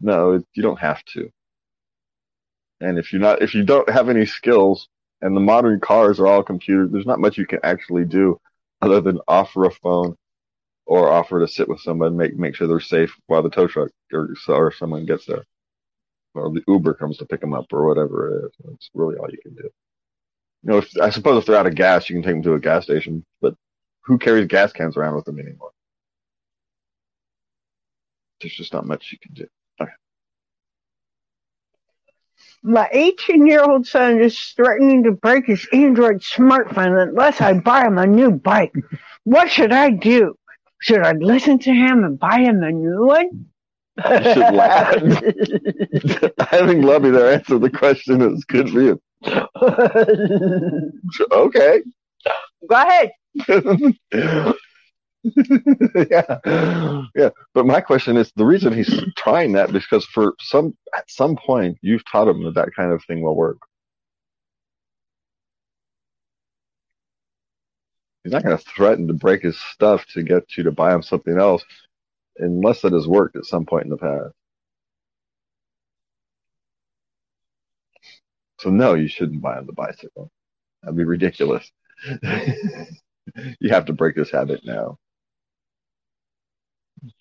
no, 0.01 0.43
you 0.55 0.63
don't 0.63 0.79
have 0.79 1.05
to. 1.15 1.31
And 2.81 2.99
if 2.99 3.13
you're 3.13 3.21
not, 3.21 3.43
if 3.43 3.55
you 3.55 3.65
don't 3.65 3.91
have 3.91 4.09
any 4.09 4.25
skills, 4.25 4.89
and 5.21 5.37
the 5.37 5.41
modern 5.41 5.81
cars 5.81 6.21
are 6.21 6.27
all 6.27 6.43
computers, 6.43 6.91
there's 6.93 7.07
not 7.07 7.19
much 7.19 7.37
you 7.39 7.47
can 7.47 7.59
actually 7.63 8.05
do 8.05 8.41
other 8.81 9.01
than 9.01 9.19
offer 9.27 9.65
a 9.65 9.71
phone 9.71 10.17
or 10.89 11.13
offer 11.13 11.39
to 11.39 11.47
sit 11.47 11.69
with 11.69 11.81
someone, 11.81 12.17
make 12.17 12.37
make 12.37 12.57
sure 12.57 12.67
they're 12.67 12.81
safe 12.81 13.15
while 13.27 13.43
the 13.43 13.51
tow 13.51 13.67
truck 13.67 13.91
or, 14.11 14.35
or 14.49 14.73
someone 14.73 15.05
gets 15.05 15.27
there, 15.27 15.45
or 16.35 16.51
the 16.51 16.65
Uber 16.67 16.95
comes 16.95 17.19
to 17.19 17.27
pick 17.27 17.43
them 17.43 17.53
up, 17.53 17.67
or 17.73 17.87
whatever 17.87 18.31
it 18.31 18.47
is. 18.47 18.53
That's 18.65 18.91
really 18.95 19.17
all 19.17 19.31
you 19.31 19.39
can 19.43 19.55
do. 19.55 19.69
You 20.63 20.71
know, 20.71 20.79
if, 20.79 20.91
I 20.99 21.11
suppose 21.11 21.39
if 21.39 21.47
they're 21.47 21.59
out 21.59 21.67
of 21.67 21.75
gas, 21.75 22.09
you 22.09 22.17
can 22.17 22.23
take 22.23 22.33
them 22.37 22.43
to 22.43 22.55
a 22.55 22.61
gas 22.61 22.85
station, 22.85 23.23
but 23.43 23.55
who 24.01 24.17
carries 24.17 24.47
gas 24.47 24.73
cans 24.73 24.97
around 24.97 25.15
with 25.15 25.27
them 25.27 25.39
anymore? 25.39 25.73
There's 28.41 28.55
just 28.55 28.73
not 28.73 28.87
much 28.87 29.13
you 29.13 29.19
can 29.19 29.35
do. 29.35 29.47
My 32.63 32.89
18 32.91 33.47
year 33.47 33.63
old 33.63 33.87
son 33.87 34.21
is 34.21 34.39
threatening 34.57 35.05
to 35.05 35.13
break 35.13 35.47
his 35.47 35.67
Android 35.73 36.23
smartphone 36.23 37.01
unless 37.09 37.41
I 37.41 37.53
buy 37.53 37.87
him 37.87 37.99
a 37.99 38.07
new 38.07 38.33
bike. 38.33 38.75
What 39.25 39.51
should 39.51 39.73
I 39.73 39.91
do? 39.91 40.35
Should 40.81 41.03
I 41.03 41.13
listen 41.13 41.59
to 41.61 41.73
him 41.73 42.05
and 42.05 42.19
buy 42.19 42.41
him 42.41 42.63
a 42.63 42.71
new 42.71 43.07
one? 43.07 43.47
You 43.99 44.05
should 44.33 44.55
laugh. 44.55 44.95
Having 46.51 46.83
Lovey 46.83 47.11
there 47.11 47.33
answer 47.33 47.59
the 47.59 47.71
question 47.71 48.23
is 48.23 48.45
good 48.45 48.71
for 48.71 48.81
you. 48.81 49.01
okay. 51.33 51.83
Go 52.69 52.77
ahead. 52.77 53.11
yeah, 56.11 56.39
yeah. 57.15 57.31
But 57.55 57.67
my 57.67 57.81
question 57.81 58.17
is, 58.17 58.33
the 58.37 58.45
reason 58.45 58.73
he's 58.73 58.93
trying 59.17 59.53
that 59.53 59.73
because 59.73 60.05
for 60.07 60.35
some 60.41 60.77
at 60.97 61.05
some 61.11 61.37
point 61.37 61.79
you've 61.83 62.05
taught 62.11 62.29
him 62.29 62.43
that 62.45 62.55
that 62.55 62.71
kind 62.77 62.93
of 62.93 63.03
thing 63.05 63.23
will 63.23 63.37
work. 63.37 63.59
He's 68.29 68.35
not 68.35 68.45
going 68.45 68.59
to 68.59 68.65
threaten 68.65 69.07
to 69.09 69.15
break 69.15 69.43
his 69.43 69.59
stuff 69.59 70.05
to 70.13 70.23
get 70.23 70.55
you 70.59 70.65
to 70.65 70.71
buy 70.71 70.95
him 70.95 71.03
something 71.03 71.39
else 71.39 71.65
unless 72.37 72.85
it 72.85 72.93
has 72.93 73.09
worked 73.09 73.37
at 73.37 73.47
some 73.47 73.65
point 73.65 73.85
in 73.85 73.91
the 73.91 73.97
past. 73.97 74.35
So 78.61 78.69
no, 78.69 78.93
you 78.93 79.09
shouldn't 79.09 79.41
buy 79.41 79.59
him 79.59 79.67
the 79.67 79.73
bicycle. 79.73 80.31
That'd 80.83 80.99
be 80.99 81.05
ridiculous. 81.05 81.73
you 83.61 83.71
have 83.71 83.87
to 83.87 83.95
break 83.95 84.15
this 84.15 84.31
habit 84.31 84.61
now. 84.63 84.99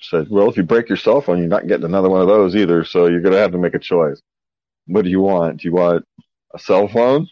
Said, 0.02 0.28
well, 0.30 0.50
if 0.50 0.58
you 0.58 0.64
break 0.64 0.90
your 0.90 0.98
cell 0.98 1.22
phone, 1.22 1.38
you're 1.38 1.48
not 1.48 1.68
getting 1.68 1.86
another 1.86 2.10
one 2.10 2.22
of 2.22 2.28
those 2.28 2.54
either. 2.54 2.84
So 2.84 3.08
you're 3.08 3.22
going 3.22 3.34
to 3.34 3.40
have 3.40 3.54
to 3.54 3.58
make 3.58 3.76
a 3.76 3.80
choice. 3.80 4.22
What 4.88 5.06
do 5.06 5.10
you 5.10 5.22
want? 5.22 5.62
Do 5.62 5.70
you 5.70 5.74
want 5.74 6.04
a 6.54 6.60
cell 6.60 6.90
phone 6.90 7.30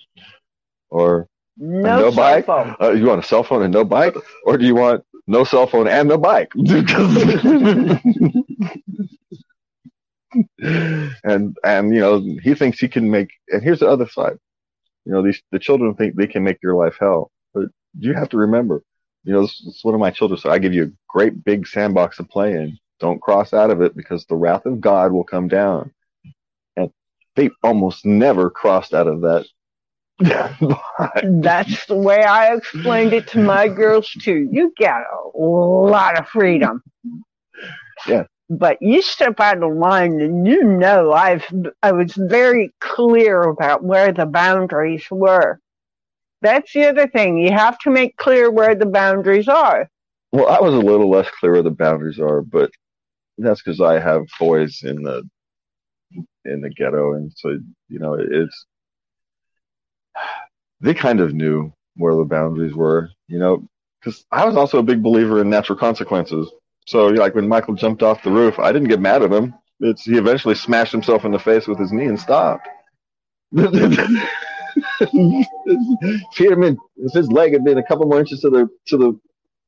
or 0.89 1.27
No, 1.57 1.99
no 1.99 2.11
cell 2.11 2.11
bike? 2.11 2.45
phone. 2.45 2.75
Uh, 2.81 2.91
you 2.91 3.05
want 3.05 3.23
a 3.23 3.27
cell 3.27 3.43
phone 3.43 3.63
and 3.63 3.73
no 3.73 3.85
bike, 3.85 4.15
or 4.45 4.57
do 4.57 4.65
you 4.65 4.75
want 4.75 5.03
no 5.27 5.43
cell 5.43 5.67
phone 5.67 5.87
and 5.87 6.09
no 6.09 6.17
bike? 6.17 6.51
and 11.23 11.55
and 11.63 11.93
you 11.93 12.01
know 12.01 12.19
he 12.41 12.53
thinks 12.55 12.79
he 12.79 12.87
can 12.87 13.09
make. 13.09 13.29
And 13.49 13.63
here's 13.63 13.79
the 13.79 13.87
other 13.87 14.07
side. 14.07 14.37
You 15.05 15.13
know 15.13 15.21
these 15.23 15.41
the 15.51 15.59
children 15.59 15.93
think 15.95 16.15
they 16.15 16.27
can 16.27 16.43
make 16.43 16.57
your 16.61 16.75
life 16.75 16.97
hell, 16.99 17.31
but 17.53 17.65
you 17.97 18.13
have 18.13 18.29
to 18.29 18.37
remember. 18.37 18.83
You 19.23 19.33
know 19.33 19.41
this, 19.43 19.61
this 19.65 19.79
one 19.83 19.93
of 19.93 20.01
my 20.01 20.11
children 20.11 20.39
said. 20.39 20.51
I 20.51 20.59
give 20.59 20.73
you 20.73 20.83
a 20.83 20.91
great 21.07 21.43
big 21.43 21.67
sandbox 21.67 22.17
to 22.17 22.23
play 22.23 22.53
in. 22.53 22.77
Don't 22.99 23.21
cross 23.21 23.53
out 23.53 23.71
of 23.71 23.81
it 23.81 23.95
because 23.95 24.25
the 24.25 24.35
wrath 24.35 24.65
of 24.65 24.81
God 24.81 25.11
will 25.11 25.23
come 25.23 25.47
down. 25.47 25.91
And 26.75 26.91
they 27.35 27.49
almost 27.63 28.05
never 28.05 28.49
crossed 28.49 28.93
out 28.93 29.07
of 29.07 29.21
that 29.21 29.45
That's 30.19 31.85
the 31.87 31.95
way 31.95 32.23
I 32.23 32.55
explained 32.55 33.13
it 33.13 33.27
to 33.29 33.39
my 33.39 33.67
girls 33.67 34.09
too. 34.09 34.47
You 34.51 34.73
got 34.79 35.01
a 35.01 35.37
lot 35.37 36.17
of 36.17 36.27
freedom. 36.27 36.81
Yeah. 38.07 38.23
But 38.49 38.77
you 38.81 39.01
step 39.01 39.39
out 39.39 39.61
of 39.61 39.73
line 39.73 40.21
and 40.21 40.47
you 40.47 40.63
know 40.63 41.11
I've 41.11 41.45
I 41.81 41.91
was 41.91 42.13
very 42.13 42.73
clear 42.79 43.41
about 43.41 43.83
where 43.83 44.13
the 44.13 44.25
boundaries 44.25 45.05
were. 45.11 45.59
That's 46.41 46.71
the 46.73 46.87
other 46.87 47.07
thing. 47.07 47.39
You 47.39 47.51
have 47.51 47.77
to 47.79 47.89
make 47.89 48.15
clear 48.17 48.51
where 48.51 48.75
the 48.75 48.85
boundaries 48.85 49.47
are. 49.47 49.89
Well, 50.31 50.47
I 50.47 50.59
was 50.59 50.73
a 50.75 50.79
little 50.79 51.09
less 51.09 51.29
clear 51.39 51.53
where 51.53 51.63
the 51.63 51.71
boundaries 51.71 52.19
are, 52.19 52.41
but 52.41 52.69
that's 53.37 53.61
because 53.61 53.81
I 53.81 53.99
have 53.99 54.23
boys 54.39 54.81
in 54.83 55.01
the 55.03 55.27
in 56.45 56.61
the 56.61 56.69
ghetto, 56.69 57.13
and 57.13 57.31
so 57.35 57.57
you 57.89 57.99
know 57.99 58.13
it's 58.13 58.65
they 60.81 60.93
kind 60.93 61.19
of 61.19 61.33
knew 61.33 61.71
where 61.95 62.15
the 62.15 62.23
boundaries 62.23 62.73
were, 62.73 63.09
you 63.27 63.39
know, 63.39 63.67
because 63.99 64.25
I 64.31 64.45
was 64.45 64.55
also 64.55 64.79
a 64.79 64.83
big 64.83 65.01
believer 65.01 65.41
in 65.41 65.49
natural 65.49 65.77
consequences. 65.77 66.51
So, 66.87 67.07
like 67.07 67.33
when 67.35 67.47
Michael 67.47 67.73
jumped 67.73 68.03
off 68.03 68.23
the 68.23 68.31
roof, 68.31 68.59
I 68.59 68.71
didn't 68.71 68.89
get 68.89 68.99
mad 68.99 69.23
at 69.23 69.31
him. 69.31 69.53
It's 69.79 70.03
he 70.03 70.17
eventually 70.17 70.55
smashed 70.55 70.91
himself 70.91 71.25
in 71.25 71.31
the 71.31 71.39
face 71.39 71.67
with 71.67 71.79
his 71.79 71.91
knee 71.91 72.05
and 72.05 72.19
stopped. 72.19 72.67
if 73.51 75.47
he 76.37 76.45
had 76.45 76.59
been, 76.59 76.77
if 76.97 77.13
his 77.13 77.31
leg 77.31 77.53
had 77.53 77.63
been 77.63 77.77
a 77.77 77.83
couple 77.85 78.05
more 78.05 78.19
inches 78.19 78.41
to 78.41 78.49
the 78.49 78.69
to 78.87 78.97
the 78.97 79.19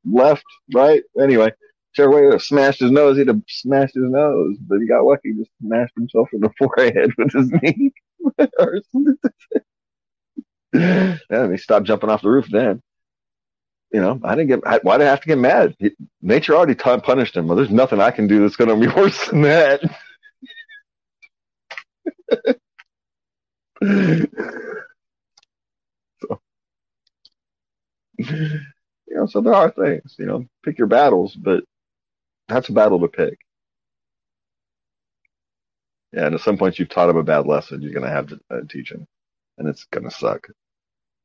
left, 0.06 0.44
right, 0.74 1.04
anyway, 1.20 1.52
whichever 1.92 2.12
way 2.12 2.32
he 2.32 2.40
smashed 2.40 2.80
his 2.80 2.92
nose, 2.92 3.18
he'd 3.18 3.28
have 3.28 3.42
smashed 3.48 3.96
his 3.96 4.04
nose. 4.10 4.58
But 4.62 4.80
he 4.80 4.88
got 4.88 5.04
lucky, 5.04 5.34
just 5.34 5.52
smashed 5.62 5.94
himself 5.96 6.30
in 6.34 6.42
the 6.42 6.52
forehead 6.58 7.12
with 7.18 7.34
his 7.34 7.52
knee. 7.52 7.92
and 10.74 11.52
he 11.52 11.58
stopped 11.58 11.86
jumping 11.86 12.10
off 12.10 12.22
the 12.22 12.30
roof 12.30 12.48
then. 12.50 12.82
You 13.92 14.02
know, 14.02 14.20
I 14.24 14.36
didn't 14.36 14.50
get, 14.50 14.84
why 14.84 14.98
did 14.98 15.08
I 15.08 15.10
have 15.10 15.22
to 15.22 15.28
get 15.28 15.38
mad? 15.38 15.76
Nature 16.22 16.56
already 16.56 16.76
t- 16.76 16.98
punished 17.00 17.38
him. 17.38 17.48
Well, 17.48 17.56
there's 17.56 17.70
nothing 17.70 18.02
I 18.02 18.12
can 18.12 18.28
do 18.28 18.42
that's 18.42 18.58
going 18.58 18.70
to 18.70 18.88
be 18.88 18.94
worse 19.02 19.28
than 19.30 19.44
that. 19.44 19.82
so, 26.22 26.42
you 28.20 28.60
know, 29.10 29.26
so 29.28 29.42
there 29.42 29.54
are 29.54 29.72
things, 29.72 30.16
you 30.20 30.26
know, 30.26 30.46
pick 30.64 30.78
your 30.78 30.88
battles, 30.88 31.36
but 31.36 31.64
that's 32.48 32.70
a 32.70 32.74
battle 32.74 33.00
to 33.00 33.08
pick. 33.08 33.40
Yeah, 36.14 36.26
and 36.28 36.36
at 36.36 36.42
some 36.42 36.58
point 36.58 36.80
you've 36.80 36.90
taught 36.90 37.10
him 37.10 37.18
a 37.18 37.24
bad 37.24 37.46
lesson, 37.48 37.82
you're 37.82 37.94
going 37.94 38.06
to 38.06 38.10
have 38.10 38.28
to 38.28 38.40
uh, 38.50 38.62
teach 38.70 38.92
him, 38.92 39.08
and 39.58 39.68
it's 39.68 39.86
going 39.86 40.04
to 40.04 40.12
suck. 40.12 40.48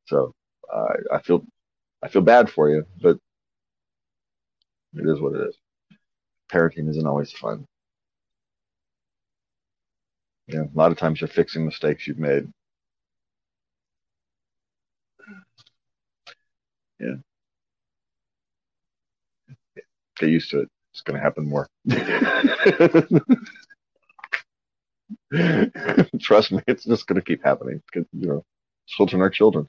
So 0.06 0.32
uh, 0.72 0.94
I 1.12 1.20
feel 1.20 1.44
I 2.02 2.08
feel 2.08 2.22
bad 2.22 2.50
for 2.50 2.68
you, 2.68 2.84
but 3.00 3.18
it 4.94 5.06
is 5.06 5.20
what 5.20 5.34
it 5.34 5.48
is. 5.48 5.56
Parenting 6.52 6.88
isn't 6.88 7.06
always 7.06 7.32
fun. 7.32 7.64
Yeah, 10.48 10.62
a 10.62 10.76
lot 10.78 10.92
of 10.92 10.98
times 10.98 11.20
you're 11.20 11.28
fixing 11.28 11.64
mistakes 11.64 12.06
you've 12.06 12.18
made. 12.18 12.48
Yeah. 16.98 17.14
Get 20.18 20.28
used 20.28 20.50
to 20.50 20.60
it. 20.60 20.68
It's 20.92 21.00
going 21.02 21.16
to 21.16 21.22
happen 21.22 21.48
more. 21.48 21.68
Trust 26.20 26.52
me, 26.52 26.60
it's 26.66 26.84
just 26.84 27.06
going 27.06 27.16
to 27.20 27.24
keep 27.24 27.44
happening. 27.44 27.82
You 27.94 28.06
know, 28.12 28.44
children 28.86 29.22
are 29.22 29.30
children. 29.30 29.68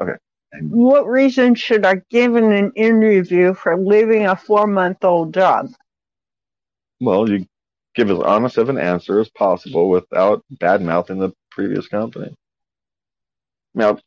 Okay. 0.00 0.14
And 0.52 0.70
What 0.70 1.06
reason 1.06 1.54
should 1.54 1.86
I 1.86 2.02
give 2.10 2.36
in 2.36 2.52
an 2.52 2.72
interview 2.74 3.54
for 3.54 3.76
leaving 3.76 4.26
a 4.26 4.36
four 4.36 4.66
month 4.66 5.04
old 5.04 5.34
job? 5.34 5.68
well, 7.00 7.28
you 7.30 7.46
give 7.94 8.10
as 8.10 8.18
honest 8.20 8.58
of 8.58 8.68
an 8.68 8.78
answer 8.78 9.20
as 9.20 9.28
possible 9.30 9.88
without 9.90 10.44
bad 10.50 10.82
mouthing 10.82 11.18
the 11.18 11.32
previous 11.50 11.88
company. 11.88 12.34
Now, 13.74 13.98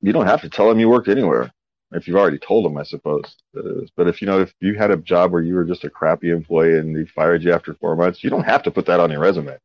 you 0.00 0.12
don't 0.12 0.26
have 0.26 0.42
to 0.42 0.48
tell 0.50 0.68
them 0.68 0.78
you 0.80 0.88
worked 0.88 1.08
anywhere. 1.08 1.52
If 1.92 2.06
you've 2.06 2.16
already 2.16 2.38
told 2.38 2.64
them, 2.64 2.76
I 2.78 2.84
suppose 2.84 3.36
that 3.54 3.66
is. 3.82 3.90
But 3.96 4.08
if 4.08 4.20
you 4.22 4.28
know, 4.28 4.40
if 4.40 4.54
you 4.60 4.74
had 4.74 4.92
a 4.92 4.96
job 4.96 5.32
where 5.32 5.42
you 5.42 5.54
were 5.54 5.64
just 5.64 5.84
a 5.84 5.90
crappy 5.90 6.30
employee 6.30 6.78
and 6.78 6.94
they 6.96 7.04
fired 7.06 7.42
you 7.42 7.52
after 7.52 7.74
four 7.74 7.96
months, 7.96 8.22
you 8.22 8.30
don't 8.30 8.44
have 8.44 8.62
to 8.64 8.70
put 8.70 8.86
that 8.86 9.00
on 9.00 9.10
your 9.10 9.20
resume. 9.20 9.58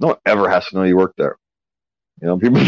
No 0.00 0.08
one 0.08 0.16
ever 0.26 0.48
has 0.48 0.66
to 0.66 0.76
know 0.76 0.82
you 0.84 0.96
worked 0.96 1.18
there. 1.18 1.36
You 2.20 2.28
know, 2.28 2.38
people, 2.38 2.60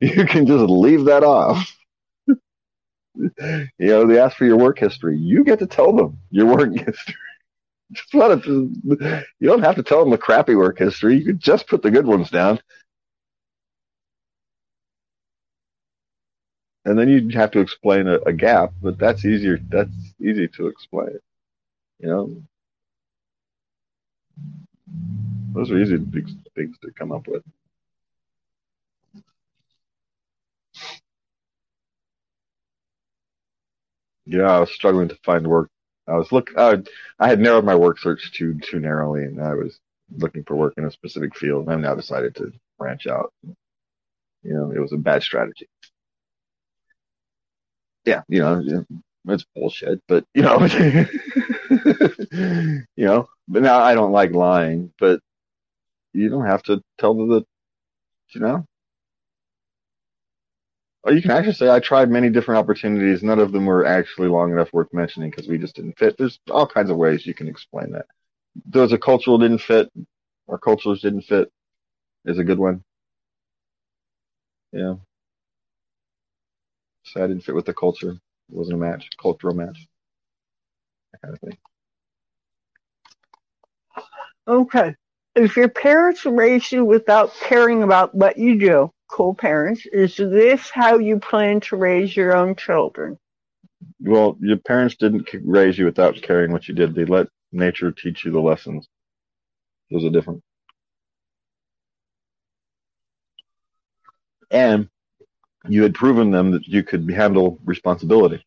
you 0.00 0.26
can 0.26 0.46
just 0.46 0.70
leave 0.70 1.04
that 1.06 1.24
off. 1.24 1.76
you 3.14 3.68
know, 3.78 4.06
they 4.06 4.18
ask 4.18 4.36
for 4.36 4.46
your 4.46 4.56
work 4.58 4.78
history. 4.78 5.16
You 5.18 5.44
get 5.44 5.58
to 5.60 5.66
tell 5.66 5.94
them 5.94 6.18
your 6.30 6.46
work 6.46 6.72
history. 6.76 7.14
Just 7.92 8.14
let 8.14 8.44
you 8.46 8.72
don't 9.42 9.62
have 9.64 9.76
to 9.76 9.82
tell 9.82 10.00
them 10.00 10.10
the 10.10 10.18
crappy 10.18 10.54
work 10.54 10.78
history. 10.78 11.16
You 11.18 11.24
can 11.24 11.38
just 11.38 11.68
put 11.68 11.82
the 11.82 11.90
good 11.90 12.06
ones 12.06 12.30
down. 12.30 12.60
And 16.84 16.98
then 16.98 17.08
you'd 17.08 17.34
have 17.34 17.50
to 17.52 17.60
explain 17.60 18.06
a, 18.06 18.18
a 18.26 18.32
gap, 18.32 18.72
but 18.82 18.98
that's 18.98 19.24
easier. 19.24 19.58
That's 19.68 19.90
easy 20.20 20.48
to 20.48 20.66
explain. 20.68 21.18
You 22.00 22.08
know, 22.08 22.42
those 25.54 25.70
are 25.70 25.78
easy 25.78 25.98
things, 25.98 26.32
things 26.54 26.76
to 26.82 26.90
come 26.92 27.12
up 27.12 27.26
with. 27.28 27.42
Yeah, 34.26 34.50
I 34.50 34.60
was 34.60 34.72
struggling 34.72 35.08
to 35.08 35.16
find 35.24 35.46
work. 35.46 35.70
I 36.06 36.16
was 36.16 36.32
look. 36.32 36.50
Uh, 36.56 36.78
I 37.18 37.28
had 37.28 37.40
narrowed 37.40 37.64
my 37.64 37.74
work 37.74 37.98
search 37.98 38.32
too 38.32 38.58
too 38.60 38.80
narrowly, 38.80 39.24
and 39.24 39.40
I 39.42 39.54
was 39.54 39.78
looking 40.16 40.44
for 40.44 40.56
work 40.56 40.74
in 40.76 40.84
a 40.84 40.90
specific 40.90 41.36
field. 41.36 41.64
And 41.64 41.72
I've 41.74 41.80
now 41.80 41.94
decided 41.94 42.34
to 42.36 42.52
branch 42.78 43.06
out. 43.06 43.32
You 44.42 44.52
know, 44.54 44.70
it 44.70 44.78
was 44.78 44.92
a 44.92 44.98
bad 44.98 45.22
strategy. 45.22 45.66
Yeah, 48.04 48.22
you 48.28 48.40
know, 48.40 48.84
it's 49.28 49.44
bullshit, 49.54 50.00
but 50.08 50.24
you 50.34 50.42
know, 50.42 50.58
you 52.96 53.04
know. 53.04 53.28
But 53.48 53.62
now 53.62 53.80
I 53.80 53.94
don't 53.94 54.12
like 54.12 54.32
lying, 54.32 54.92
but 54.98 55.20
you 56.12 56.28
don't 56.28 56.46
have 56.46 56.62
to 56.64 56.82
tell 56.98 57.14
them 57.14 57.28
that, 57.30 57.44
you 58.34 58.40
know. 58.40 58.66
Or 61.02 61.12
you 61.12 61.22
can 61.22 61.30
actually 61.30 61.54
say 61.54 61.70
I 61.70 61.80
tried 61.80 62.10
many 62.10 62.28
different 62.28 62.58
opportunities. 62.58 63.22
None 63.22 63.38
of 63.38 63.52
them 63.52 63.64
were 63.64 63.86
actually 63.86 64.28
long 64.28 64.52
enough 64.52 64.72
worth 64.72 64.92
mentioning 64.92 65.30
because 65.30 65.48
we 65.48 65.56
just 65.56 65.74
didn't 65.74 65.98
fit. 65.98 66.16
There's 66.18 66.38
all 66.50 66.66
kinds 66.66 66.90
of 66.90 66.96
ways 66.96 67.26
you 67.26 67.32
can 67.34 67.48
explain 67.48 67.92
that. 67.92 68.06
There's 68.66 68.92
a 68.92 68.98
cultural 68.98 69.38
didn't 69.38 69.62
fit, 69.62 69.90
or 70.46 70.58
cultures 70.58 71.00
didn't 71.00 71.22
fit, 71.22 71.50
is 72.26 72.38
a 72.38 72.44
good 72.44 72.58
one. 72.58 72.84
Yeah. 74.72 74.96
So 77.04 77.24
I 77.24 77.26
didn't 77.26 77.44
fit 77.44 77.54
with 77.54 77.66
the 77.66 77.74
culture. 77.74 78.10
It 78.10 78.20
wasn't 78.48 78.76
a 78.76 78.80
match, 78.80 79.08
cultural 79.20 79.54
match, 79.54 79.86
that 81.12 81.22
kind 81.22 81.34
of 81.34 81.40
thing. 81.40 81.58
Okay. 84.46 84.94
If 85.36 85.56
your 85.56 85.68
parents 85.68 86.26
raised 86.26 86.72
you 86.72 86.84
without 86.84 87.32
caring 87.34 87.82
about 87.82 88.14
what 88.14 88.36
you 88.36 88.58
do, 88.58 88.92
co-parents, 89.08 89.86
is 89.92 90.16
this 90.16 90.70
how 90.70 90.98
you 90.98 91.18
plan 91.18 91.60
to 91.60 91.76
raise 91.76 92.16
your 92.16 92.36
own 92.36 92.56
children? 92.56 93.18
Well, 94.00 94.36
your 94.40 94.56
parents 94.56 94.96
didn't 94.96 95.28
raise 95.44 95.78
you 95.78 95.84
without 95.84 96.20
caring 96.20 96.52
what 96.52 96.68
you 96.68 96.74
did. 96.74 96.94
They 96.94 97.04
let 97.04 97.28
nature 97.52 97.92
teach 97.92 98.24
you 98.24 98.32
the 98.32 98.40
lessons. 98.40 98.88
Those 99.90 100.04
are 100.04 100.10
different. 100.10 100.42
And 104.50 104.88
you 105.68 105.82
had 105.82 105.94
proven 105.94 106.30
them 106.30 106.50
that 106.52 106.66
you 106.66 106.82
could 106.82 107.08
handle 107.10 107.58
responsibility. 107.64 108.44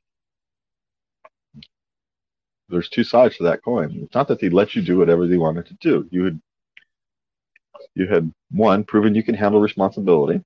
There's 2.69 2.89
two 2.89 3.03
sides 3.03 3.38
to 3.38 3.43
that 3.43 3.63
coin. 3.63 3.99
It's 4.03 4.15
not 4.15 4.27
that 4.29 4.39
they 4.39 4.49
let 4.49 4.75
you 4.75 4.81
do 4.81 4.97
whatever 4.97 5.27
they 5.27 5.38
wanted 5.38 5.67
to 5.67 5.75
do. 5.75 6.07
You 6.11 6.23
had, 6.25 6.41
you 7.95 8.07
had 8.07 8.31
one 8.51 8.84
proven 8.84 9.15
you 9.15 9.23
can 9.23 9.36
handle 9.36 9.61
responsibility, 9.61 10.41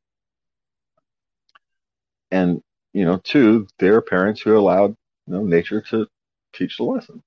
and 2.31 2.61
you 2.93 3.05
know, 3.05 3.19
two, 3.23 3.67
they're 3.79 4.01
parents 4.01 4.41
who 4.41 4.57
allowed 4.57 4.95
you 5.27 5.33
know 5.35 5.43
nature 5.43 5.81
to 5.91 6.07
teach 6.53 6.77
the 6.77 6.83
lesson. 6.83 7.21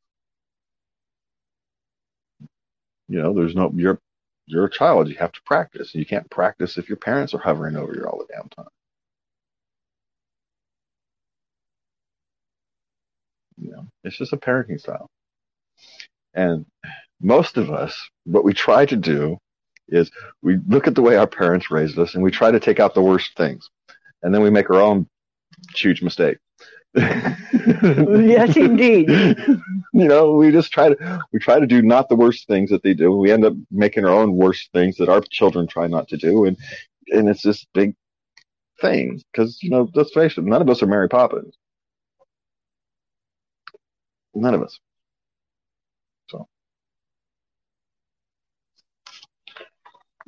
You 3.08 3.22
know, 3.22 3.34
there's 3.34 3.54
no 3.54 3.72
you're 3.76 4.00
you're 4.46 4.66
a 4.66 4.70
child. 4.70 5.08
You 5.08 5.16
have 5.16 5.32
to 5.32 5.40
practice. 5.46 5.94
You 5.94 6.06
can't 6.06 6.30
practice 6.30 6.78
if 6.78 6.88
your 6.88 6.98
parents 6.98 7.34
are 7.34 7.38
hovering 7.38 7.76
over 7.76 7.94
you 7.94 8.04
all 8.06 8.18
the 8.18 8.32
damn 8.32 8.48
time. 8.50 8.68
You 13.58 13.72
know, 13.72 13.86
it's 14.04 14.18
just 14.18 14.32
a 14.32 14.38
parenting 14.38 14.80
style. 14.80 15.08
And 16.34 16.66
most 17.20 17.56
of 17.58 17.70
us, 17.70 17.98
what 18.24 18.44
we 18.44 18.54
try 18.54 18.86
to 18.86 18.96
do 18.96 19.38
is 19.92 20.10
we 20.42 20.58
look 20.68 20.86
at 20.86 20.94
the 20.94 21.02
way 21.02 21.16
our 21.16 21.26
parents 21.26 21.70
raised 21.70 21.98
us 21.98 22.14
and 22.14 22.22
we 22.22 22.30
try 22.30 22.50
to 22.50 22.60
take 22.60 22.80
out 22.80 22.94
the 22.94 23.02
worst 23.02 23.36
things. 23.36 23.68
And 24.22 24.34
then 24.34 24.42
we 24.42 24.50
make 24.50 24.70
our 24.70 24.80
own 24.80 25.08
huge 25.74 26.02
mistake. 26.02 26.38
yes, 26.94 28.56
indeed. 28.56 29.08
You 29.92 30.06
know, 30.06 30.34
we 30.34 30.52
just 30.52 30.72
try 30.72 30.88
to 30.90 31.20
we 31.32 31.40
try 31.40 31.58
to 31.58 31.66
do 31.66 31.82
not 31.82 32.08
the 32.08 32.14
worst 32.14 32.46
things 32.46 32.70
that 32.70 32.82
they 32.84 32.94
do. 32.94 33.10
We 33.16 33.32
end 33.32 33.44
up 33.44 33.54
making 33.72 34.04
our 34.04 34.12
own 34.14 34.36
worst 34.36 34.70
things 34.72 34.96
that 34.98 35.08
our 35.08 35.20
children 35.30 35.66
try 35.66 35.88
not 35.88 36.06
to 36.08 36.16
do, 36.16 36.44
and 36.44 36.56
and 37.08 37.28
it's 37.28 37.42
this 37.42 37.66
big 37.74 37.94
thing 38.80 39.20
because 39.32 39.62
you 39.62 39.70
know, 39.70 39.88
let's 39.94 40.12
face 40.12 40.38
it, 40.38 40.44
none 40.44 40.62
of 40.62 40.70
us 40.70 40.82
are 40.82 40.86
Mary 40.86 41.08
Poppins. 41.08 41.56
None 44.34 44.54
of 44.54 44.62
us. 44.62 44.78
So. 46.30 46.48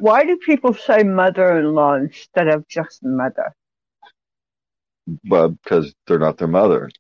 Why 0.03 0.25
do 0.25 0.37
people 0.37 0.75
say 0.75 1.05
mother-in-law 1.05 1.95
instead 1.95 2.49
of 2.49 2.67
just 2.67 3.05
mother? 3.05 3.55
Well, 5.25 5.51
because 5.51 5.95
they're 6.09 6.19
not 6.19 6.39
their 6.39 6.49
mother. 6.49 6.91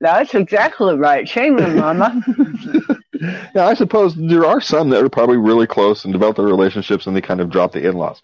That's 0.00 0.32
exactly 0.36 0.96
right. 0.96 1.28
Shame 1.28 1.58
on 1.58 1.76
Mama. 1.76 2.22
now, 3.52 3.66
I 3.66 3.74
suppose 3.74 4.14
there 4.14 4.46
are 4.46 4.60
some 4.60 4.90
that 4.90 5.02
are 5.02 5.08
probably 5.08 5.38
really 5.38 5.66
close 5.66 6.04
and 6.04 6.12
develop 6.12 6.36
their 6.36 6.46
relationships 6.46 7.08
and 7.08 7.16
they 7.16 7.20
kind 7.20 7.40
of 7.40 7.50
drop 7.50 7.72
the 7.72 7.84
in-laws 7.84 8.20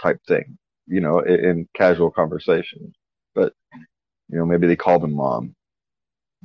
type 0.00 0.22
thing, 0.26 0.56
you 0.86 1.02
know, 1.02 1.18
in, 1.18 1.44
in 1.44 1.68
casual 1.74 2.10
conversation. 2.10 2.94
But, 3.34 3.52
you 4.30 4.38
know, 4.38 4.46
maybe 4.46 4.68
they 4.68 4.76
call 4.76 5.00
them 5.00 5.12
mom, 5.12 5.54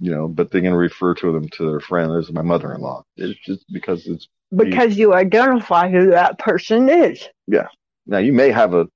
you 0.02 0.12
know, 0.12 0.28
but 0.28 0.52
they're 0.52 0.60
going 0.60 0.74
to 0.74 0.78
refer 0.78 1.14
to 1.14 1.32
them 1.32 1.48
to 1.54 1.70
their 1.70 1.80
friend 1.80 2.12
as 2.18 2.30
my 2.30 2.42
mother-in-law. 2.42 3.06
It's 3.16 3.40
just 3.40 3.64
because 3.72 4.06
it's 4.06 4.28
because 4.56 4.98
you 4.98 5.14
identify 5.14 5.90
who 5.90 6.12
that 6.12 6.40
person 6.40 6.90
is. 6.90 7.28
Yeah. 7.48 7.68
Now 8.06 8.18
you 8.18 8.34
may 8.34 8.52
have 8.52 8.74
a 8.74 8.88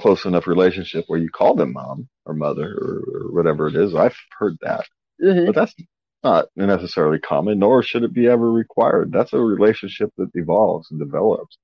close 0.00 0.24
enough 0.24 0.46
relationship 0.46 1.04
where 1.06 1.18
you 1.18 1.30
call 1.30 1.54
them 1.54 1.72
mom 1.72 2.08
or 2.26 2.34
mother 2.34 2.68
or, 2.70 3.02
or 3.14 3.32
whatever 3.32 3.68
it 3.68 3.76
is. 3.76 3.94
I've 3.94 4.16
heard 4.38 4.56
that, 4.60 4.86
Mhm. 5.22 5.46
but 5.46 5.54
that's 5.54 5.74
not 6.22 6.48
necessarily 6.54 7.18
common, 7.18 7.58
nor 7.58 7.82
should 7.82 8.02
it 8.02 8.12
be 8.12 8.28
ever 8.28 8.50
required. 8.52 9.10
That's 9.10 9.32
a 9.32 9.40
relationship 9.40 10.10
that 10.18 10.28
evolves 10.34 10.90
and 10.90 11.00
develops. 11.00 11.56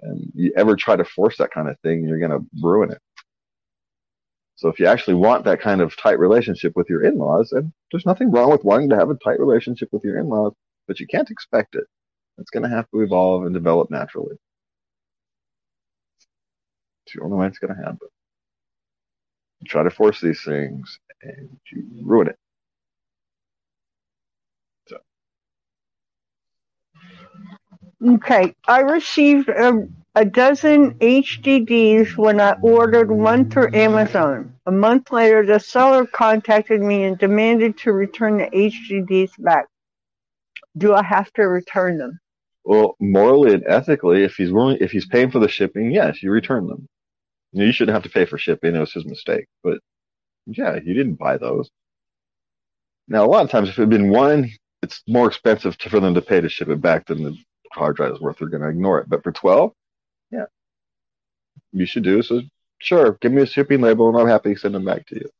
And 0.00 0.32
you 0.34 0.52
ever 0.56 0.74
try 0.76 0.96
to 0.96 1.04
force 1.04 1.36
that 1.38 1.52
kind 1.52 1.68
of 1.68 1.78
thing, 1.80 2.04
you're 2.04 2.18
going 2.18 2.32
to 2.32 2.44
ruin 2.60 2.90
it. 2.90 2.98
So 4.56 4.68
if 4.68 4.80
you 4.80 4.86
actually 4.86 5.14
want 5.14 5.44
that 5.44 5.60
kind 5.60 5.80
of 5.80 5.96
tight 5.96 6.18
relationship 6.18 6.72
with 6.74 6.90
your 6.90 7.04
in-laws, 7.04 7.52
and 7.52 7.72
there's 7.92 8.06
nothing 8.06 8.32
wrong 8.32 8.50
with 8.50 8.64
wanting 8.64 8.88
to 8.90 8.96
have 8.96 9.10
a 9.10 9.14
tight 9.14 9.38
relationship 9.38 9.88
with 9.92 10.02
your 10.02 10.18
in-laws, 10.18 10.52
but 10.88 10.98
you 10.98 11.06
can't 11.06 11.30
expect 11.30 11.76
it. 11.76 11.84
It's 12.38 12.50
going 12.50 12.64
to 12.64 12.68
have 12.76 12.88
to 12.90 13.00
evolve 13.02 13.44
and 13.44 13.54
develop 13.54 13.90
naturally. 13.90 14.36
It's 17.06 17.16
the 17.16 17.22
only 17.22 17.38
way 17.38 17.46
it's 17.48 17.58
going 17.58 17.74
to 17.74 17.82
happen. 17.82 18.08
You 19.60 19.68
try 19.68 19.84
to 19.84 19.90
force 19.90 20.20
these 20.20 20.42
things 20.44 21.00
and 21.22 21.58
you 21.72 21.84
ruin 22.04 22.28
it. 22.28 22.38
Okay, 28.06 28.54
I 28.66 28.80
received 28.80 29.48
a, 29.50 29.88
a 30.14 30.24
dozen 30.24 30.94
HDDs 31.00 32.16
when 32.16 32.40
I 32.40 32.52
ordered 32.62 33.10
one 33.10 33.50
through 33.50 33.74
Amazon. 33.74 34.54
A 34.66 34.72
month 34.72 35.12
later, 35.12 35.44
the 35.44 35.58
seller 35.60 36.06
contacted 36.06 36.80
me 36.80 37.04
and 37.04 37.18
demanded 37.18 37.76
to 37.80 37.92
return 37.92 38.38
the 38.38 38.46
HDDs 38.46 39.32
back. 39.40 39.66
Do 40.78 40.94
I 40.94 41.02
have 41.04 41.32
to 41.34 41.42
return 41.44 41.98
them? 41.98 42.20
Well, 42.68 42.96
morally 43.00 43.54
and 43.54 43.64
ethically, 43.66 44.24
if 44.24 44.34
he's 44.36 44.52
willing, 44.52 44.76
if 44.82 44.90
he's 44.90 45.06
paying 45.06 45.30
for 45.30 45.38
the 45.38 45.48
shipping, 45.48 45.90
yes, 45.90 46.22
you 46.22 46.30
return 46.30 46.66
them. 46.66 46.86
You, 47.52 47.60
know, 47.60 47.64
you 47.64 47.72
shouldn't 47.72 47.94
have 47.94 48.02
to 48.02 48.10
pay 48.10 48.26
for 48.26 48.36
shipping. 48.36 48.76
It 48.76 48.78
was 48.78 48.92
his 48.92 49.06
mistake, 49.06 49.46
but 49.64 49.78
yeah, 50.44 50.74
you 50.74 50.92
didn't 50.92 51.14
buy 51.14 51.38
those. 51.38 51.70
Now, 53.08 53.24
a 53.24 53.26
lot 53.26 53.42
of 53.42 53.50
times, 53.50 53.70
if 53.70 53.78
it 53.78 53.80
had 53.80 53.88
been 53.88 54.10
one, 54.10 54.50
it's 54.82 55.02
more 55.08 55.28
expensive 55.28 55.78
to, 55.78 55.88
for 55.88 55.98
them 55.98 56.12
to 56.12 56.20
pay 56.20 56.42
to 56.42 56.48
ship 56.50 56.68
it 56.68 56.82
back 56.82 57.06
than 57.06 57.22
the 57.22 57.34
hard 57.72 57.96
drive 57.96 58.12
is 58.12 58.20
worth. 58.20 58.36
They're 58.36 58.48
going 58.48 58.62
to 58.62 58.68
ignore 58.68 58.98
it. 58.98 59.08
But 59.08 59.22
for 59.22 59.32
12, 59.32 59.72
yeah, 60.30 60.44
you 61.72 61.86
should 61.86 62.04
do 62.04 62.20
so. 62.20 62.42
Sure, 62.80 63.16
give 63.22 63.32
me 63.32 63.40
a 63.40 63.46
shipping 63.46 63.80
label 63.80 64.10
and 64.10 64.18
I'm 64.18 64.28
happy 64.28 64.52
to 64.52 64.60
send 64.60 64.74
them 64.74 64.84
back 64.84 65.06
to 65.06 65.14
you. 65.14 65.30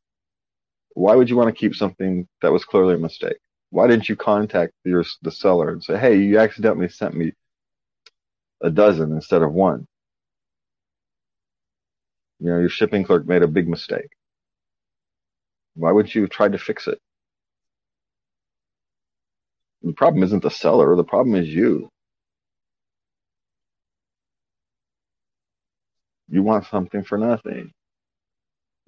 Why 0.95 1.15
would 1.15 1.29
you 1.29 1.37
want 1.37 1.55
to 1.55 1.61
keep 1.61 1.75
something 1.75 2.27
that 2.41 2.53
was 2.53 2.65
clearly 2.65 2.95
a 2.95 2.99
mistake? 2.99 3.37
Why 3.71 3.87
didn't 3.87 4.09
you 4.09 4.17
contact 4.17 4.73
your, 4.85 5.05
the 5.23 5.31
seller 5.31 5.71
and 5.71 5.83
say, 5.83 5.99
hey, 5.99 6.19
you 6.19 6.39
accidentally 6.39 6.89
sent 6.89 7.15
me 7.15 7.33
a 8.63 8.71
dozen 8.71 9.13
instead 9.13 9.43
of 9.43 9.53
one? 9.53 9.87
You 12.41 12.51
know, 12.51 12.59
your 12.61 12.69
shipping 12.69 13.05
clerk 13.05 13.27
made 13.27 13.43
a 13.43 13.49
big 13.49 13.69
mistake. 13.69 14.09
Why 15.75 15.93
would 15.93 16.15
you 16.15 16.23
have 16.23 16.31
tried 16.31 16.53
to 16.53 16.59
fix 16.59 16.87
it? 16.87 16.99
The 19.83 19.93
problem 19.93 20.23
isn't 20.25 20.43
the 20.43 20.51
seller, 20.51 20.97
the 20.97 21.05
problem 21.05 21.37
is 21.37 21.49
you. 21.49 21.89
You 26.29 26.43
want 26.43 26.67
something 26.67 27.05
for 27.05 27.17
nothing. 27.17 27.73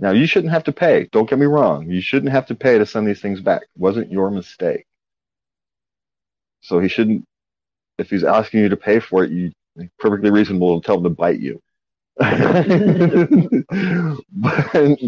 Now, 0.00 0.12
you 0.12 0.26
shouldn't 0.26 0.52
have 0.52 0.64
to 0.64 0.72
pay. 0.72 1.08
Don't 1.12 1.28
get 1.28 1.38
me 1.38 1.44
wrong. 1.46 1.90
You 1.90 2.00
shouldn't 2.00 2.32
have 2.32 2.46
to 2.46 2.54
pay 2.54 2.78
to 2.78 2.86
send 2.86 3.06
these 3.06 3.20
things 3.20 3.40
back. 3.40 3.62
It 3.62 3.68
wasn't 3.76 4.10
your 4.10 4.30
mistake. 4.30 4.86
So 6.62 6.80
he 6.80 6.88
shouldn't, 6.88 7.24
if 7.98 8.08
he's 8.08 8.24
asking 8.24 8.60
you 8.60 8.70
to 8.70 8.76
pay 8.76 9.00
for 9.00 9.24
it, 9.24 9.30
you 9.30 9.52
perfectly 9.98 10.30
reasonable 10.30 10.80
to 10.80 10.86
tell 10.86 10.96
him 10.96 11.04
to 11.04 11.10
bite 11.10 11.40
you. 11.40 11.60
but, 12.16 12.34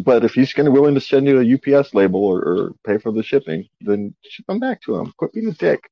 but 0.04 0.24
if 0.24 0.32
he's 0.34 0.52
going 0.52 0.66
to 0.66 0.70
willing 0.70 0.94
to 0.94 1.00
send 1.00 1.26
you 1.26 1.40
a 1.40 1.78
UPS 1.78 1.94
label 1.94 2.24
or, 2.24 2.40
or 2.40 2.72
pay 2.86 2.98
for 2.98 3.12
the 3.12 3.22
shipping, 3.22 3.68
then 3.80 4.14
ship 4.22 4.46
them 4.46 4.60
back 4.60 4.82
to 4.82 4.96
him. 4.96 5.12
Quit 5.16 5.32
being 5.32 5.48
a 5.48 5.52
dick. 5.52 5.90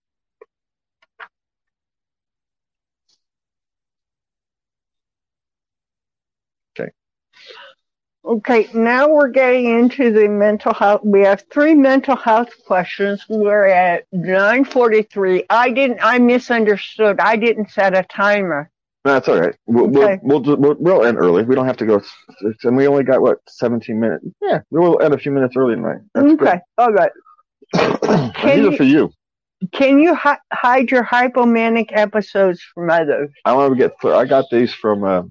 Okay, 8.25 8.69
now 8.75 9.09
we're 9.09 9.29
getting 9.29 9.65
into 9.67 10.13
the 10.13 10.29
mental 10.29 10.75
health. 10.75 11.01
We 11.03 11.21
have 11.23 11.45
three 11.51 11.75
mental 11.75 12.17
health 12.17 12.51
questions. 12.67 13.25
We're 13.29 13.67
at 13.67 14.05
9:43. 14.15 15.45
I 15.49 15.71
didn't. 15.71 16.01
I 16.03 16.19
misunderstood. 16.19 17.19
I 17.19 17.37
didn't 17.37 17.71
set 17.71 17.97
a 17.97 18.03
timer. 18.05 18.71
That's 19.05 19.27
all 19.29 19.41
right. 19.41 19.57
We'll, 19.67 19.87
Okay. 19.87 20.19
we'll, 20.23 20.43
we'll, 20.43 20.57
we'll, 20.59 20.77
we'll 20.79 21.05
end 21.07 21.17
early. 21.17 21.43
We 21.45 21.55
don't 21.55 21.65
have 21.67 21.79
to 21.79 21.87
go. 21.87 22.03
And 22.65 22.77
we 22.77 22.87
only 22.87 23.03
got, 23.03 23.23
what, 23.23 23.39
17 23.49 23.99
minutes? 23.99 24.27
Yeah, 24.43 24.61
we'll 24.71 25.01
end 25.01 25.15
a 25.15 25.19
few 25.19 25.33
minutes 25.33 25.57
early 25.57 25.75
tonight. 25.77 26.01
That's 26.15 26.27
okay, 26.33 26.61
all 26.77 26.93
right. 26.93 27.11
Can 27.75 28.31
These 28.45 28.57
you- 28.59 28.69
are 28.73 28.77
for 28.77 28.85
you. 28.85 29.11
Can 29.73 29.99
you 29.99 30.15
hi- 30.15 30.39
hide 30.53 30.91
your 30.91 31.05
hypomanic 31.05 31.89
episodes 31.93 32.63
from 32.75 32.89
others? 32.91 33.31
I 33.47 33.53
want 33.55 33.73
to 33.73 33.77
get 33.79 33.99
clear. 33.99 34.15
I 34.15 34.25
got 34.27 34.47
these 34.51 34.73
from 34.73 35.05
a, 35.05 35.25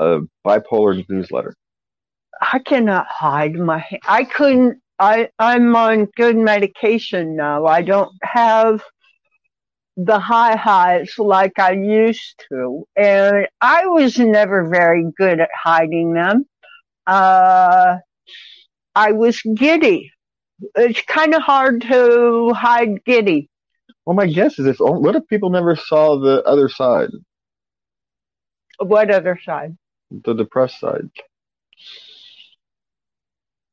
a 0.00 0.20
bipolar 0.46 1.04
newsletter. 1.08 1.54
I 2.40 2.58
cannot 2.58 3.06
hide 3.08 3.54
my. 3.54 3.84
I 4.06 4.24
couldn't. 4.24 4.80
I 4.98 5.28
I'm 5.38 5.74
on 5.76 6.06
good 6.16 6.36
medication 6.36 7.36
now. 7.36 7.66
I 7.66 7.82
don't 7.82 8.12
have 8.22 8.82
the 9.96 10.18
high 10.18 10.56
highs 10.56 11.14
like 11.18 11.58
I 11.58 11.72
used 11.72 12.44
to, 12.48 12.84
and 12.96 13.46
I 13.60 13.86
was 13.86 14.18
never 14.18 14.68
very 14.68 15.04
good 15.16 15.40
at 15.40 15.50
hiding 15.54 16.14
them. 16.14 16.46
Uh, 17.06 17.98
I 18.94 19.12
was 19.12 19.40
giddy. 19.54 20.10
It's 20.76 21.02
kind 21.02 21.34
of 21.34 21.42
hard 21.42 21.82
to 21.82 22.52
hide 22.54 23.04
giddy. 23.04 23.50
Well, 24.06 24.14
my 24.16 24.26
guess 24.26 24.58
is 24.58 24.66
if, 24.66 24.76
what 24.78 25.16
if 25.16 25.26
people 25.28 25.50
never 25.50 25.76
saw 25.76 26.18
the 26.18 26.42
other 26.44 26.68
side, 26.68 27.10
What 28.78 29.10
other 29.10 29.38
side? 29.44 29.76
the 30.10 30.34
depressed 30.34 30.78
side? 30.80 31.08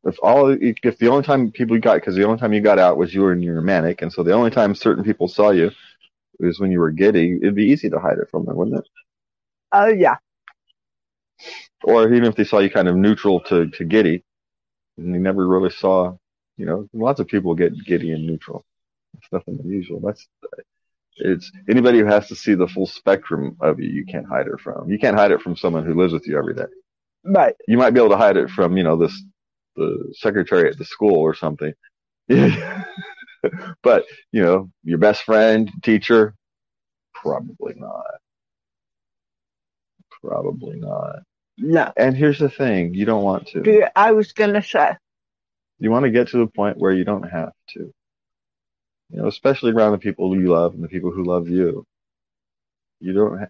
If 0.04 0.18
all, 0.24 0.50
if 0.50 0.98
the 0.98 1.10
only 1.10 1.24
time 1.24 1.52
people 1.52 1.78
got, 1.80 1.96
because 1.96 2.16
the 2.16 2.26
only 2.26 2.40
time 2.40 2.54
you 2.54 2.62
got 2.62 2.80
out 2.80 2.98
was 2.98 3.14
you 3.14 3.22
were 3.22 3.34
in 3.34 3.42
your 3.44 3.62
manic, 3.62 4.02
and 4.02 4.12
so 4.12 4.24
the 4.24 4.34
only 4.34 4.50
time 4.50 4.74
certain 4.74 5.04
people 5.04 5.28
saw 5.28 5.52
you 5.52 5.72
was 6.40 6.60
when 6.60 6.72
you 6.72 6.80
were 6.80 6.92
giddy, 6.92 7.38
it'd 7.42 7.56
be 7.56 7.66
easy 7.66 7.90
to 7.90 8.00
hide 8.00 8.18
it 8.18 8.30
from 8.32 8.46
them, 8.46 8.56
wouldn't 8.56 8.78
it? 8.78 8.90
Oh 9.72 9.88
yeah. 9.88 10.18
or 11.84 12.14
even 12.14 12.26
if 12.26 12.36
they 12.36 12.44
saw 12.44 12.60
you 12.60 12.70
kind 12.70 12.88
of 12.88 12.96
neutral 12.96 13.40
to, 13.42 13.68
to 13.70 13.84
giddy, 13.86 14.24
and 14.98 15.14
they 15.14 15.20
never 15.20 15.48
really 15.48 15.70
saw, 15.70 16.16
you 16.58 16.66
know, 16.66 16.88
lots 16.94 17.20
of 17.20 17.28
people 17.28 17.56
get 17.56 17.74
giddy 17.86 18.12
and 18.12 18.26
neutral. 18.26 18.66
It's 19.18 19.32
nothing 19.32 19.60
unusual. 19.64 20.00
That's 20.00 20.28
it's 21.18 21.52
anybody 21.70 22.00
who 22.00 22.06
has 22.06 22.28
to 22.30 22.36
see 22.36 22.54
the 22.56 22.68
full 22.68 22.88
spectrum 22.88 23.58
of 23.62 23.80
you. 23.80 23.90
You 23.90 24.06
can't 24.06 24.28
hide 24.28 24.48
it 24.48 24.60
from. 24.60 24.90
You 24.90 24.98
can't 24.98 25.18
hide 25.18 25.32
it 25.32 25.42
from 25.42 25.56
someone 25.56 25.86
who 25.86 25.94
lives 25.94 26.14
with 26.14 26.28
you 26.28 26.38
every 26.38 26.56
day. 26.56 26.66
Right. 27.24 27.56
You 27.68 27.78
might 27.78 27.92
be 27.92 28.00
able 28.00 28.10
to 28.12 28.18
hide 28.18 28.38
it 28.38 28.50
from, 28.50 28.78
you 28.78 28.84
know, 28.84 28.98
this 28.98 29.22
the 29.76 30.14
secretary 30.18 30.70
at 30.70 30.78
the 30.78 30.86
school 30.86 31.18
or 31.18 31.34
something. 31.34 31.74
but 33.84 34.06
you 34.32 34.42
know, 34.42 34.70
your 34.84 34.98
best 34.98 35.24
friend, 35.24 35.72
teacher, 35.84 36.36
probably 37.14 37.74
not. 37.76 38.06
Probably 40.24 40.80
not. 40.80 41.20
No. 41.58 41.92
And 41.98 42.16
here's 42.16 42.40
the 42.40 42.50
thing, 42.50 42.94
you 42.94 43.06
don't 43.06 43.24
want 43.24 43.48
to. 43.50 43.90
I 43.96 44.12
was 44.12 44.34
gonna 44.34 44.64
say. 44.64 44.96
You 45.80 45.90
want 45.90 46.06
to 46.06 46.12
get 46.12 46.30
to 46.30 46.38
the 46.38 46.48
point 46.48 46.78
where 46.78 46.92
you 46.92 47.04
don't 47.04 47.24
have 47.24 47.54
to. 47.70 47.92
You 49.10 49.22
know, 49.22 49.28
especially 49.28 49.72
around 49.72 49.92
the 49.94 49.98
people 49.98 50.36
you 50.36 50.50
love 50.50 50.74
and 50.74 50.84
the 50.84 50.88
people 50.88 51.12
who 51.12 51.24
love 51.24 51.50
you. 51.50 51.86
You 53.00 53.14
don't 53.14 53.40
have, 53.40 53.50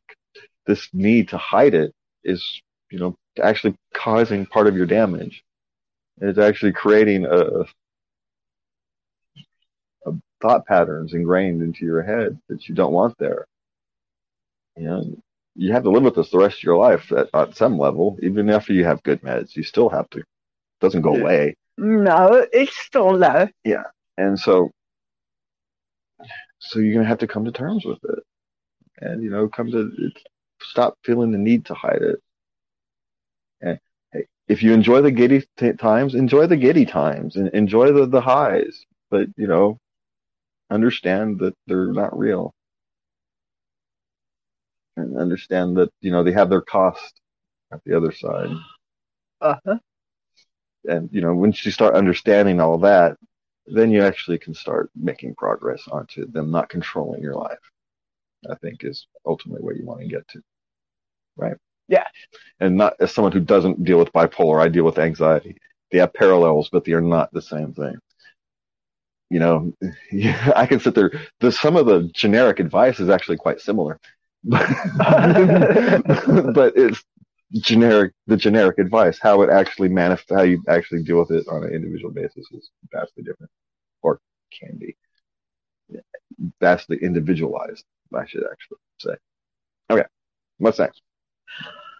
this 0.65 0.88
need 0.93 1.30
to 1.30 1.38
hide 1.38 1.74
it 1.74 1.93
is, 2.24 2.61
you 2.89 2.99
know, 2.99 3.17
actually 3.41 3.76
causing 3.93 4.45
part 4.45 4.67
of 4.67 4.76
your 4.76 4.86
damage. 4.86 5.43
It's 6.22 6.38
actually 6.38 6.74
creating 6.74 7.26
a, 7.26 7.65
a 10.05 10.13
thought 10.39 10.67
patterns 10.67 11.13
ingrained 11.13 11.63
into 11.63 11.84
your 11.84 12.03
head 12.03 12.39
that 12.47 12.69
you 12.69 12.76
don't 12.76 12.93
want 12.93 13.17
there. 13.17 13.47
You 14.78 14.84
know, 14.84 15.24
you 15.55 15.74
have 15.74 15.84
to 15.84 15.89
live 15.89 16.03
with 16.03 16.15
this 16.15 16.30
the 16.30 16.38
rest 16.38 16.59
of 16.59 16.63
your 16.63 16.78
life 16.78 17.11
at, 17.11 17.28
at 17.34 17.57
some 17.57 17.78
level. 17.78 18.17
Even 18.22 18.49
after 18.51 18.72
you 18.72 18.86
have 18.86 19.03
good 19.03 19.22
meds, 19.22 19.55
you 19.55 19.63
still 19.63 19.89
have 19.89 20.09
to. 20.11 20.19
It 20.19 20.26
doesn't 20.80 21.01
go 21.01 21.15
away. 21.15 21.55
No, 21.78 22.45
it's 22.53 22.78
still 22.78 23.17
there. 23.17 23.51
Yeah, 23.63 23.84
and 24.17 24.39
so, 24.39 24.72
so 26.59 26.80
you're 26.80 26.93
gonna 26.93 27.07
have 27.07 27.19
to 27.19 27.28
come 27.28 27.45
to 27.45 27.51
terms 27.51 27.84
with 27.84 27.99
it, 28.03 28.19
and 28.99 29.24
you 29.24 29.32
know, 29.32 29.47
come 29.47 29.72
to 29.72 29.91
stop 30.61 30.97
feeling 31.03 31.32
the 31.32 31.38
need 31.39 31.65
to 31.65 31.74
hide 31.74 32.01
it. 32.01 32.19
And 33.61 33.80
if 34.52 34.62
you 34.62 34.74
enjoy 34.74 35.02
the 35.02 35.12
giddy 35.12 35.43
t- 35.58 35.74
times, 35.74 36.14
enjoy 36.14 36.45
the 36.47 36.58
giddy 36.58 36.86
times, 36.86 37.38
and 37.38 37.47
enjoy 37.49 37.91
the 37.91 38.06
the 38.06 38.22
highs. 38.22 38.86
But 39.10 39.28
you 39.38 39.47
know, 39.47 39.78
understand 40.70 41.39
that 41.39 41.56
they're 41.68 41.93
not 41.93 42.18
real 42.18 42.54
and 44.97 45.18
understand 45.18 45.78
that 45.78 45.89
you 46.02 46.12
know 46.12 46.24
they 46.24 46.34
have 46.34 46.49
their 46.49 46.62
cost 46.62 47.22
at 47.72 47.82
the 47.86 47.95
other 47.95 48.12
side. 48.12 48.49
Uh-huh. 49.41 49.78
And 50.86 51.10
you 51.12 51.22
know, 51.22 51.34
once 51.34 51.66
you 51.66 51.72
start 51.72 51.95
understanding 51.95 52.60
all 52.60 52.78
that, 52.80 53.18
then 53.68 53.91
you 53.91 54.04
actually 54.04 54.39
can 54.39 54.54
start 54.54 54.89
making 54.95 55.36
progress 55.36 55.88
onto 55.89 56.30
them 56.30 56.52
not 56.52 56.70
controlling 56.70 57.22
your 57.22 57.36
life. 57.36 57.60
I 58.49 58.56
think 58.56 58.84
is 58.84 59.08
ultimately 59.26 59.62
where 59.62 59.76
you 59.76 59.86
want 59.86 60.02
to 60.02 60.08
get 60.08 60.28
to, 60.30 60.41
right? 61.38 61.56
Yeah. 61.88 62.08
And 62.60 62.78
not 62.78 62.94
as 63.00 63.12
someone 63.12 63.32
who 63.32 63.40
doesn't 63.40 63.84
deal 63.84 63.98
with 64.00 64.14
bipolar, 64.14 64.62
I 64.62 64.70
deal 64.70 64.86
with 64.86 65.00
anxiety. 65.00 65.58
They 65.92 66.00
have 66.00 66.14
parallels, 66.14 66.70
but 66.72 66.86
they 66.86 66.94
are 66.94 67.02
not 67.02 67.32
the 67.34 67.42
same 67.42 67.74
thing. 67.74 67.96
You 69.30 69.40
know, 69.40 69.74
I 70.56 70.66
can 70.68 70.80
sit 70.80 70.96
there. 70.96 71.12
The, 71.40 71.52
some 71.52 71.76
of 71.76 71.86
the 71.86 72.10
generic 72.14 72.60
advice 72.60 73.00
is 73.00 73.10
actually 73.10 73.38
quite 73.38 73.62
similar 73.62 74.00
but 74.44 74.64
it's 76.76 77.04
generic 77.54 78.14
the 78.26 78.38
generic 78.38 78.80
advice 78.80 79.20
how 79.22 79.42
it 79.44 79.50
actually 79.52 79.90
manifests 79.90 80.32
how 80.32 80.42
you 80.42 80.64
actually 80.68 81.04
deal 81.04 81.20
with 81.20 81.30
it 81.32 81.48
on 81.48 81.64
an 81.64 81.72
individual 81.72 82.12
basis 82.12 82.48
is 82.52 82.72
vastly 82.92 83.22
different 83.24 83.52
or 84.02 84.20
can 84.52 84.78
be 84.80 84.96
vastly 86.60 86.98
individualized 87.04 87.86
i 88.16 88.26
should 88.26 88.44
actually 88.52 88.78
say 89.00 89.14
okay 89.92 90.06
what's 90.58 90.80
next 90.80 91.02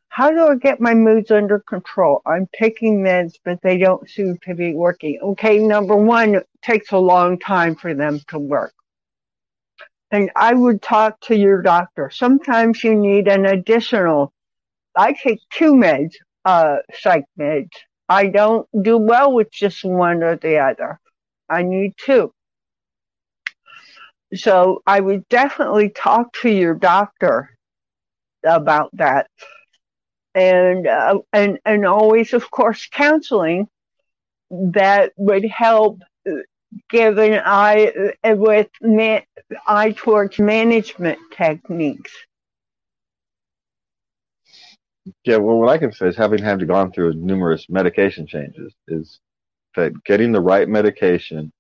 how 0.10 0.30
do 0.30 0.48
I 0.48 0.56
get 0.56 0.82
my 0.82 0.94
moods 0.94 1.32
under 1.32 1.60
control? 1.60 2.22
I'm 2.26 2.48
taking 2.54 3.02
meds, 3.02 3.36
but 3.46 3.62
they 3.62 3.78
don't 3.78 4.10
seem 4.10 4.38
to 4.44 4.54
be 4.54 4.74
working. 4.74 5.20
Okay, 5.22 5.58
number 5.58 5.96
one, 5.96 6.36
it 6.36 6.50
takes 6.62 6.92
a 6.92 6.98
long 6.98 7.40
time 7.40 7.76
for 7.76 7.94
them 7.94 8.20
to 8.28 8.38
work 8.38 8.74
and 10.12 10.30
I 10.36 10.54
would 10.54 10.82
talk 10.82 11.20
to 11.22 11.36
your 11.36 11.62
doctor. 11.62 12.10
Sometimes 12.14 12.84
you 12.84 12.96
need 12.96 13.28
an 13.28 13.46
additional. 13.46 14.34
I 14.96 15.14
take 15.14 15.40
two 15.50 15.74
meds, 15.74 16.16
uh, 16.44 16.78
psych 16.94 17.26
meds. 17.40 17.72
I 18.10 18.28
don't 18.28 18.68
do 18.84 18.98
well 18.98 19.32
with 19.32 19.52
just 19.52 19.86
one 19.86 20.22
or 20.22 20.36
the 20.36 20.58
other. 20.58 21.00
I 21.50 21.64
need 21.64 21.94
two. 21.98 22.34
So 24.34 24.82
I 24.86 25.00
would 25.00 25.28
definitely 25.30 25.90
talk 25.90 26.34
to 26.42 26.50
your 26.50 26.74
doctor 26.74 27.50
about 28.44 28.90
that. 28.94 29.28
And, 30.34 30.88
uh, 30.88 31.20
and, 31.34 31.60
and 31.66 31.86
always, 31.86 32.34
of 32.34 32.50
course, 32.50 32.88
counseling 32.92 33.68
that 34.50 35.12
would 35.18 35.46
help 35.46 36.00
give 36.90 37.18
an 37.18 37.42
eye 37.46 37.92
uh, 38.24 38.36
with 38.36 38.70
man, 38.82 39.24
eye 39.68 39.92
towards 39.92 40.40
management 40.40 41.20
techniques. 41.32 42.12
Yeah, 45.26 45.38
well, 45.38 45.58
what 45.58 45.70
I 45.70 45.78
can 45.78 45.92
say 45.92 46.08
is 46.08 46.16
having 46.16 46.44
had 46.44 46.60
to 46.60 46.66
gone 46.66 46.92
through 46.92 47.14
numerous 47.16 47.68
medication 47.70 48.28
changes 48.28 48.74
is 48.88 49.20
that 49.76 50.04
getting 50.04 50.32
the 50.32 50.42
right 50.42 50.68
medication 50.68 51.52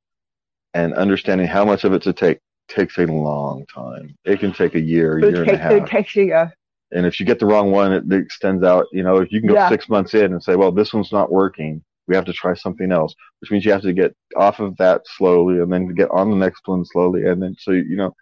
and 0.74 0.94
understanding 0.94 1.48
how 1.48 1.66
much 1.66 1.84
of 1.84 1.94
it 1.94 2.04
to 2.04 2.14
take 2.14 2.40
takes 2.68 2.98
a 2.98 3.06
long 3.06 3.66
time. 3.66 4.16
It 4.24 4.40
can 4.40 4.54
take 4.54 4.76
a 4.76 4.80
year, 4.80 5.18
a 5.18 5.32
year 5.32 5.42
and 5.42 5.52
a 5.52 5.58
half. 5.58 5.72
It 5.72 5.88
takes 5.88 6.16
a 6.16 6.24
year. 6.24 6.54
And 6.92 7.06
if 7.06 7.20
you 7.20 7.26
get 7.26 7.40
the 7.40 7.46
wrong 7.46 7.72
one, 7.72 7.94
it 7.94 8.12
extends 8.12 8.64
out. 8.64 8.86
You 8.92 9.04
know, 9.04 9.18
if 9.18 9.32
you 9.32 9.40
can 9.40 9.50
go 9.50 9.56
yeah. 9.56 9.70
six 9.70 9.88
months 9.88 10.14
in 10.14 10.34
and 10.34 10.44
say, 10.44 10.56
well, 10.56 10.72
this 10.72 10.94
one's 10.94 11.12
not 11.12 11.32
working, 11.32 11.84
we 12.08 12.16
have 12.16 12.26
to 12.26 12.34
try 12.34 12.54
something 12.54 12.92
else, 12.92 13.16
which 13.40 13.52
means 13.52 13.64
you 13.64 13.72
have 13.72 13.82
to 13.84 13.94
get 13.94 14.16
off 14.36 14.60
of 14.60 14.76
that 14.78 15.02
slowly 15.06 15.60
and 15.60 15.72
then 15.72 15.94
get 15.94 16.12
on 16.12 16.30
the 16.30 16.36
next 16.36 16.68
one 16.68 16.84
slowly. 16.84 17.26
And 17.26 17.42
then, 17.42 17.56
so, 17.58 17.72
you 17.72 17.96
know, 17.96 18.14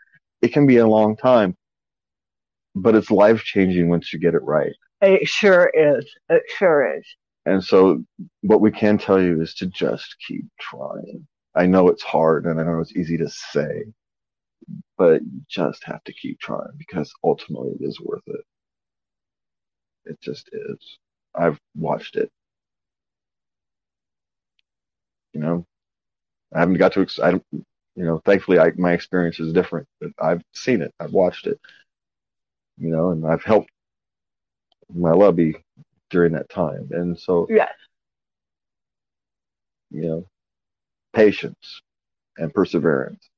it 0.41 0.53
can 0.53 0.67
be 0.67 0.77
a 0.77 0.87
long 0.87 1.17
time, 1.17 1.55
but 2.75 2.95
it's 2.95 3.09
life 3.09 3.43
changing 3.43 3.89
once 3.89 4.13
you 4.13 4.19
get 4.19 4.35
it 4.35 4.43
right. 4.43 4.73
It 5.01 5.27
sure 5.27 5.71
is. 5.73 6.05
It 6.29 6.43
sure 6.57 6.97
is. 6.97 7.05
And 7.45 7.63
so 7.63 8.03
what 8.41 8.61
we 8.61 8.69
can 8.69 8.97
tell 8.97 9.19
you 9.19 9.41
is 9.41 9.55
to 9.55 9.65
just 9.65 10.15
keep 10.27 10.45
trying. 10.59 11.25
I 11.55 11.65
know 11.65 11.89
it's 11.89 12.03
hard 12.03 12.45
and 12.45 12.59
I 12.59 12.63
know 12.63 12.79
it's 12.79 12.95
easy 12.95 13.17
to 13.17 13.29
say, 13.29 13.85
but 14.97 15.21
you 15.21 15.41
just 15.49 15.83
have 15.85 16.03
to 16.03 16.13
keep 16.13 16.39
trying 16.39 16.77
because 16.77 17.11
ultimately 17.23 17.71
it 17.79 17.83
is 17.83 17.99
worth 17.99 18.21
it. 18.27 18.45
It 20.05 20.19
just 20.21 20.49
is. 20.53 20.97
I've 21.35 21.59
watched 21.75 22.15
it 22.15 22.31
you 25.33 25.39
know, 25.39 25.65
I 26.53 26.59
haven't 26.59 26.77
got 26.77 26.93
to, 26.93 27.07
I 27.23 27.31
don't, 27.31 27.45
you 27.51 28.05
know, 28.05 28.21
thankfully 28.25 28.59
I, 28.59 28.71
my 28.77 28.93
experience 28.93 29.39
is 29.39 29.53
different, 29.53 29.87
but 29.99 30.11
I've 30.19 30.41
seen 30.53 30.81
it. 30.81 30.93
I've 30.99 31.13
watched 31.13 31.47
it, 31.47 31.59
you 32.77 32.89
know, 32.89 33.11
and 33.11 33.25
I've 33.25 33.43
helped 33.43 33.69
my 34.93 35.11
lubby 35.11 35.55
during 36.09 36.33
that 36.33 36.49
time. 36.49 36.89
And 36.91 37.19
so, 37.19 37.47
yes. 37.49 37.71
you 39.91 40.01
know, 40.01 40.25
patience 41.13 41.81
and 42.37 42.53
perseverance. 42.53 43.29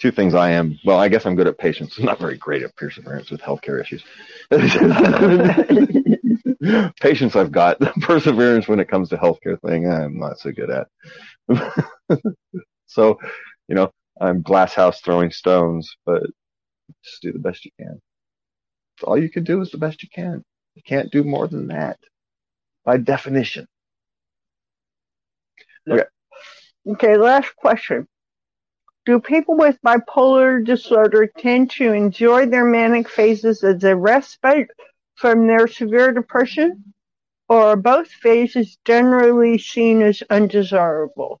Two 0.00 0.10
things 0.10 0.34
I 0.34 0.50
am, 0.52 0.78
well, 0.84 0.98
I 0.98 1.08
guess 1.08 1.26
I'm 1.26 1.36
good 1.36 1.46
at 1.46 1.58
patience. 1.58 1.98
I'm 1.98 2.06
not 2.06 2.18
very 2.18 2.38
great 2.38 2.62
at 2.62 2.74
perseverance 2.74 3.30
with 3.30 3.42
healthcare 3.42 3.80
issues. 3.80 4.02
patience 7.00 7.36
I've 7.36 7.52
got. 7.52 7.78
Perseverance 8.00 8.66
when 8.66 8.80
it 8.80 8.88
comes 8.88 9.10
to 9.10 9.18
healthcare 9.18 9.60
thing, 9.60 9.90
I'm 9.90 10.18
not 10.18 10.38
so 10.38 10.52
good 10.52 10.70
at. 10.70 10.88
so, 12.86 13.18
you 13.68 13.74
know, 13.74 13.92
I'm 14.18 14.40
glass 14.40 14.72
house 14.72 15.02
throwing 15.02 15.30
stones, 15.30 15.94
but 16.06 16.22
just 17.04 17.20
do 17.20 17.32
the 17.32 17.38
best 17.38 17.66
you 17.66 17.70
can. 17.78 18.00
All 19.04 19.20
you 19.20 19.30
can 19.30 19.44
do 19.44 19.60
is 19.60 19.70
the 19.70 19.78
best 19.78 20.02
you 20.02 20.08
can. 20.14 20.42
You 20.74 20.82
can't 20.82 21.12
do 21.12 21.24
more 21.24 21.46
than 21.46 21.68
that 21.68 21.98
by 22.84 22.96
definition. 22.96 23.66
Okay. 25.88 26.04
Okay, 26.86 27.16
last 27.18 27.54
question. 27.56 28.06
Do 29.10 29.18
people 29.18 29.56
with 29.56 29.76
bipolar 29.84 30.64
disorder 30.64 31.26
tend 31.26 31.72
to 31.72 31.92
enjoy 31.92 32.46
their 32.46 32.64
manic 32.64 33.08
phases 33.08 33.64
as 33.64 33.82
a 33.82 33.96
respite 33.96 34.68
from 35.16 35.48
their 35.48 35.66
severe 35.66 36.12
depression, 36.12 36.94
or 37.48 37.60
are 37.60 37.76
both 37.76 38.06
phases 38.06 38.78
generally 38.84 39.58
seen 39.58 40.00
as 40.00 40.22
undesirable? 40.30 41.40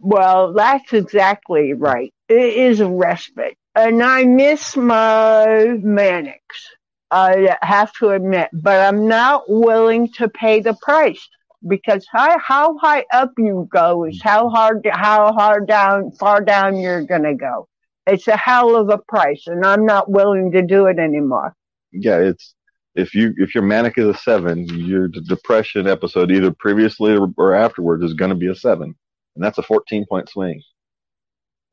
Well, 0.00 0.52
that's 0.52 0.92
exactly 0.92 1.74
right. 1.74 2.12
It 2.28 2.54
is 2.54 2.80
a 2.80 2.90
respite. 2.90 3.56
And 3.76 4.02
I 4.02 4.24
miss 4.24 4.76
my 4.76 5.78
manics. 5.80 6.70
I 7.12 7.56
have 7.62 7.92
to 8.00 8.08
admit, 8.08 8.48
but 8.52 8.80
I'm 8.80 9.06
not 9.06 9.44
willing 9.46 10.10
to 10.14 10.28
pay 10.28 10.58
the 10.58 10.74
price 10.82 11.28
because 11.66 12.06
how, 12.10 12.38
how 12.38 12.78
high 12.78 13.04
up 13.12 13.32
you 13.38 13.68
go 13.70 14.04
is 14.04 14.20
how 14.22 14.48
hard 14.48 14.86
how 14.92 15.32
hard 15.32 15.66
down 15.66 16.12
far 16.12 16.40
down 16.40 16.76
you're 16.76 17.04
gonna 17.04 17.34
go. 17.34 17.68
It's 18.06 18.28
a 18.28 18.36
hell 18.36 18.76
of 18.76 18.88
a 18.88 18.98
price, 18.98 19.46
and 19.46 19.64
I'm 19.64 19.84
not 19.84 20.10
willing 20.10 20.52
to 20.52 20.62
do 20.62 20.86
it 20.86 20.98
anymore. 20.98 21.54
Yeah, 21.92 22.18
it's 22.18 22.54
if 22.94 23.14
you 23.14 23.34
if 23.36 23.54
your 23.54 23.64
manic 23.64 23.98
is 23.98 24.06
a 24.06 24.14
seven, 24.14 24.64
your 24.66 25.08
depression 25.08 25.86
episode 25.86 26.30
either 26.30 26.52
previously 26.52 27.16
or, 27.16 27.28
or 27.36 27.54
afterwards 27.54 28.04
is 28.04 28.14
going 28.14 28.30
to 28.30 28.36
be 28.36 28.48
a 28.48 28.54
seven, 28.54 28.94
and 29.34 29.44
that's 29.44 29.58
a 29.58 29.62
14 29.62 30.06
point 30.08 30.28
swing. 30.28 30.62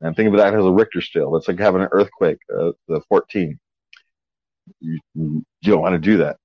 And 0.00 0.14
think 0.14 0.28
of 0.28 0.36
that 0.36 0.54
as 0.54 0.64
a 0.64 0.70
Richter 0.70 1.00
scale. 1.00 1.34
It's 1.36 1.48
like 1.48 1.58
having 1.58 1.82
an 1.82 1.88
earthquake, 1.92 2.38
uh, 2.54 2.72
the 2.88 3.00
14. 3.08 3.58
You, 4.80 4.98
you 5.14 5.44
don't 5.62 5.80
want 5.80 5.94
to 5.94 5.98
do 5.98 6.18
that. 6.18 6.36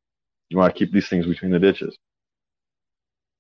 You 0.49 0.57
want 0.57 0.73
to 0.73 0.79
keep 0.79 0.93
these 0.93 1.09
things 1.09 1.25
between 1.25 1.51
the 1.51 1.59
ditches. 1.59 1.97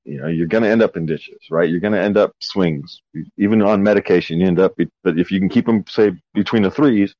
You 0.09 0.21
know, 0.21 0.27
you're 0.27 0.47
going 0.47 0.63
to 0.63 0.69
end 0.69 0.81
up 0.81 0.97
in 0.97 1.05
ditches, 1.05 1.39
right? 1.51 1.69
You're 1.69 1.79
going 1.79 1.93
to 1.93 2.01
end 2.01 2.17
up 2.17 2.33
swings. 2.39 3.03
Even 3.37 3.61
on 3.61 3.83
medication, 3.83 4.39
you 4.39 4.47
end 4.47 4.59
up, 4.59 4.73
but 5.03 5.19
if 5.19 5.29
you 5.29 5.39
can 5.39 5.49
keep 5.49 5.67
them, 5.67 5.85
say, 5.87 6.13
between 6.33 6.63
the 6.63 6.71
threes, 6.71 7.13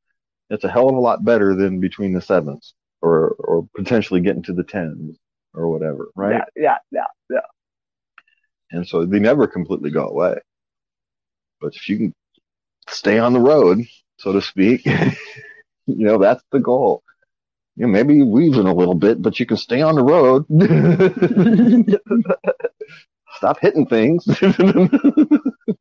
it's 0.50 0.64
a 0.64 0.72
hell 0.72 0.90
of 0.90 0.96
a 0.96 1.00
lot 1.00 1.24
better 1.24 1.56
than 1.56 1.80
between 1.80 2.14
the 2.14 2.22
sevens 2.22 2.74
or, 3.04 3.36
or 3.38 3.68
potentially 3.76 4.22
getting 4.22 4.42
to 4.42 4.54
the 4.54 4.64
tens 4.64 5.18
or 5.54 5.70
whatever, 5.70 6.08
right? 6.16 6.42
Yeah, 6.56 6.64
yeah, 6.64 6.78
yeah, 6.92 7.06
yeah. 7.30 7.40
And 8.72 8.88
so 8.88 9.06
they 9.06 9.20
never 9.20 9.46
completely 9.46 9.92
go 9.92 10.08
away. 10.08 10.40
But 11.62 11.76
if 11.76 11.88
you 11.90 11.98
can 11.98 12.16
stay 12.88 13.20
on 13.20 13.34
the 13.34 13.40
road, 13.40 13.86
so 14.18 14.34
to 14.34 14.42
speak, 14.42 14.84
you 14.86 14.96
know, 15.86 16.18
that's 16.18 16.44
the 16.52 16.60
goal 16.60 17.04
you 17.80 17.86
know, 17.86 17.94
maybe 17.94 18.16
you 18.16 18.26
weave 18.26 18.56
in 18.56 18.68
a 18.68 18.74
little 18.74 18.94
bit, 18.94 19.22
but 19.22 19.40
you 19.40 19.46
can 19.46 19.56
stay 19.56 19.82
on 19.82 19.96
the 19.96 20.04
road. 20.04 20.46
Stop 23.40 23.60
hitting 23.60 23.86
things. 23.86 24.26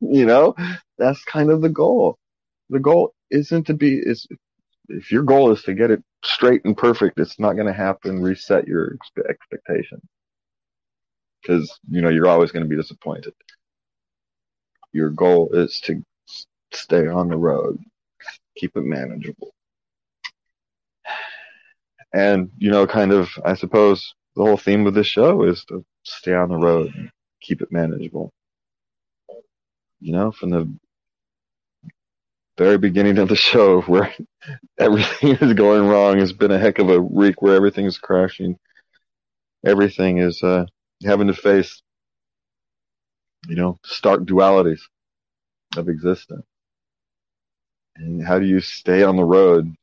you 0.01 0.25
know, 0.25 0.55
that's 0.97 1.23
kind 1.25 1.51
of 1.51 1.61
the 1.61 1.69
goal. 1.69 2.17
The 2.69 2.79
goal 2.79 3.13
isn't 3.31 3.65
to 3.67 3.73
be 3.73 3.99
is 3.99 4.27
if 4.87 5.11
your 5.11 5.23
goal 5.23 5.51
is 5.51 5.61
to 5.63 5.73
get 5.73 5.91
it 5.91 6.03
straight 6.23 6.63
and 6.65 6.75
perfect, 6.75 7.19
it's 7.19 7.39
not 7.39 7.53
going 7.53 7.67
to 7.67 7.73
happen. 7.73 8.21
Reset 8.21 8.67
your 8.67 8.97
expectation 9.29 10.01
because 11.41 11.79
you 11.89 12.01
know 12.01 12.09
you're 12.09 12.27
always 12.27 12.51
going 12.51 12.63
to 12.63 12.69
be 12.69 12.81
disappointed. 12.81 13.33
Your 14.93 15.09
goal 15.09 15.49
is 15.53 15.79
to 15.81 16.01
stay 16.73 17.07
on 17.07 17.27
the 17.27 17.37
road, 17.37 17.77
keep 18.55 18.75
it 18.75 18.83
manageable 18.83 19.53
and, 22.13 22.49
you 22.57 22.71
know, 22.71 22.87
kind 22.87 23.11
of, 23.11 23.29
I 23.45 23.53
suppose 23.53 24.13
the 24.35 24.43
whole 24.43 24.57
theme 24.57 24.87
of 24.87 24.93
this 24.93 25.07
show 25.07 25.43
is 25.43 25.63
to 25.65 25.85
stay 26.03 26.33
on 26.33 26.49
the 26.49 26.57
road 26.57 26.91
keep 27.49 27.61
it 27.63 27.71
manageable. 27.71 28.31
You 29.99 30.13
know, 30.13 30.31
from 30.31 30.51
the 30.51 30.71
very 32.57 32.77
beginning 32.77 33.17
of 33.17 33.29
the 33.29 33.35
show 33.35 33.81
where 33.81 34.13
everything 34.79 35.29
is 35.41 35.53
going 35.53 35.87
wrong 35.87 36.19
It's 36.19 36.31
been 36.31 36.51
a 36.51 36.59
heck 36.59 36.79
of 36.79 36.89
a 36.89 37.01
week 37.01 37.41
where 37.41 37.55
everything 37.55 37.85
is 37.85 37.97
crashing. 37.97 38.57
Everything 39.65 40.19
is, 40.19 40.41
uh, 40.43 40.65
having 41.03 41.27
to 41.27 41.33
face, 41.33 41.81
you 43.47 43.55
know, 43.55 43.79
stark 43.85 44.21
dualities 44.21 44.81
of 45.77 45.89
existence. 45.89 46.45
And 47.97 48.25
how 48.25 48.39
do 48.39 48.45
you 48.45 48.59
stay 48.61 49.03
on 49.03 49.17
the 49.17 49.25
road 49.25 49.73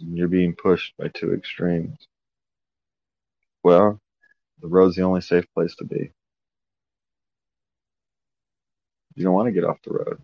when 0.00 0.16
you're 0.16 0.28
being 0.28 0.54
pushed 0.54 0.96
by 0.96 1.08
two 1.08 1.34
extremes. 1.34 2.06
Well, 3.64 4.00
the 4.60 4.68
road's 4.68 4.96
the 4.96 5.02
only 5.02 5.20
safe 5.20 5.44
place 5.54 5.74
to 5.76 5.84
be. 5.84 6.10
You 9.14 9.24
don't 9.24 9.34
want 9.34 9.46
to 9.46 9.52
get 9.52 9.64
off 9.64 9.82
the 9.82 9.92
road. 9.92 10.20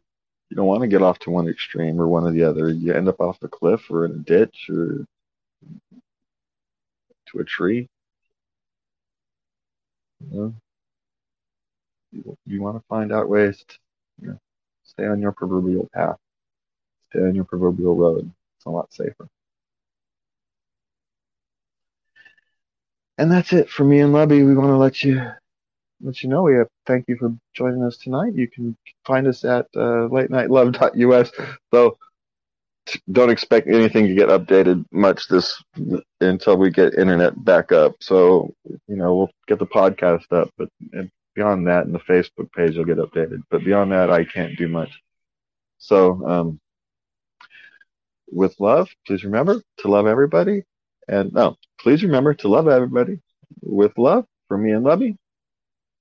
You 0.51 0.57
don't 0.57 0.67
want 0.67 0.83
to 0.83 0.89
get 0.89 1.03
off 1.03 1.19
to 1.21 1.31
one 1.31 1.49
extreme 1.49 2.01
or 2.01 2.07
one 2.09 2.25
or 2.25 2.33
the 2.33 2.45
other. 2.45 2.69
You 2.69 2.93
end 2.95 3.09
up 3.09 3.21
off 3.21 3.41
the 3.41 3.49
cliff 3.49 3.91
or 3.91 4.05
in 4.05 4.13
a 4.13 4.19
ditch 4.19 4.69
or 4.71 5.05
to 7.27 7.39
a 7.41 7.45
tree. 7.45 7.89
You, 10.21 10.39
know, 10.39 10.55
you, 12.13 12.37
you 12.47 12.63
want 12.63 12.77
to 12.77 12.85
find 12.89 13.13
out 13.13 13.29
ways 13.29 13.65
to 13.67 13.79
you 14.23 14.29
know, 14.29 14.39
stay 14.85 15.07
on 15.07 15.21
your 15.21 15.33
proverbial 15.33 15.89
path, 15.93 16.19
stay 17.11 17.21
on 17.21 17.35
your 17.35 17.45
proverbial 17.45 17.97
road. 17.97 18.31
It's 18.57 18.67
a 18.67 18.71
lot 18.71 18.93
safer. 18.93 19.29
And 23.19 23.31
that's 23.31 23.53
it 23.53 23.71
for 23.71 23.85
me 23.85 24.01
and 24.01 24.13
Lubby. 24.13 24.45
We 24.45 24.55
want 24.55 24.71
to 24.71 24.77
let 24.77 25.03
you 25.03 25.23
let 26.03 26.23
you 26.23 26.29
know 26.29 26.43
we 26.43 26.57
have 26.57 26.69
thank 26.87 27.05
you 27.09 27.17
for 27.17 27.35
joining 27.55 27.83
us 27.85 27.97
tonight. 27.97 28.35
You 28.35 28.49
can 28.49 28.77
find 29.05 29.27
us 29.27 29.45
at 29.45 29.67
uh, 29.77 30.09
latenightlove.us. 30.11 31.33
Though 31.71 31.97
don't 33.11 33.31
expect 33.31 33.69
anything 33.69 34.09
to 34.09 34.15
get 34.15 34.29
updated 34.29 34.85
much 34.93 35.29
this 35.29 35.63
until 36.21 36.57
we 36.57 36.71
get 36.71 36.95
internet 36.95 37.43
back 37.43 37.73
up. 37.73 37.95
So 38.01 38.53
you 38.89 38.97
know 38.97 39.15
we'll 39.15 39.31
get 39.47 39.59
the 39.59 39.67
podcast 39.67 40.31
up, 40.33 40.51
but 40.59 40.69
beyond 41.35 41.69
that, 41.69 41.87
and 41.87 41.95
the 41.95 42.01
Facebook 42.01 42.53
page 42.53 42.77
will 42.77 42.85
get 42.85 42.99
updated. 42.99 43.43
But 43.51 43.65
beyond 43.65 43.93
that, 43.93 44.11
I 44.11 44.25
can't 44.25 44.57
do 44.57 44.69
much. 44.69 44.91
So 45.79 46.27
um, 46.29 46.61
with 48.31 48.59
love, 48.59 48.89
please 49.07 49.25
remember 49.25 49.63
to 49.79 49.89
love 49.89 50.07
everybody 50.07 50.65
and 51.09 51.33
no, 51.33 51.57
please 51.81 52.03
remember 52.03 52.35
to 52.35 52.49
love 52.49 52.69
everybody 52.69 53.21
with 53.63 53.97
love 53.99 54.27
from 54.49 54.65
me 54.65 54.73
and 54.73 54.85
Lubby. 54.85 55.17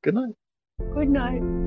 Good 0.04 0.16
night. 0.16 0.36
Good 0.93 1.10
night. 1.10 1.62